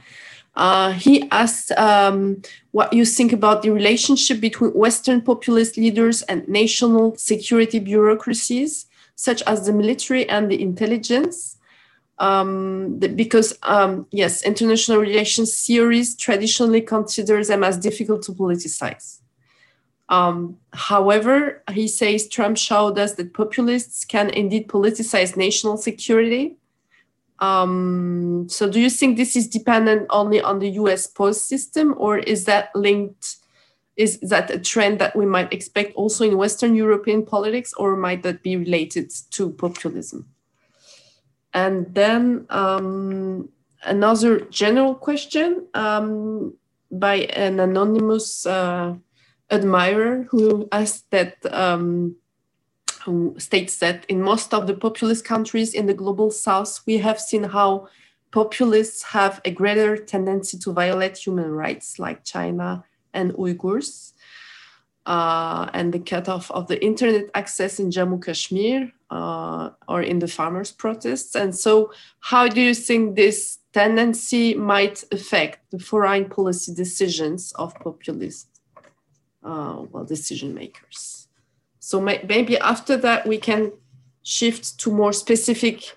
[0.55, 2.43] Uh, he asked um,
[2.73, 9.41] what you think about the relationship between Western populist leaders and national security bureaucracies, such
[9.43, 11.59] as the military and the intelligence.
[12.19, 19.18] Um, the, because, um, yes, international relations theories traditionally consider them as difficult to politicize.
[20.09, 26.57] Um, however, he says Trump showed us that populists can indeed politicize national security
[27.41, 32.19] um, so do you think this is dependent only on the US post system or
[32.19, 33.37] is that linked?
[33.97, 38.23] Is that a trend that we might expect also in Western European politics or might
[38.23, 40.27] that be related to populism?
[41.55, 43.49] And then um,
[43.85, 46.55] another general question um,
[46.91, 48.95] by an anonymous uh,
[49.51, 52.17] admirer who asked that um,
[53.05, 57.21] who states that in most of the populist countries in the global south, we have
[57.21, 57.89] seen how
[58.31, 62.85] populists have a greater tendency to violate human rights, like China
[63.15, 64.13] and Uyghurs.
[65.07, 70.29] Uh, and the cutoff of the internet access in Jammu Kashmir uh, or in the
[70.29, 71.35] farmers' protests.
[71.35, 77.75] And so, how do you think this tendency might affect the foreign policy decisions of
[77.77, 78.58] populist
[79.43, 81.29] uh, well decision makers?
[81.79, 83.73] So may maybe after that we can
[84.23, 85.97] shift to more specific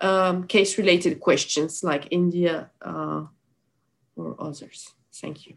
[0.00, 3.24] um, case-related questions like India uh,
[4.16, 4.94] or others.
[5.14, 5.54] Thank you.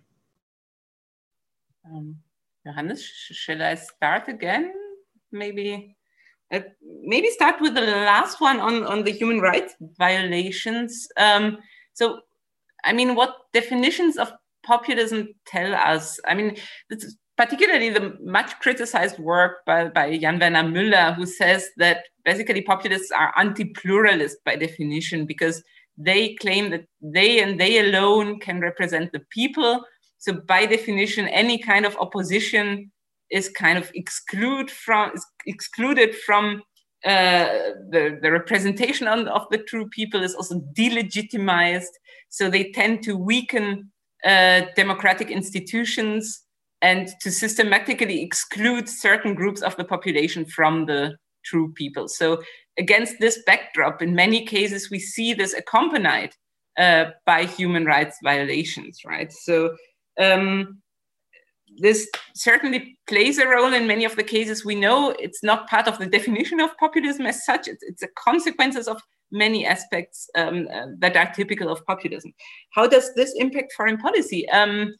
[1.86, 2.18] Um,
[2.66, 4.74] Johannes, shall I start again?
[5.32, 5.98] Maybe,
[6.52, 11.08] uh, maybe start with the last one on, on the human rights violations.
[11.18, 11.58] Um,
[11.94, 12.22] so,
[12.86, 14.32] I mean, what definitions of
[14.64, 16.20] populism tell us?
[16.26, 16.56] I mean,
[17.38, 23.12] particularly the much criticized work by, by Jan Werner Müller, who says that basically populists
[23.12, 25.64] are anti-pluralist by definition because
[25.98, 29.84] they claim that they and they alone can represent the people.
[30.20, 32.92] So by definition, any kind of opposition
[33.32, 35.12] is kind of exclude from
[35.48, 36.62] excluded from
[37.06, 37.48] uh,
[37.90, 41.94] the, the representation on, of the true people is also delegitimized.
[42.30, 43.92] So they tend to weaken
[44.24, 46.43] uh, democratic institutions
[46.84, 52.08] and to systematically exclude certain groups of the population from the true people.
[52.08, 52.44] So,
[52.78, 56.32] against this backdrop, in many cases, we see this accompanied
[56.78, 59.32] uh, by human rights violations, right?
[59.32, 59.76] So,
[60.20, 60.82] um,
[61.78, 64.66] this certainly plays a role in many of the cases.
[64.66, 68.10] We know it's not part of the definition of populism as such, it's, it's a
[68.16, 69.02] consequences of
[69.32, 72.32] many aspects um, uh, that are typical of populism.
[72.74, 74.48] How does this impact foreign policy?
[74.50, 74.94] Um,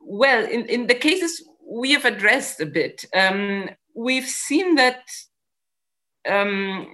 [0.00, 5.02] well, in, in the cases we have addressed a bit, um, we've seen that,
[6.28, 6.86] um,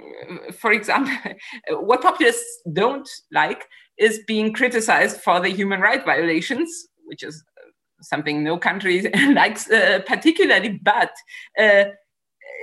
[0.59, 1.15] for example,
[1.71, 3.65] what populists don't like
[3.99, 6.71] is being criticized for the human rights violations,
[7.07, 7.43] which is
[8.03, 11.11] something no country likes uh, particularly, but
[11.59, 11.85] uh,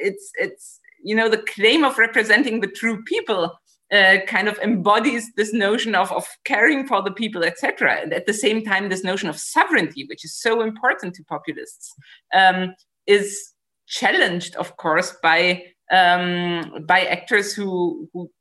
[0.01, 3.51] it's, it's, you know, the claim of representing the true people
[3.93, 7.99] uh, kind of embodies this notion of, of caring for the people, etc.
[8.01, 11.93] And at the same time, this notion of sovereignty, which is so important to populists,
[12.33, 12.73] um,
[13.05, 13.53] is
[13.87, 18.31] challenged, of course, by um, by actors who, who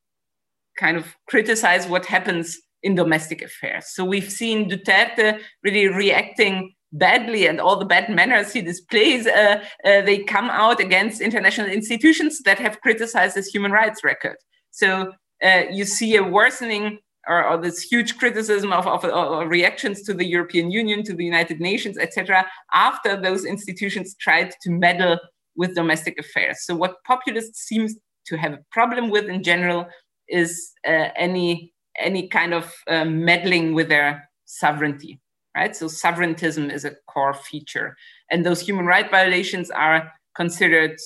[0.78, 3.86] kind of criticize what happens in domestic affairs.
[3.88, 9.62] So we've seen Duterte really reacting badly and all the bad manners he displays, uh,
[9.84, 14.36] uh, they come out against international institutions that have criticized his human rights record.
[14.70, 15.12] So
[15.42, 16.98] uh, you see a worsening
[17.28, 21.24] or, or, this huge criticism of, of, of, reactions to the European Union, to the
[21.24, 22.44] United Nations, etc.,
[22.74, 25.18] after those institutions tried to meddle
[25.56, 26.64] with domestic affairs.
[26.64, 27.88] So what populists seem
[28.26, 29.86] to have a problem with in general
[30.28, 35.20] is uh, any any kind of uh, meddling with their sovereignty,
[35.54, 35.76] right?
[35.76, 37.96] So sovereigntism is a core feature,
[38.30, 40.96] and those human rights violations are considered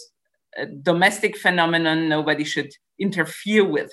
[0.57, 2.09] a domestic phenomenon.
[2.09, 3.91] Nobody should interfere with.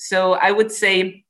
[0.00, 1.24] So I would say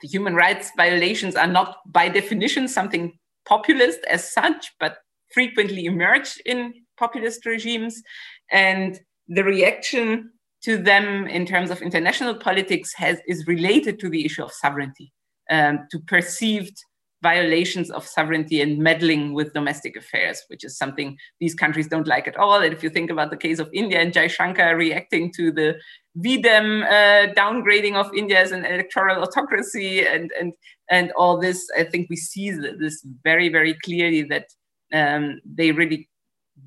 [0.00, 4.98] the human rights violations are not by definition something populist as such, but
[5.34, 8.02] frequently emerge in populist regimes.
[8.50, 8.98] And
[9.28, 10.32] the reaction
[10.64, 15.12] to them in terms of international politics has, is related to the issue of sovereignty,
[15.50, 16.78] um, to perceived
[17.22, 22.28] violations of sovereignty and meddling with domestic affairs, which is something these countries don't like
[22.28, 22.60] at all.
[22.62, 25.76] And if you think about the case of India and Jaishankar reacting to the
[26.18, 30.52] VDEM uh, downgrading of India as an electoral autocracy and, and,
[30.90, 34.46] and all this, I think we see this very, very clearly that
[34.92, 36.08] um, they really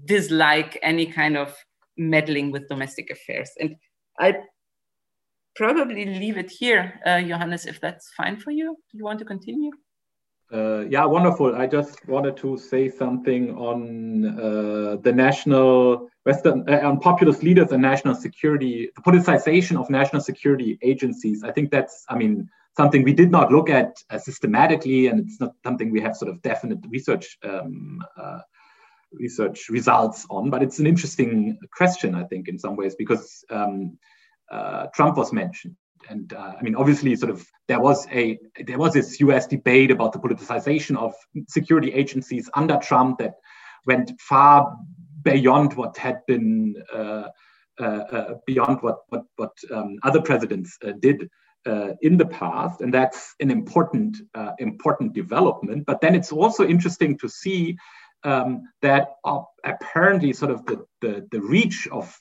[0.06, 1.56] dislike any kind of
[1.98, 3.50] meddling with domestic affairs.
[3.60, 3.76] And
[4.20, 4.36] I
[5.56, 8.78] probably leave it here, uh, Johannes, if that's fine for you.
[8.92, 9.72] Do you want to continue?
[10.54, 11.56] Uh, yeah, wonderful.
[11.56, 17.72] I just wanted to say something on uh, the national Western uh, on populist leaders
[17.72, 21.44] and national security, the politicization of national security agencies.
[21.44, 25.40] I think that's, I mean, something we did not look at uh, systematically, and it's
[25.40, 28.40] not something we have sort of definite research um, uh,
[29.14, 30.50] research results on.
[30.50, 33.98] But it's an interesting question, I think, in some ways, because um,
[34.52, 35.78] uh, Trump was mentioned
[36.12, 39.48] and uh, I mean, obviously, sort of there was a there was this U.S.
[39.48, 41.14] debate about the politicization of
[41.48, 43.36] security agencies under Trump that
[43.86, 44.76] went far
[45.24, 47.28] beyond what had been uh,
[47.80, 51.30] uh, uh beyond what what what um, other presidents uh, did
[51.66, 54.18] uh, in the past, and that's an important
[54.60, 55.86] important development.
[55.86, 57.78] But then it's also interesting to see
[58.24, 59.08] um, that
[59.64, 62.20] apparently, sort of the, the the reach of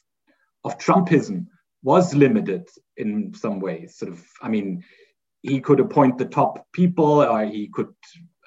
[0.64, 1.46] of Trumpism
[1.82, 3.96] was limited in some ways.
[3.96, 4.84] Sort of, I mean,
[5.42, 7.94] he could appoint the top people, or he could,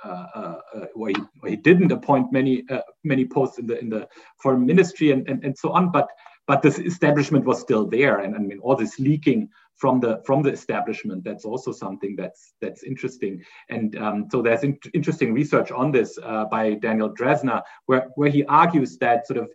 [0.04, 3.80] uh, uh, uh or, he, or, he, didn't appoint many uh, many posts in the
[3.80, 4.08] in the
[4.42, 5.92] foreign ministry and, and, and so on.
[5.92, 6.10] But
[6.46, 10.42] but this establishment was still there, and I mean, all this leaking from the from
[10.42, 15.72] the establishment that's also something that's that's interesting and um, so there's in interesting research
[15.72, 19.46] on this uh, by daniel drezner where where he argues that sort of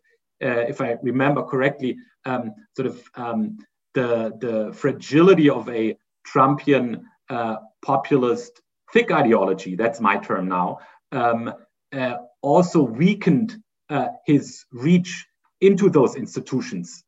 [0.42, 3.56] uh, if i remember correctly um, sort of um,
[3.94, 5.96] the the fragility of a
[6.26, 8.60] trumpian uh, populist
[8.92, 10.78] thick ideology that's my term now
[11.12, 11.52] um,
[11.92, 13.56] uh, also weakened
[13.90, 15.26] uh, his reach
[15.60, 17.04] into those institutions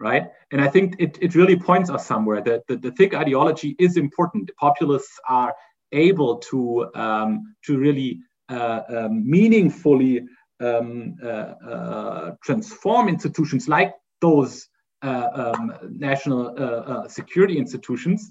[0.00, 0.28] right?
[0.50, 3.96] And I think it, it really points us somewhere that the, the thick ideology is
[3.96, 4.46] important.
[4.46, 5.54] The populists are
[5.92, 10.24] able to, um, to really uh, um, meaningfully
[10.60, 14.68] um, uh, uh, transform institutions like those
[15.02, 18.30] um, national uh, uh, security institutions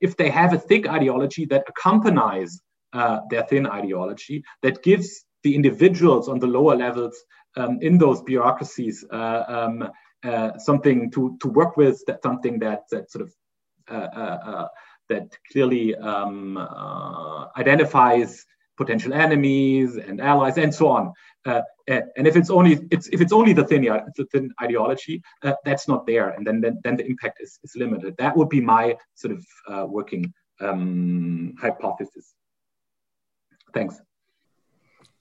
[0.00, 2.60] if they have a thick ideology that accompanies
[3.30, 7.16] their thin ideology, that gives the individuals on the lower levels
[7.56, 9.88] um, in those bureaucracies um,
[10.22, 12.02] uh, something to to work with.
[12.06, 13.32] That something that that sort of
[13.90, 14.68] uh, uh, uh
[15.08, 18.44] that clearly um, uh, identifies
[18.76, 21.12] potential enemies and allies and so on.
[21.90, 25.22] And if it's only it's if it's only the thin the thin ideology,
[25.64, 28.16] that's not there, and then then, then the impact is, is limited.
[28.18, 32.34] That would be my sort of working um, hypothesis.
[33.74, 34.00] Thanks.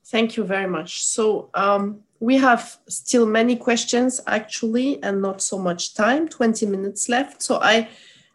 [0.05, 1.03] Thank you very much.
[1.03, 7.09] So um, we have still many questions actually and not so much time 20 minutes
[7.09, 7.87] left so i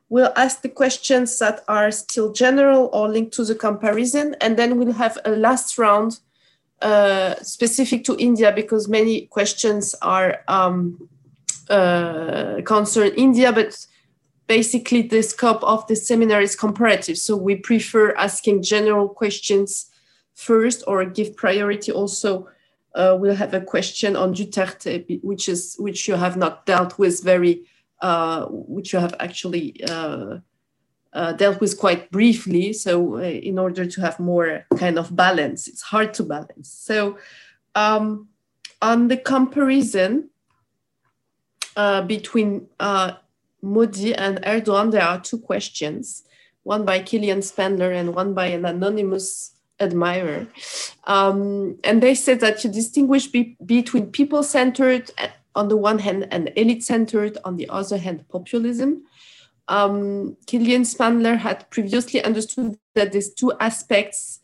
[0.09, 4.79] will ask the questions that are still general or linked to the comparison and then
[4.79, 6.21] we'll have a last round
[6.83, 11.09] uh, specific to india because many questions are um,
[11.71, 13.87] uh, concern india but
[14.47, 17.17] basically the scope of the seminar is comparative.
[17.17, 19.91] So we prefer asking general questions
[20.35, 22.49] first or give priority also
[22.95, 27.25] uh, we'll have a question on Duterte, which is which you have not dealt with
[27.25, 27.65] very,
[28.01, 30.39] uh, which you have actually uh,
[31.15, 32.73] uh dealt with quite briefly.
[32.73, 36.69] So uh, in order to have more kind of balance, it's hard to balance.
[36.69, 37.19] So
[37.75, 38.29] um,
[38.83, 40.31] on the comparison
[41.77, 42.67] uh, between
[43.63, 46.25] Modi and Erdogan, there are two questions,
[46.63, 50.47] one by Kilian Spandler and one by an anonymous admirer.
[51.05, 55.11] Um, and they said that you distinguish be between people centered
[55.55, 59.05] on the one hand and elite centered on the other hand, populism.
[59.69, 64.41] Um, Kilian Spandler had previously understood that these two aspects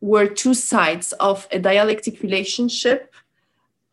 [0.00, 3.12] were two sides of a dialectic relationship.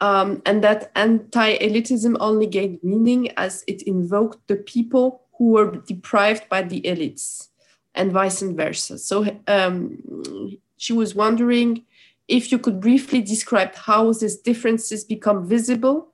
[0.01, 5.77] Um, and that anti elitism only gained meaning as it invoked the people who were
[5.87, 7.47] deprived by the elites
[7.93, 8.97] and vice versa.
[8.97, 11.85] So um, she was wondering
[12.27, 16.13] if you could briefly describe how these differences become visible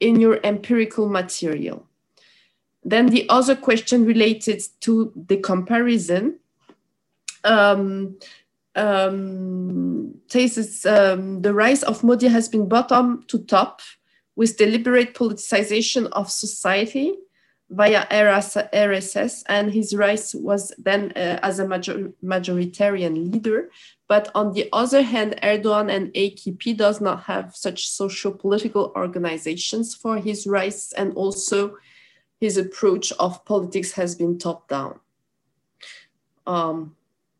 [0.00, 1.86] in your empirical material.
[2.84, 6.38] Then the other question related to the comparison
[7.44, 8.16] um,
[8.74, 13.80] um, says um, the rise of Modi has been bottom to top
[14.34, 17.14] with deliberate politicization of society
[17.72, 23.70] via RSS, and his rise was then uh, as a major, majoritarian leader.
[24.08, 30.18] But on the other hand, Erdogan and AKP does not have such socio-political organizations for
[30.18, 31.76] his rise, and also
[32.42, 34.98] his approach of politics has been top down.
[36.44, 36.96] Um,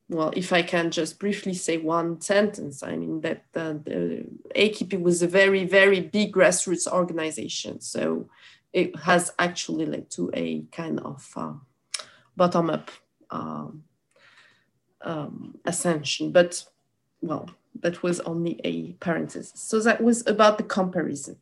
[0.09, 4.25] well, if I can just briefly say one sentence, I mean that uh, the
[4.55, 7.81] AKP was a very, very big grassroots organization.
[7.81, 8.29] So
[8.73, 11.55] it has actually led to a kind of uh,
[12.37, 12.93] bottom up
[13.31, 13.83] um,
[15.01, 16.31] um, ascension.
[16.31, 16.65] But
[17.23, 17.51] well,
[17.81, 19.53] that was only a parenthesis.
[19.57, 21.39] So that was about the comparison.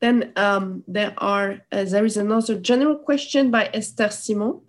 [0.00, 4.60] Then um, there are uh, there is another general question by Esther Simon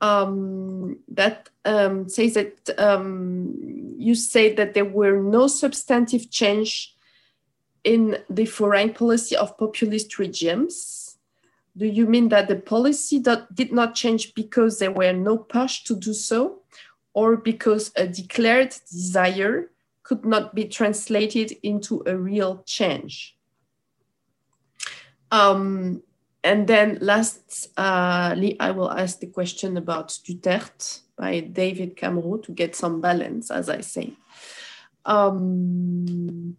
[0.00, 3.54] um, that um, says that um,
[3.98, 6.94] you say that there were no substantive change
[7.84, 11.18] in the foreign policy of populist regimes?
[11.76, 15.84] Do you mean that the policy that did not change because there were no push
[15.84, 16.62] to do so,
[17.14, 19.70] or because a declared desire
[20.02, 23.35] could not be translated into a real change?
[25.30, 26.02] Um,
[26.44, 32.76] and then lastly, I will ask the question about Duterte by David Cameron to get
[32.76, 34.12] some balance, as I say.
[35.04, 36.56] Um,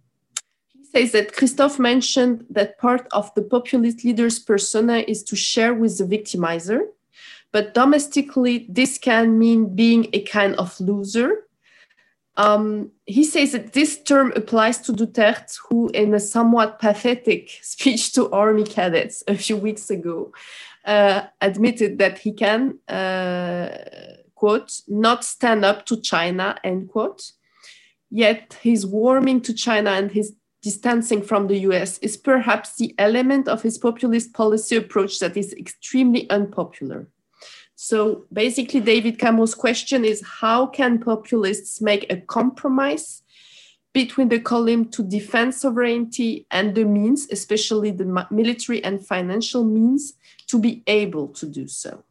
[0.73, 5.73] he says that Christophe mentioned that part of the populist leader's persona is to share
[5.73, 6.81] with the victimizer,
[7.51, 11.46] but domestically, this can mean being a kind of loser.
[12.37, 18.13] Um, he says that this term applies to Duterte, who, in a somewhat pathetic speech
[18.13, 20.31] to army cadets a few weeks ago,
[20.85, 23.69] uh, admitted that he can, uh,
[24.35, 27.31] quote, not stand up to China, end quote.
[28.09, 33.47] Yet his warming to China and his distancing from the US is perhaps the element
[33.47, 37.07] of his populist policy approach that is extremely unpopular.
[37.79, 43.21] So basically, David Cameron's question is how can populists make a compromise
[43.93, 50.13] between the claim to defend sovereignty and the means, especially the military and financial means,
[50.47, 52.03] to be able to do so?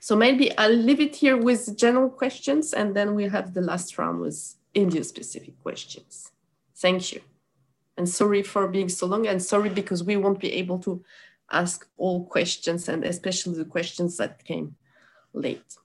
[0.00, 3.98] So maybe I'll leave it here with general questions and then we'll have the last
[3.98, 6.32] round with India specific questions.
[6.74, 7.20] Thank you.
[7.98, 11.04] And sorry for being so long and sorry because we won't be able to
[11.54, 14.76] ask all questions and especially the questions that came
[15.32, 15.76] late.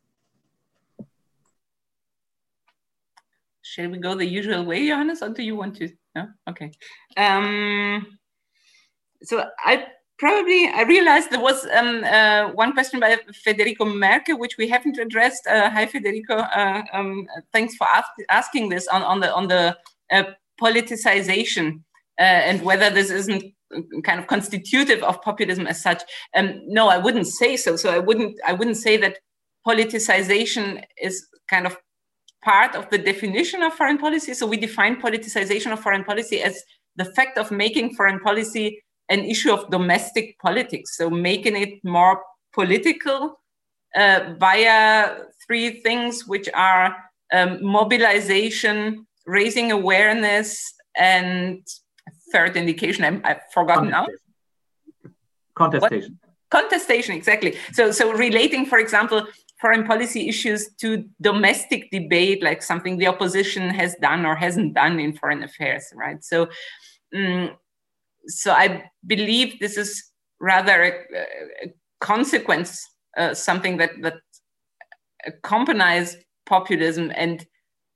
[3.61, 5.89] Shall we go the usual way, Johannes, or do you want to?
[6.15, 6.27] No?
[6.49, 6.71] Okay.
[7.15, 8.17] Um,
[9.21, 9.85] so I
[10.17, 14.97] probably, I realized there was um, uh, one question by Federico Merke, which we haven't
[14.97, 15.45] addressed.
[15.45, 16.35] Uh, hi, Federico.
[16.35, 19.77] Uh, um, thanks for ask, asking this on, on the, on the
[20.11, 20.23] uh,
[20.59, 21.81] politicization
[22.19, 23.43] uh, and whether this isn't
[24.03, 26.03] kind of constitutive of populism as such.
[26.35, 27.75] Um, no, I wouldn't say so.
[27.75, 29.17] So I wouldn't I wouldn't say that
[29.67, 31.77] politicization is kind of
[32.43, 34.33] part of the definition of foreign policy.
[34.33, 36.63] So we define politicization of foreign policy as
[36.95, 40.95] the fact of making foreign policy an issue of domestic politics.
[40.95, 42.21] So making it more
[42.53, 43.39] political
[43.95, 46.95] uh, via three things, which are
[47.33, 51.65] um, mobilization, raising awareness, and
[52.31, 54.07] third indication I'm, I've forgotten now.
[55.55, 56.19] Contestation.
[56.21, 56.61] What?
[56.61, 57.57] Contestation, exactly.
[57.73, 59.27] So, so relating, for example,
[59.61, 64.99] foreign policy issues to domestic debate, like something the opposition has done or hasn't done
[64.99, 66.23] in foreign affairs, right?
[66.23, 66.47] So,
[67.15, 67.51] um,
[68.25, 70.03] so I believe this is
[70.39, 72.87] rather a, a consequence,
[73.17, 74.17] uh, something that that
[75.25, 76.15] accompanies
[76.45, 77.45] populism and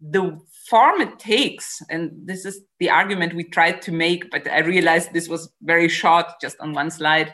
[0.01, 0.38] the
[0.69, 5.11] form it takes, and this is the argument we tried to make, but I realized
[5.11, 7.34] this was very short, just on one slide.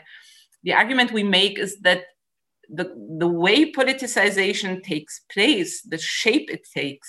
[0.62, 2.04] The argument we make is that
[2.68, 7.08] the, the way politicization takes place, the shape it takes,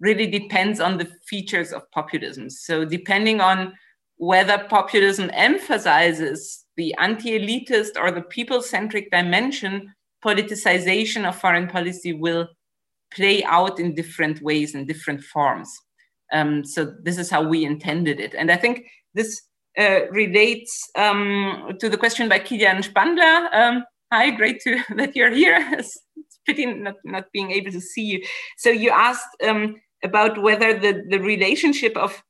[0.00, 2.50] really depends on the features of populism.
[2.50, 3.72] So, depending on
[4.16, 9.92] whether populism emphasizes the anti elitist or the people centric dimension,
[10.24, 12.48] politicization of foreign policy will
[13.14, 15.70] play out in different ways in different forms.
[16.32, 18.34] Um, so this is how we intended it.
[18.34, 19.42] And I think this
[19.78, 23.48] uh, relates um, to the question by Kilian Spandler.
[23.52, 25.66] Um, hi, great to, that you're here.
[25.78, 25.98] It's,
[26.44, 28.20] pity not, not being able to see you.
[28.58, 32.20] So you asked um, about whether the, the relationship of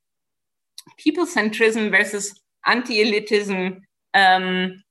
[0.99, 3.81] people centrism versus anti-elitism
[4.15, 4.83] um,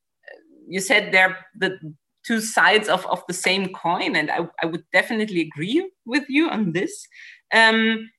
[0.67, 1.77] you said there the
[2.25, 4.15] two sides of, of the same coin.
[4.15, 7.07] And I, I would definitely agree with you on this.
[7.53, 8.09] Um,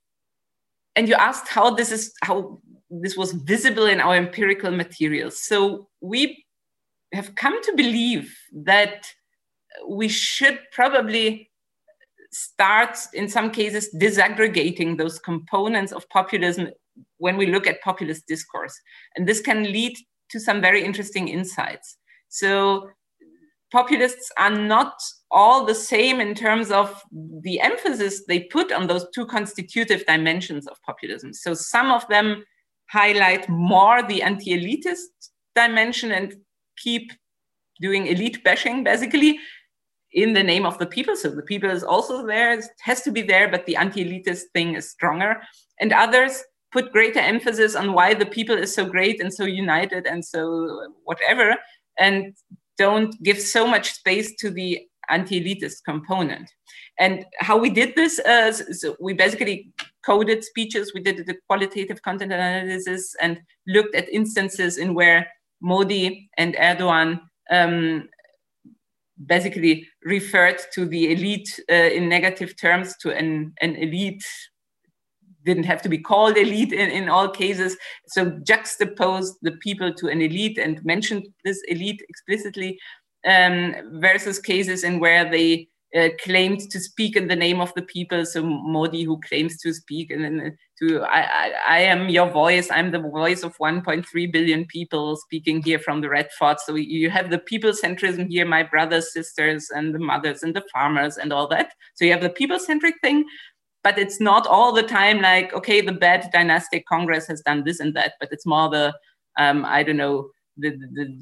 [0.97, 2.61] and you asked how this is how
[2.91, 5.41] this was visible in our empirical materials.
[5.43, 6.45] So we
[7.13, 9.07] have come to believe that
[9.89, 11.51] we should probably
[12.31, 16.71] start in some cases disaggregating those components of populism
[17.19, 18.79] when we look at populist discourse
[19.17, 19.95] and this can lead
[20.31, 21.99] to some very interesting insights
[22.29, 22.89] so
[23.73, 25.01] populists are not
[25.31, 27.03] all the same in terms of
[27.41, 31.33] the emphasis they put on those two constitutive dimensions of populism.
[31.33, 32.45] So some of them
[32.91, 36.37] highlight more the anti elitist dimension and
[36.77, 37.11] keep
[37.81, 39.39] doing elite bashing basically
[40.13, 41.17] in the name of the people.
[41.17, 44.45] So the people is also there, it has to be there, but the anti elitist
[44.53, 45.41] thing is stronger.
[45.81, 50.07] And others put greater emphasis on why the people is so great and so united
[50.07, 51.57] and so whatever.
[51.99, 52.35] And
[52.79, 54.81] don't give so much space to the
[55.11, 56.51] anti-elitist component.
[56.99, 59.73] And how we did this, is so we basically
[60.05, 65.29] coded speeches, we did the qualitative content analysis and looked at instances in where
[65.61, 67.21] Modi and Erdogan
[67.51, 68.09] um,
[69.27, 74.25] basically referred to the elite uh, in negative terms to an, an elite
[75.45, 77.77] didn't have to be called elite in, in all cases.
[78.09, 82.79] So juxtaposed the people to an elite and mentioned this elite explicitly
[83.27, 87.83] um, versus cases in where they uh, claimed to speak in the name of the
[87.83, 88.25] people.
[88.25, 92.71] So Modi, who claims to speak and then to I, I, I, am your voice.
[92.71, 96.61] I'm the voice of 1.3 billion people speaking here from the Red Fort.
[96.61, 100.65] So you have the people centrism here, my brothers, sisters, and the mothers and the
[100.73, 101.75] farmers and all that.
[101.95, 103.27] So you have the people centric thing,
[103.83, 107.81] but it's not all the time like okay, the bad dynastic Congress has done this
[107.81, 108.95] and that, but it's more the
[109.39, 111.19] um, I don't know the, the,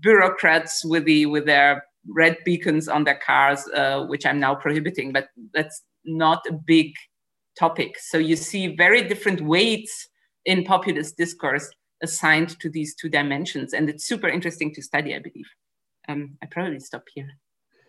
[0.00, 5.12] bureaucrats with the with their red beacons on their cars, uh, which I'm now prohibiting,
[5.12, 6.92] but that's not a big
[7.58, 7.98] topic.
[7.98, 10.08] So you see very different weights
[10.44, 11.68] in populist discourse
[12.02, 13.72] assigned to these two dimensions.
[13.72, 15.46] And it's super interesting to study, I believe.
[16.08, 17.28] Um, I probably stop here.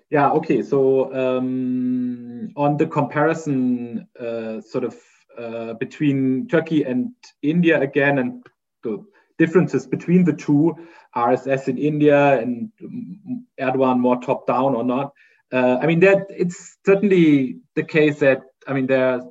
[0.10, 0.62] Yeah, okay.
[0.62, 4.96] So um, on the comparison uh, sort of
[5.38, 7.12] uh, between Turkey and
[7.42, 8.46] India again, and
[8.84, 9.04] the
[9.38, 10.76] differences between the two,
[11.16, 12.72] RSS in India and
[13.60, 15.12] Erdogan more top down or not.
[15.52, 19.22] Uh, I mean, that it's certainly the case that I mean there are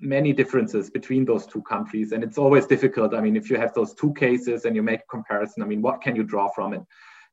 [0.00, 3.14] many differences between those two countries, and it's always difficult.
[3.14, 5.80] I mean, if you have those two cases and you make a comparison, I mean,
[5.82, 6.82] what can you draw from it?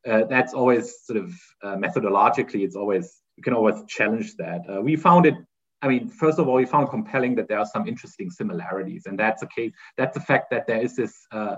[0.07, 4.61] Uh, that's always sort of uh, methodologically, it's always you can always challenge that.
[4.69, 5.35] Uh, we found it.
[5.81, 9.17] I mean, first of all, we found compelling that there are some interesting similarities, and
[9.19, 9.71] that's a case.
[9.97, 11.55] That's the fact that there is this uh,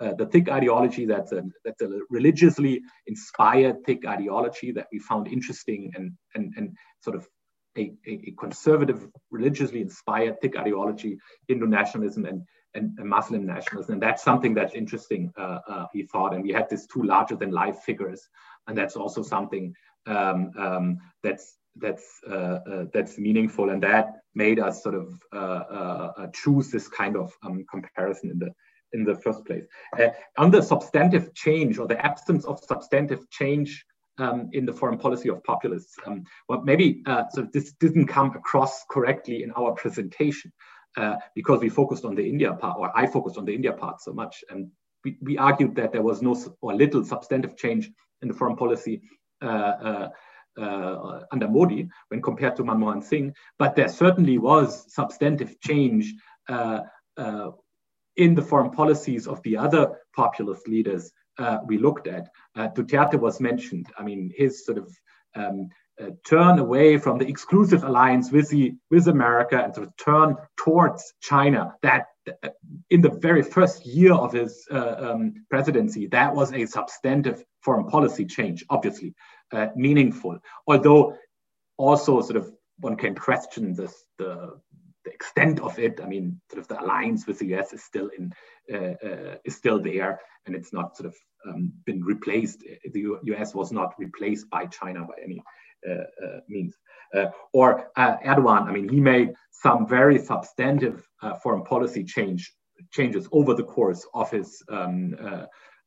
[0.00, 5.26] uh, the thick ideology that's a, that's a religiously inspired thick ideology that we found
[5.26, 7.26] interesting and, and, and sort of
[7.76, 11.18] a, a conservative, religiously inspired thick ideology,
[11.48, 12.42] Hindu nationalism and,
[12.74, 13.94] and, and Muslim nationalism.
[13.94, 16.34] And that's something that's interesting, uh, uh, we thought.
[16.34, 18.28] And we had these two larger than life figures.
[18.66, 19.74] And that's also something
[20.06, 25.36] um, um, that's that's uh, uh, that's meaningful, and that made us sort of uh,
[25.36, 28.50] uh, choose this kind of um, comparison in the
[28.92, 29.64] in the first place.
[30.38, 33.84] On the substantive change or the absence of substantive change
[34.18, 38.34] um, in the foreign policy of populists, um, well, maybe uh, so this didn't come
[38.34, 40.52] across correctly in our presentation
[40.98, 44.00] uh, because we focused on the India part, or I focused on the India part
[44.00, 44.70] so much, and
[45.04, 47.90] we, we argued that there was no or little substantive change
[48.22, 49.02] in the foreign policy.
[49.40, 50.08] Uh, uh,
[50.60, 56.12] uh, under Modi when compared to Manmohan Singh, but there certainly was substantive change
[56.48, 56.80] uh,
[58.16, 61.12] in the foreign policies of the other populist leaders
[61.68, 62.28] we looked at.
[62.74, 63.86] Duterte was mentioned.
[63.96, 64.92] I mean, his sort of
[65.36, 65.68] um,
[66.24, 71.14] turn away from the exclusive alliance with the with America and sort of turn towards
[71.20, 71.74] China.
[71.82, 72.06] That
[72.42, 72.48] uh,
[72.90, 77.86] in the very first year of his uh, um, presidency, that was a substantive foreign
[77.86, 79.14] policy change, obviously
[79.52, 80.38] uh, meaningful.
[80.66, 81.16] Although
[81.76, 84.58] also sort of one can question this the
[85.04, 88.10] the extent of it, I mean, sort of the alliance with the US is still
[88.16, 88.32] in
[88.72, 91.16] uh, uh, is still there, and it's not sort of
[91.46, 92.60] um, been replaced.
[92.92, 95.67] The US was not replaced by China by any uh, uh
[96.48, 96.76] means.
[97.14, 101.06] Uh, or uh, Erdogan, I mean, he made some very substantive
[101.42, 102.52] foreign policy change
[102.92, 105.14] changes over the course of his um,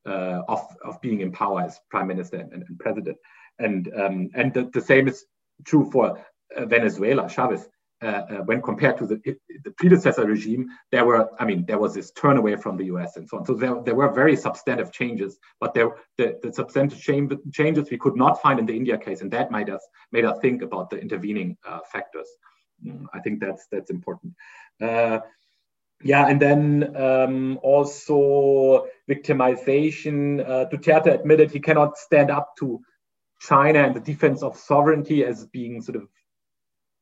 [0.06, 3.18] of, of being in power as prime minister and, and president.
[3.60, 5.24] And um, and the, the, same is
[5.66, 6.26] true for
[6.58, 7.68] Venezuela, Chavez.
[8.02, 9.22] Uh, uh, when compared to the,
[9.64, 13.16] the, predecessor regime, there were, I mean, there was this turn away from the US
[13.16, 13.46] and so on.
[13.46, 18.16] So there, there were very substantive changes, but there, the, the substantive changes we could
[18.16, 21.00] not find in the India case, and that made us made us think about the
[21.00, 22.28] intervening uh, factors.
[22.84, 24.34] Mm, I think that's that's important.
[26.04, 30.42] Yeah, and then um, also victimization.
[30.42, 32.82] Uh, Duterte admitted he cannot stand up to
[33.40, 36.08] China and the defense of sovereignty as being sort of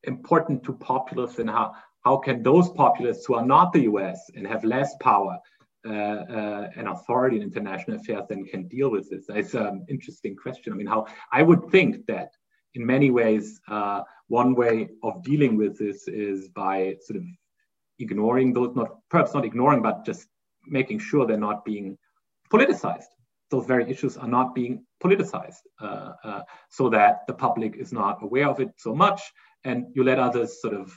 [0.04, 1.72] important to populists and how,
[2.04, 5.38] how can those populists who are not the US and have less power
[5.86, 9.26] uh, uh, and authority in international affairs then can deal with this?
[9.28, 10.72] It's an interesting question.
[10.72, 12.30] I mean, how I would think that
[12.74, 17.24] in many ways, uh, one way of dealing with this is by sort of
[17.98, 20.28] ignoring those, not perhaps not ignoring, but just
[20.66, 21.98] making sure they're not being
[22.52, 23.10] politicized.
[23.50, 28.22] Those very issues are not being politicized uh, uh, so that the public is not
[28.22, 29.20] aware of it so much
[29.64, 30.92] and you let others sort of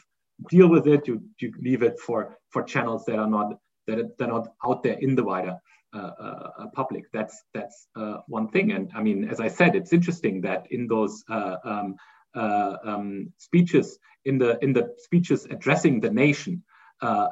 [0.49, 1.07] deal with it.
[1.07, 3.57] You, you leave it for, for channels that are not
[3.87, 5.57] that are, that are not out there in the wider
[5.93, 7.05] uh, uh, uh, public.
[7.11, 8.71] That's that's uh, one thing.
[8.71, 11.95] And I mean, as I said, it's interesting that in those uh, um,
[12.35, 16.63] uh, um, speeches, in the in the speeches addressing the nation,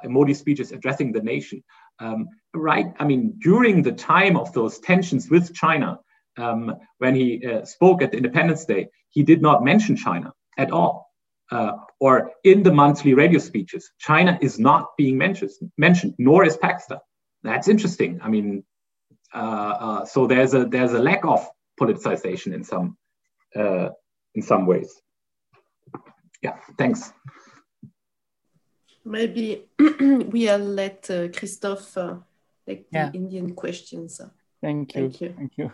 [0.03, 1.63] Modi speeches addressing the nation,
[1.99, 2.93] um, right?
[2.99, 5.99] I mean, during the time of those tensions with China,
[6.37, 11.10] um, when he spoke at Independence Day, he did not mention China at all
[11.51, 16.57] uh, or in the monthly radio speeches, China is not being mentioned, mentioned nor is
[16.57, 16.99] Pakistan.
[17.43, 18.19] That's interesting.
[18.23, 18.63] I mean,
[19.33, 21.45] uh, uh, so there's a there's a lack of
[21.79, 22.97] politicization in some
[23.55, 23.89] uh,
[24.35, 25.01] in some ways.
[26.41, 27.11] yeah, thanks.
[29.03, 32.15] Maybe we'll let uh, Christophe uh,
[32.67, 33.09] take yeah.
[33.09, 34.21] the Indian questions.
[34.61, 35.09] Thank you.
[35.09, 35.33] Thank you.
[35.37, 35.71] Thank you.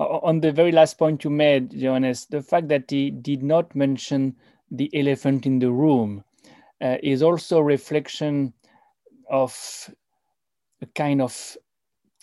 [0.00, 4.36] On the very last point you made, Johannes, the fact that he did not mention
[4.70, 6.24] the elephant in the room
[6.80, 8.52] uh, is also a reflection
[9.30, 9.90] of
[10.82, 11.56] a kind of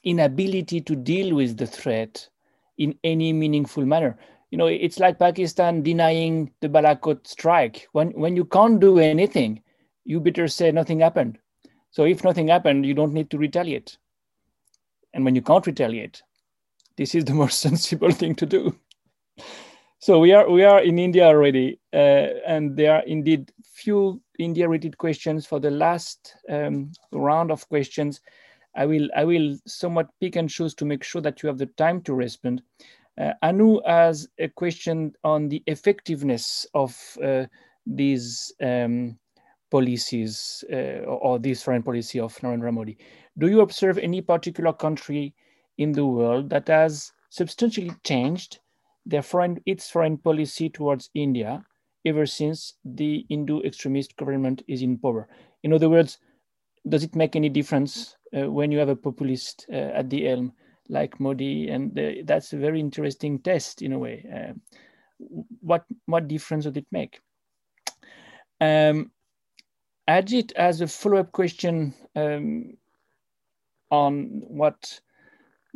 [0.03, 2.30] inability to deal with the threat
[2.77, 4.17] in any meaningful manner.
[4.51, 7.88] You know, it's like Pakistan denying the Balakot strike.
[7.91, 9.61] When, when you can't do anything,
[10.05, 11.39] you better say nothing happened.
[11.91, 13.97] So if nothing happened, you don't need to retaliate.
[15.13, 16.22] And when you can't retaliate,
[16.97, 18.76] this is the most sensible thing to do.
[20.06, 24.99] So we are we are in India already, uh, and there are indeed few India-related
[24.99, 28.22] questions for the last um, round of questions.
[28.76, 31.65] I will I will somewhat pick and choose to make sure that you have the
[31.65, 32.61] time to respond.
[33.19, 37.45] Uh, Anu has a question on the effectiveness of uh,
[37.88, 39.18] these um,
[39.72, 42.95] policies uh, or this foreign policy of Narendra Modi.
[43.40, 45.34] Do you observe any particular country
[45.80, 48.60] in the world that has substantially changed
[49.06, 51.64] their foreign, its foreign policy towards India
[52.06, 55.27] ever since the Hindu extremist government is in power?
[55.64, 56.19] In other words,
[56.88, 60.53] does it make any difference uh, when you have a populist uh, at the helm
[60.88, 61.69] like Modi?
[61.69, 64.26] And that's a very interesting test in a way.
[64.32, 64.53] Uh,
[65.61, 67.19] what, what difference would it make?
[68.61, 69.11] Um,
[70.07, 72.77] Ajit as a follow-up question um,
[73.90, 74.99] on what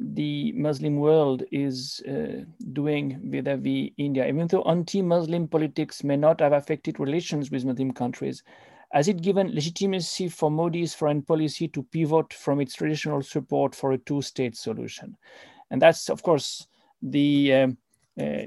[0.02, 4.28] the Muslim world is uh, doing vis-a-vis India.
[4.28, 8.44] Even though anti-Muslim politics may not have affected relations with Muslim countries,
[8.92, 13.92] has it given legitimacy for Modi's foreign policy to pivot from its traditional support for
[13.92, 15.16] a two-state solution?
[15.70, 16.68] And that's, of course,
[17.02, 17.78] the um,
[18.20, 18.44] uh,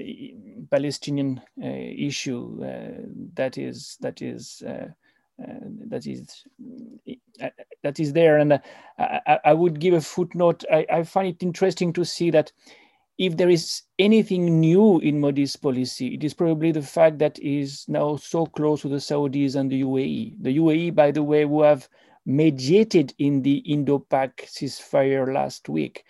[0.69, 3.01] Palestinian uh, issue uh,
[3.35, 4.87] that is that is uh,
[5.87, 6.43] that is
[7.41, 7.49] uh,
[7.83, 8.37] that is there.
[8.37, 8.59] And uh,
[8.97, 10.63] I, I, would give a footnote.
[10.71, 12.51] I, I, find it interesting to see that
[13.17, 17.85] if there is anything new in Modi's policy, it is probably the fact that is
[17.87, 20.35] now so close to the Saudis and the UAE.
[20.41, 21.87] The UAE, by the way, who have
[22.25, 26.05] mediated in the Indo-Pak ceasefire last week,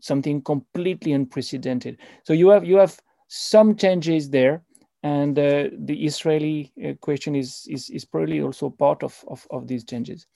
[0.00, 1.98] something completely unprecedented.
[2.24, 4.62] So you have you have some changes there
[5.04, 9.68] and uh, the Israeli uh, question is, is, is probably also part of, of, of,
[9.68, 10.26] these changes.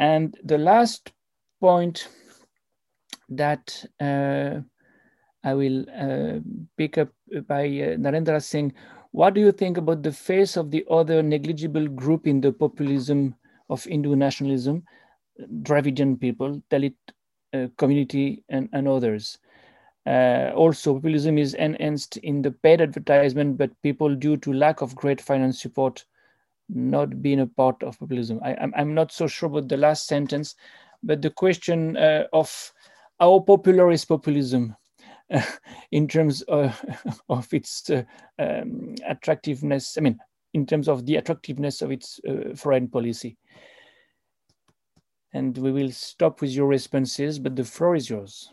[0.00, 1.12] And the last
[1.60, 2.08] point
[3.28, 4.58] that uh,
[5.44, 6.40] I will uh,
[6.76, 7.10] pick up
[7.46, 8.72] by uh, Narendra Singh,
[9.12, 13.36] what do you think about the face of the other negligible group in the populism
[13.70, 14.82] of Hindu nationalism,
[15.62, 16.96] Dravidian people, Dalit
[17.52, 19.38] uh, community and, and others?
[20.06, 24.94] Uh, also, populism is enhanced in the paid advertisement, but people, due to lack of
[24.94, 26.04] great finance support,
[26.68, 28.38] not being a part of populism.
[28.42, 30.56] I, am I'm, I'm not so sure about the last sentence,
[31.02, 32.72] but the question uh, of
[33.18, 34.76] how popular is populism
[35.32, 35.42] uh,
[35.92, 36.84] in terms of,
[37.28, 38.02] of its uh,
[38.38, 40.18] um, attractiveness, I mean,
[40.52, 43.36] in terms of the attractiveness of its uh, foreign policy.
[45.32, 48.52] And we will stop with your responses, but the floor is yours.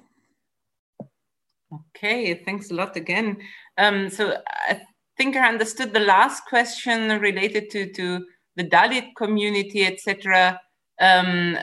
[1.73, 3.37] Okay, thanks a lot again.
[3.77, 4.37] Um, so
[4.67, 4.81] I
[5.17, 8.25] think I understood the last question related to, to
[8.57, 10.59] the Dalit community, etc.
[10.99, 11.57] Um,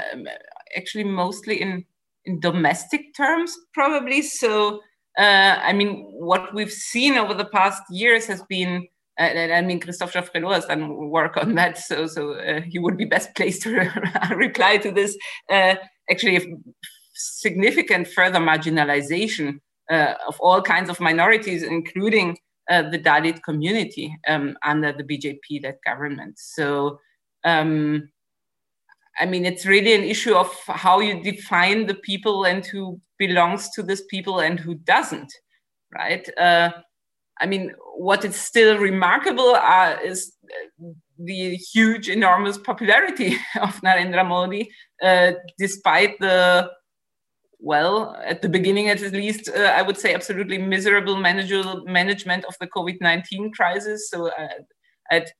[0.76, 1.84] actually, mostly in,
[2.24, 4.22] in domestic terms, probably.
[4.22, 4.80] So,
[5.18, 8.86] uh, I mean, what we've seen over the past years has been
[9.20, 12.96] uh, I mean, Christophe Jaffrelot has done work on that, so so uh, he would
[12.96, 13.90] be best placed to
[14.36, 15.18] reply to this.
[15.50, 15.74] Uh,
[16.08, 16.54] actually,
[17.14, 19.58] significant further marginalization
[19.90, 22.36] of all kinds of minorities, including
[22.70, 26.38] uh, the Dalit community um, under the BJP-led government.
[26.38, 27.00] So,
[27.44, 28.10] um,
[29.18, 33.70] I mean, it's really an issue of how you define the people and who belongs
[33.70, 35.32] to this people and who doesn't,
[35.94, 36.28] right?
[36.38, 36.70] Uh,
[37.40, 40.34] I mean, what is still remarkable uh, is
[41.18, 44.70] the huge, enormous popularity of Narendra Modi,
[45.02, 46.70] uh, despite the
[47.60, 52.68] well, at the beginning at least, uh, I would say absolutely miserable management of the
[52.68, 54.10] COVID-19 crisis.
[54.10, 54.48] So uh,
[55.10, 55.30] had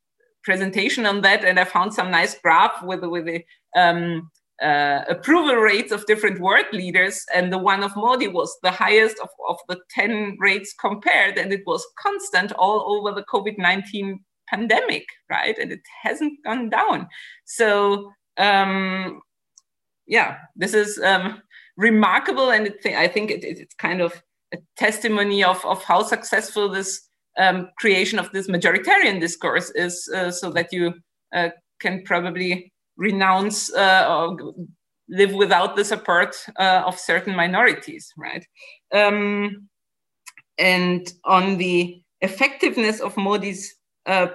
[0.43, 3.45] presentation on that and I found some nice graph with, with the
[3.77, 4.31] um,
[4.61, 7.25] uh, approval rates of different world leaders.
[7.35, 11.39] And the one of Modi was the highest of, of the 10 rates compared.
[11.39, 14.19] And it was constant all over the COVID-19
[14.49, 15.57] pandemic, right?
[15.57, 17.07] And it hasn't gone down.
[17.45, 19.21] So um,
[20.09, 21.43] yeah, this is um,
[21.79, 24.23] remarkable, and it, I think it, it's kind of
[24.53, 30.31] a testimony of, of how successful this um, creation of this majoritarian discourse is uh,
[30.31, 30.93] so that you
[31.35, 31.51] uh,
[31.81, 34.55] can probably renounce uh, or
[35.09, 38.45] live without the support uh, of certain minorities, right?
[38.93, 39.69] Um,
[40.59, 43.77] and on the effectiveness of Modi's
[44.07, 44.27] uh,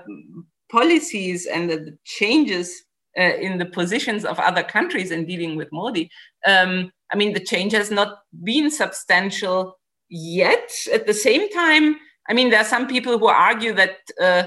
[0.71, 2.83] policies and the changes
[3.17, 6.09] uh, in the positions of other countries in dealing with Modi,
[6.47, 9.77] um, I mean, the change has not been substantial
[10.09, 10.71] yet.
[10.91, 14.43] At the same time, I mean, there are some people who argue that uh,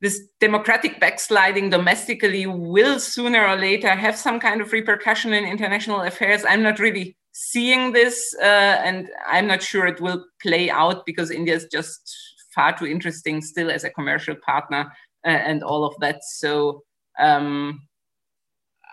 [0.00, 6.02] this democratic backsliding domestically will sooner or later have some kind of repercussion in international
[6.02, 6.44] affairs.
[6.46, 8.44] I'm not really seeing this, uh,
[8.84, 12.14] and I'm not sure it will play out because India is just
[12.54, 14.92] far too interesting still as a commercial partner
[15.24, 16.24] uh, and all of that.
[16.24, 16.82] So
[17.18, 17.86] um,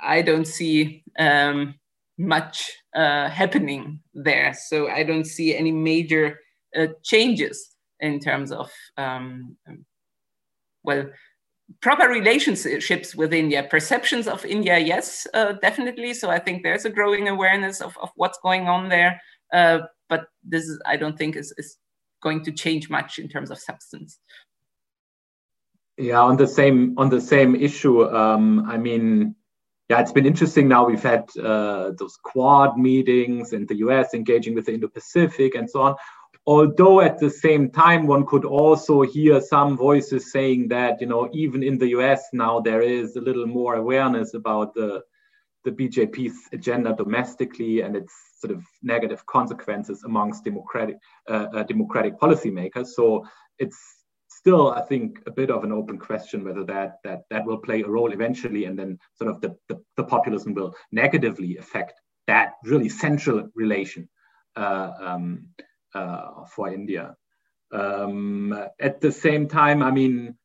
[0.03, 1.75] I don't see um,
[2.17, 4.53] much uh, happening there.
[4.67, 6.39] So I don't see any major
[6.77, 9.57] uh, changes in terms of um,
[10.83, 11.05] well
[11.81, 16.13] proper relationships with India, perceptions of India, yes, uh, definitely.
[16.13, 19.19] So I think there's a growing awareness of, of what's going on there.
[19.51, 19.79] Uh,
[20.09, 21.77] but this is, I don't think is, is
[22.21, 24.19] going to change much in terms of substance.
[25.97, 28.03] Yeah, on the same on the same issue.
[28.03, 29.33] Um, I mean,
[29.89, 30.67] yeah, it's been interesting.
[30.67, 34.13] Now we've had uh, those Quad meetings and the U.S.
[34.13, 35.95] engaging with the Indo-Pacific and so on
[36.47, 41.29] although at the same time one could also hear some voices saying that you know
[41.33, 45.03] even in the US now there is a little more awareness about the
[45.63, 50.97] the BJP's agenda domestically and its sort of negative consequences amongst democratic
[51.27, 52.87] uh, uh, democratic policymakers.
[52.89, 53.25] So
[53.57, 53.94] it's
[54.45, 57.81] still, I think, a bit of an open question whether that that that will play
[57.81, 61.93] a role eventually, and then sort of the the, the populism will negatively affect
[62.27, 64.09] that really central relation.
[64.55, 65.47] Uh, um,
[65.95, 67.15] uh, for India.
[67.71, 70.35] Um, at the same time, I mean,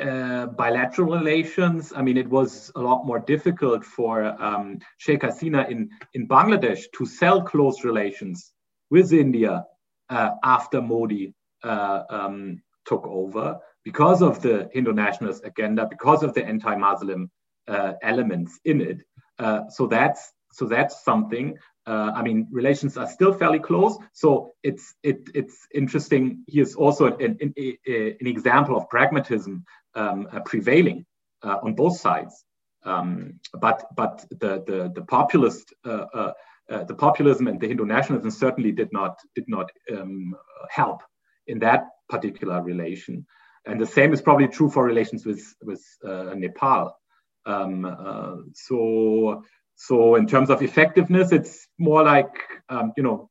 [0.00, 5.70] uh, bilateral relations, I mean, it was a lot more difficult for um, Sheikh Hasina
[5.70, 8.52] in, in Bangladesh to sell close relations
[8.90, 9.64] with India
[10.10, 16.34] uh, after Modi uh, um, took over because of the Hindu nationalist agenda, because of
[16.34, 17.30] the anti-Muslim
[17.68, 19.02] uh, elements in it.
[19.38, 23.96] Uh, so that's so that's something uh, I mean, relations are still fairly close.
[24.12, 26.44] So it's it, it's interesting.
[26.48, 31.04] Here's also an, an, an example of pragmatism um, uh, prevailing
[31.42, 32.44] uh, on both sides.
[32.84, 36.32] Um, but but the the, the populist uh,
[36.68, 40.34] the populism and the Hindu nationalism certainly did not did not um,
[40.70, 41.02] help
[41.46, 43.26] in that particular relation.
[43.66, 46.96] And the same is probably true for relations with with Nepal.
[47.46, 49.42] Um, so
[49.76, 52.34] so in terms of effectiveness, it's more like
[52.68, 53.30] um, you know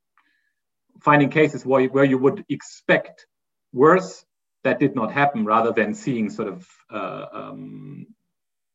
[1.02, 3.26] finding cases where, where you would expect
[3.74, 4.26] worse
[4.64, 8.08] that did not happen, rather than seeing sort of uh, um,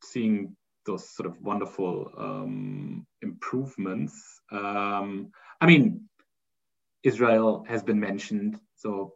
[0.03, 4.41] seeing those sort of wonderful um, improvements.
[4.51, 5.31] Um,
[5.61, 6.09] I mean,
[7.03, 9.15] Israel has been mentioned, so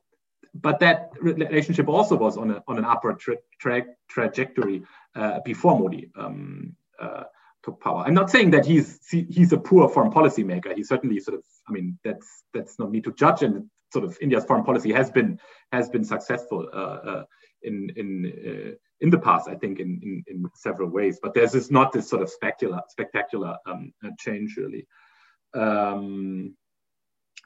[0.54, 4.82] but that relationship also was on, a, on an upward tra tra trajectory
[5.14, 6.10] uh, before Modi.
[6.16, 7.24] Um, uh,
[7.62, 8.02] took power.
[8.04, 10.74] I'm not saying that he's he's a poor foreign policy maker.
[10.74, 13.42] He certainly sort of, I mean, that's that's not me to judge.
[13.42, 15.38] And sort of India's foreign policy has been
[15.70, 17.24] has been successful uh, uh,
[17.62, 19.48] in in uh, in the past.
[19.48, 21.18] I think in, in, in several ways.
[21.22, 24.86] But there's this not this sort of spectacular spectacular um, uh, change really.
[25.54, 26.54] Um,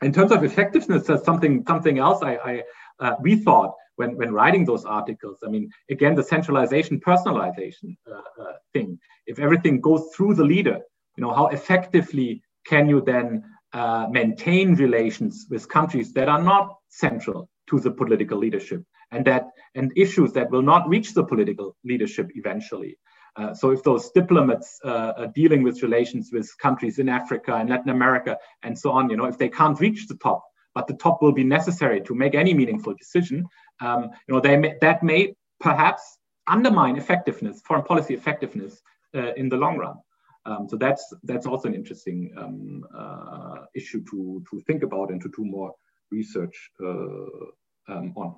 [0.02, 2.62] in terms of effectiveness, there's something something else I, I
[3.00, 5.38] uh, we thought when, when writing those articles.
[5.44, 8.98] I mean, again, the centralization, personalization uh, uh, thing.
[9.26, 10.80] If everything goes through the leader,
[11.16, 16.76] you know, how effectively can you then uh, maintain relations with countries that are not
[16.88, 21.76] central to the political leadership and that and issues that will not reach the political
[21.84, 22.96] leadership eventually.
[23.36, 27.68] Uh, so if those diplomats uh, are dealing with relations with countries in Africa and
[27.68, 30.42] Latin America and so on, you know, if they can't reach the top,
[30.76, 33.38] but the top will be necessary to make any meaningful decision,
[33.80, 36.02] um, you know, may, that may perhaps
[36.46, 38.82] undermine effectiveness, foreign policy effectiveness
[39.14, 39.96] uh, in the long run.
[40.44, 45.20] Um, so that's that's also an interesting um, uh, issue to to think about and
[45.22, 45.72] to do more
[46.12, 47.46] research uh,
[47.92, 48.36] um, on.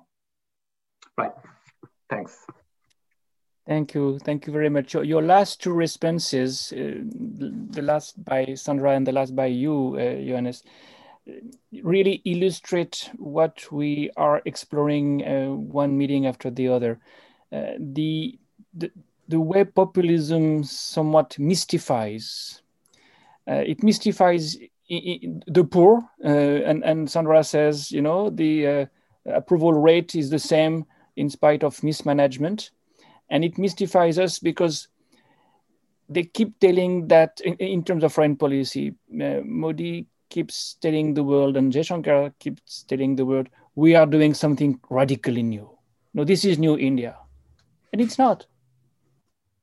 [1.17, 1.33] Right.
[2.09, 2.33] Thanks.
[3.67, 4.17] Thank you.
[4.17, 4.93] Thank you very much.
[4.93, 7.03] Your, your last two responses, uh,
[7.75, 10.63] the last by Sandra and the last by you, uh, Johannes,
[11.83, 16.99] really illustrate what we are exploring uh, one meeting after the other.
[17.51, 18.37] Uh, the,
[18.73, 18.91] the,
[19.27, 22.61] the way populism somewhat mystifies.
[23.47, 24.57] Uh, it mystifies
[24.89, 28.85] the poor, uh, and, and Sandra says, you know, the uh,
[29.25, 30.85] approval rate is the same
[31.15, 32.71] in spite of mismanagement.
[33.29, 34.87] And it mystifies us because
[36.07, 41.23] they keep telling that in, in terms of foreign policy, uh, Modi keeps telling the
[41.23, 45.69] world and Jaishankar keeps telling the world, we are doing something radically new.
[46.13, 47.17] No, this is new India.
[47.93, 48.45] And it's not.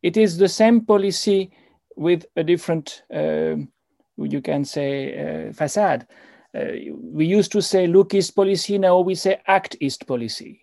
[0.02, 1.51] It is the same policy
[1.97, 3.56] with a different, uh,
[4.16, 6.06] you can say, uh, facade.
[6.56, 10.60] Uh, we used to say look east policy, now we say act east policy.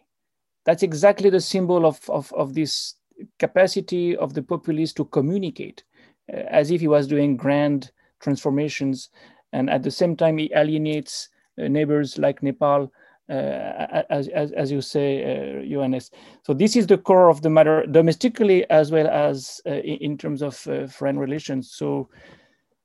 [0.66, 2.96] That's exactly the symbol of, of, of this
[3.38, 5.84] capacity of the populace to communicate,
[6.32, 9.10] uh, as if he was doing grand transformations.
[9.54, 12.92] And at the same time, he alienates uh, neighbors like Nepal
[13.30, 16.12] uh, as, as, as, you say, uh, Johannes.
[16.46, 20.42] So this is the core of the matter, domestically as well as uh, in, terms
[20.42, 21.72] of uh, foreign relations.
[21.72, 22.10] So,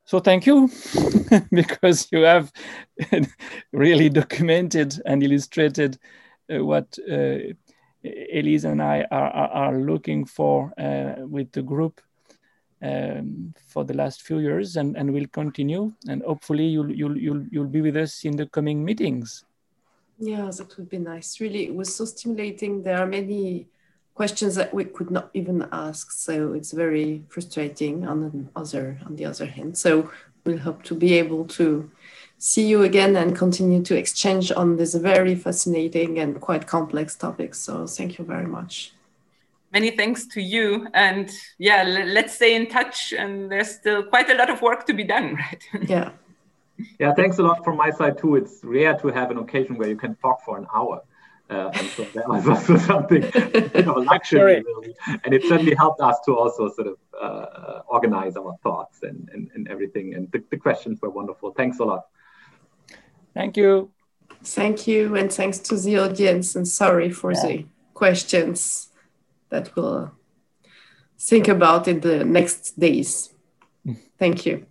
[0.04, 0.70] so thank you,
[1.50, 2.52] because you have
[3.72, 5.98] really documented and illustrated
[6.52, 6.96] uh, what
[8.32, 10.72] Elise and I are, are, are looking for
[11.28, 12.00] with the group
[12.82, 15.92] um, for the last few years, and, and will continue.
[16.08, 19.44] And hopefully, you'll, you'll, you'll, you'll be with us in the coming meetings.
[20.18, 21.40] Yeah, that would be nice.
[21.40, 22.82] Really, it was so stimulating.
[22.82, 23.68] There are many
[24.14, 28.06] questions that we could not even ask, so it's very frustrating.
[28.06, 30.10] On the other, on the other hand, so
[30.44, 31.90] we'll hope to be able to
[32.38, 37.54] see you again and continue to exchange on this very fascinating and quite complex topic.
[37.54, 38.92] So thank you very much.
[39.72, 40.88] Many thanks to you.
[40.94, 43.12] And yeah, let's stay in touch.
[43.12, 45.62] And there's still quite a lot of work to be done, right?
[45.86, 46.10] Yeah.
[46.98, 48.36] Yeah, thanks a lot from my side too.
[48.36, 51.02] It's rare to have an occasion where you can talk for an hour.
[51.50, 54.94] Uh, and so that was also something of a luxury, really.
[55.24, 59.50] And it certainly helped us to also sort of uh, organize our thoughts and, and,
[59.54, 60.14] and everything.
[60.14, 61.52] And the, the questions were wonderful.
[61.52, 62.06] Thanks a lot.
[63.34, 63.90] Thank you.
[64.44, 65.16] Thank you.
[65.16, 66.54] And thanks to the audience.
[66.54, 67.46] And sorry for yeah.
[67.46, 68.87] the questions
[69.50, 70.12] that we'll
[71.18, 73.32] think about in the next days.
[74.18, 74.66] Thank you.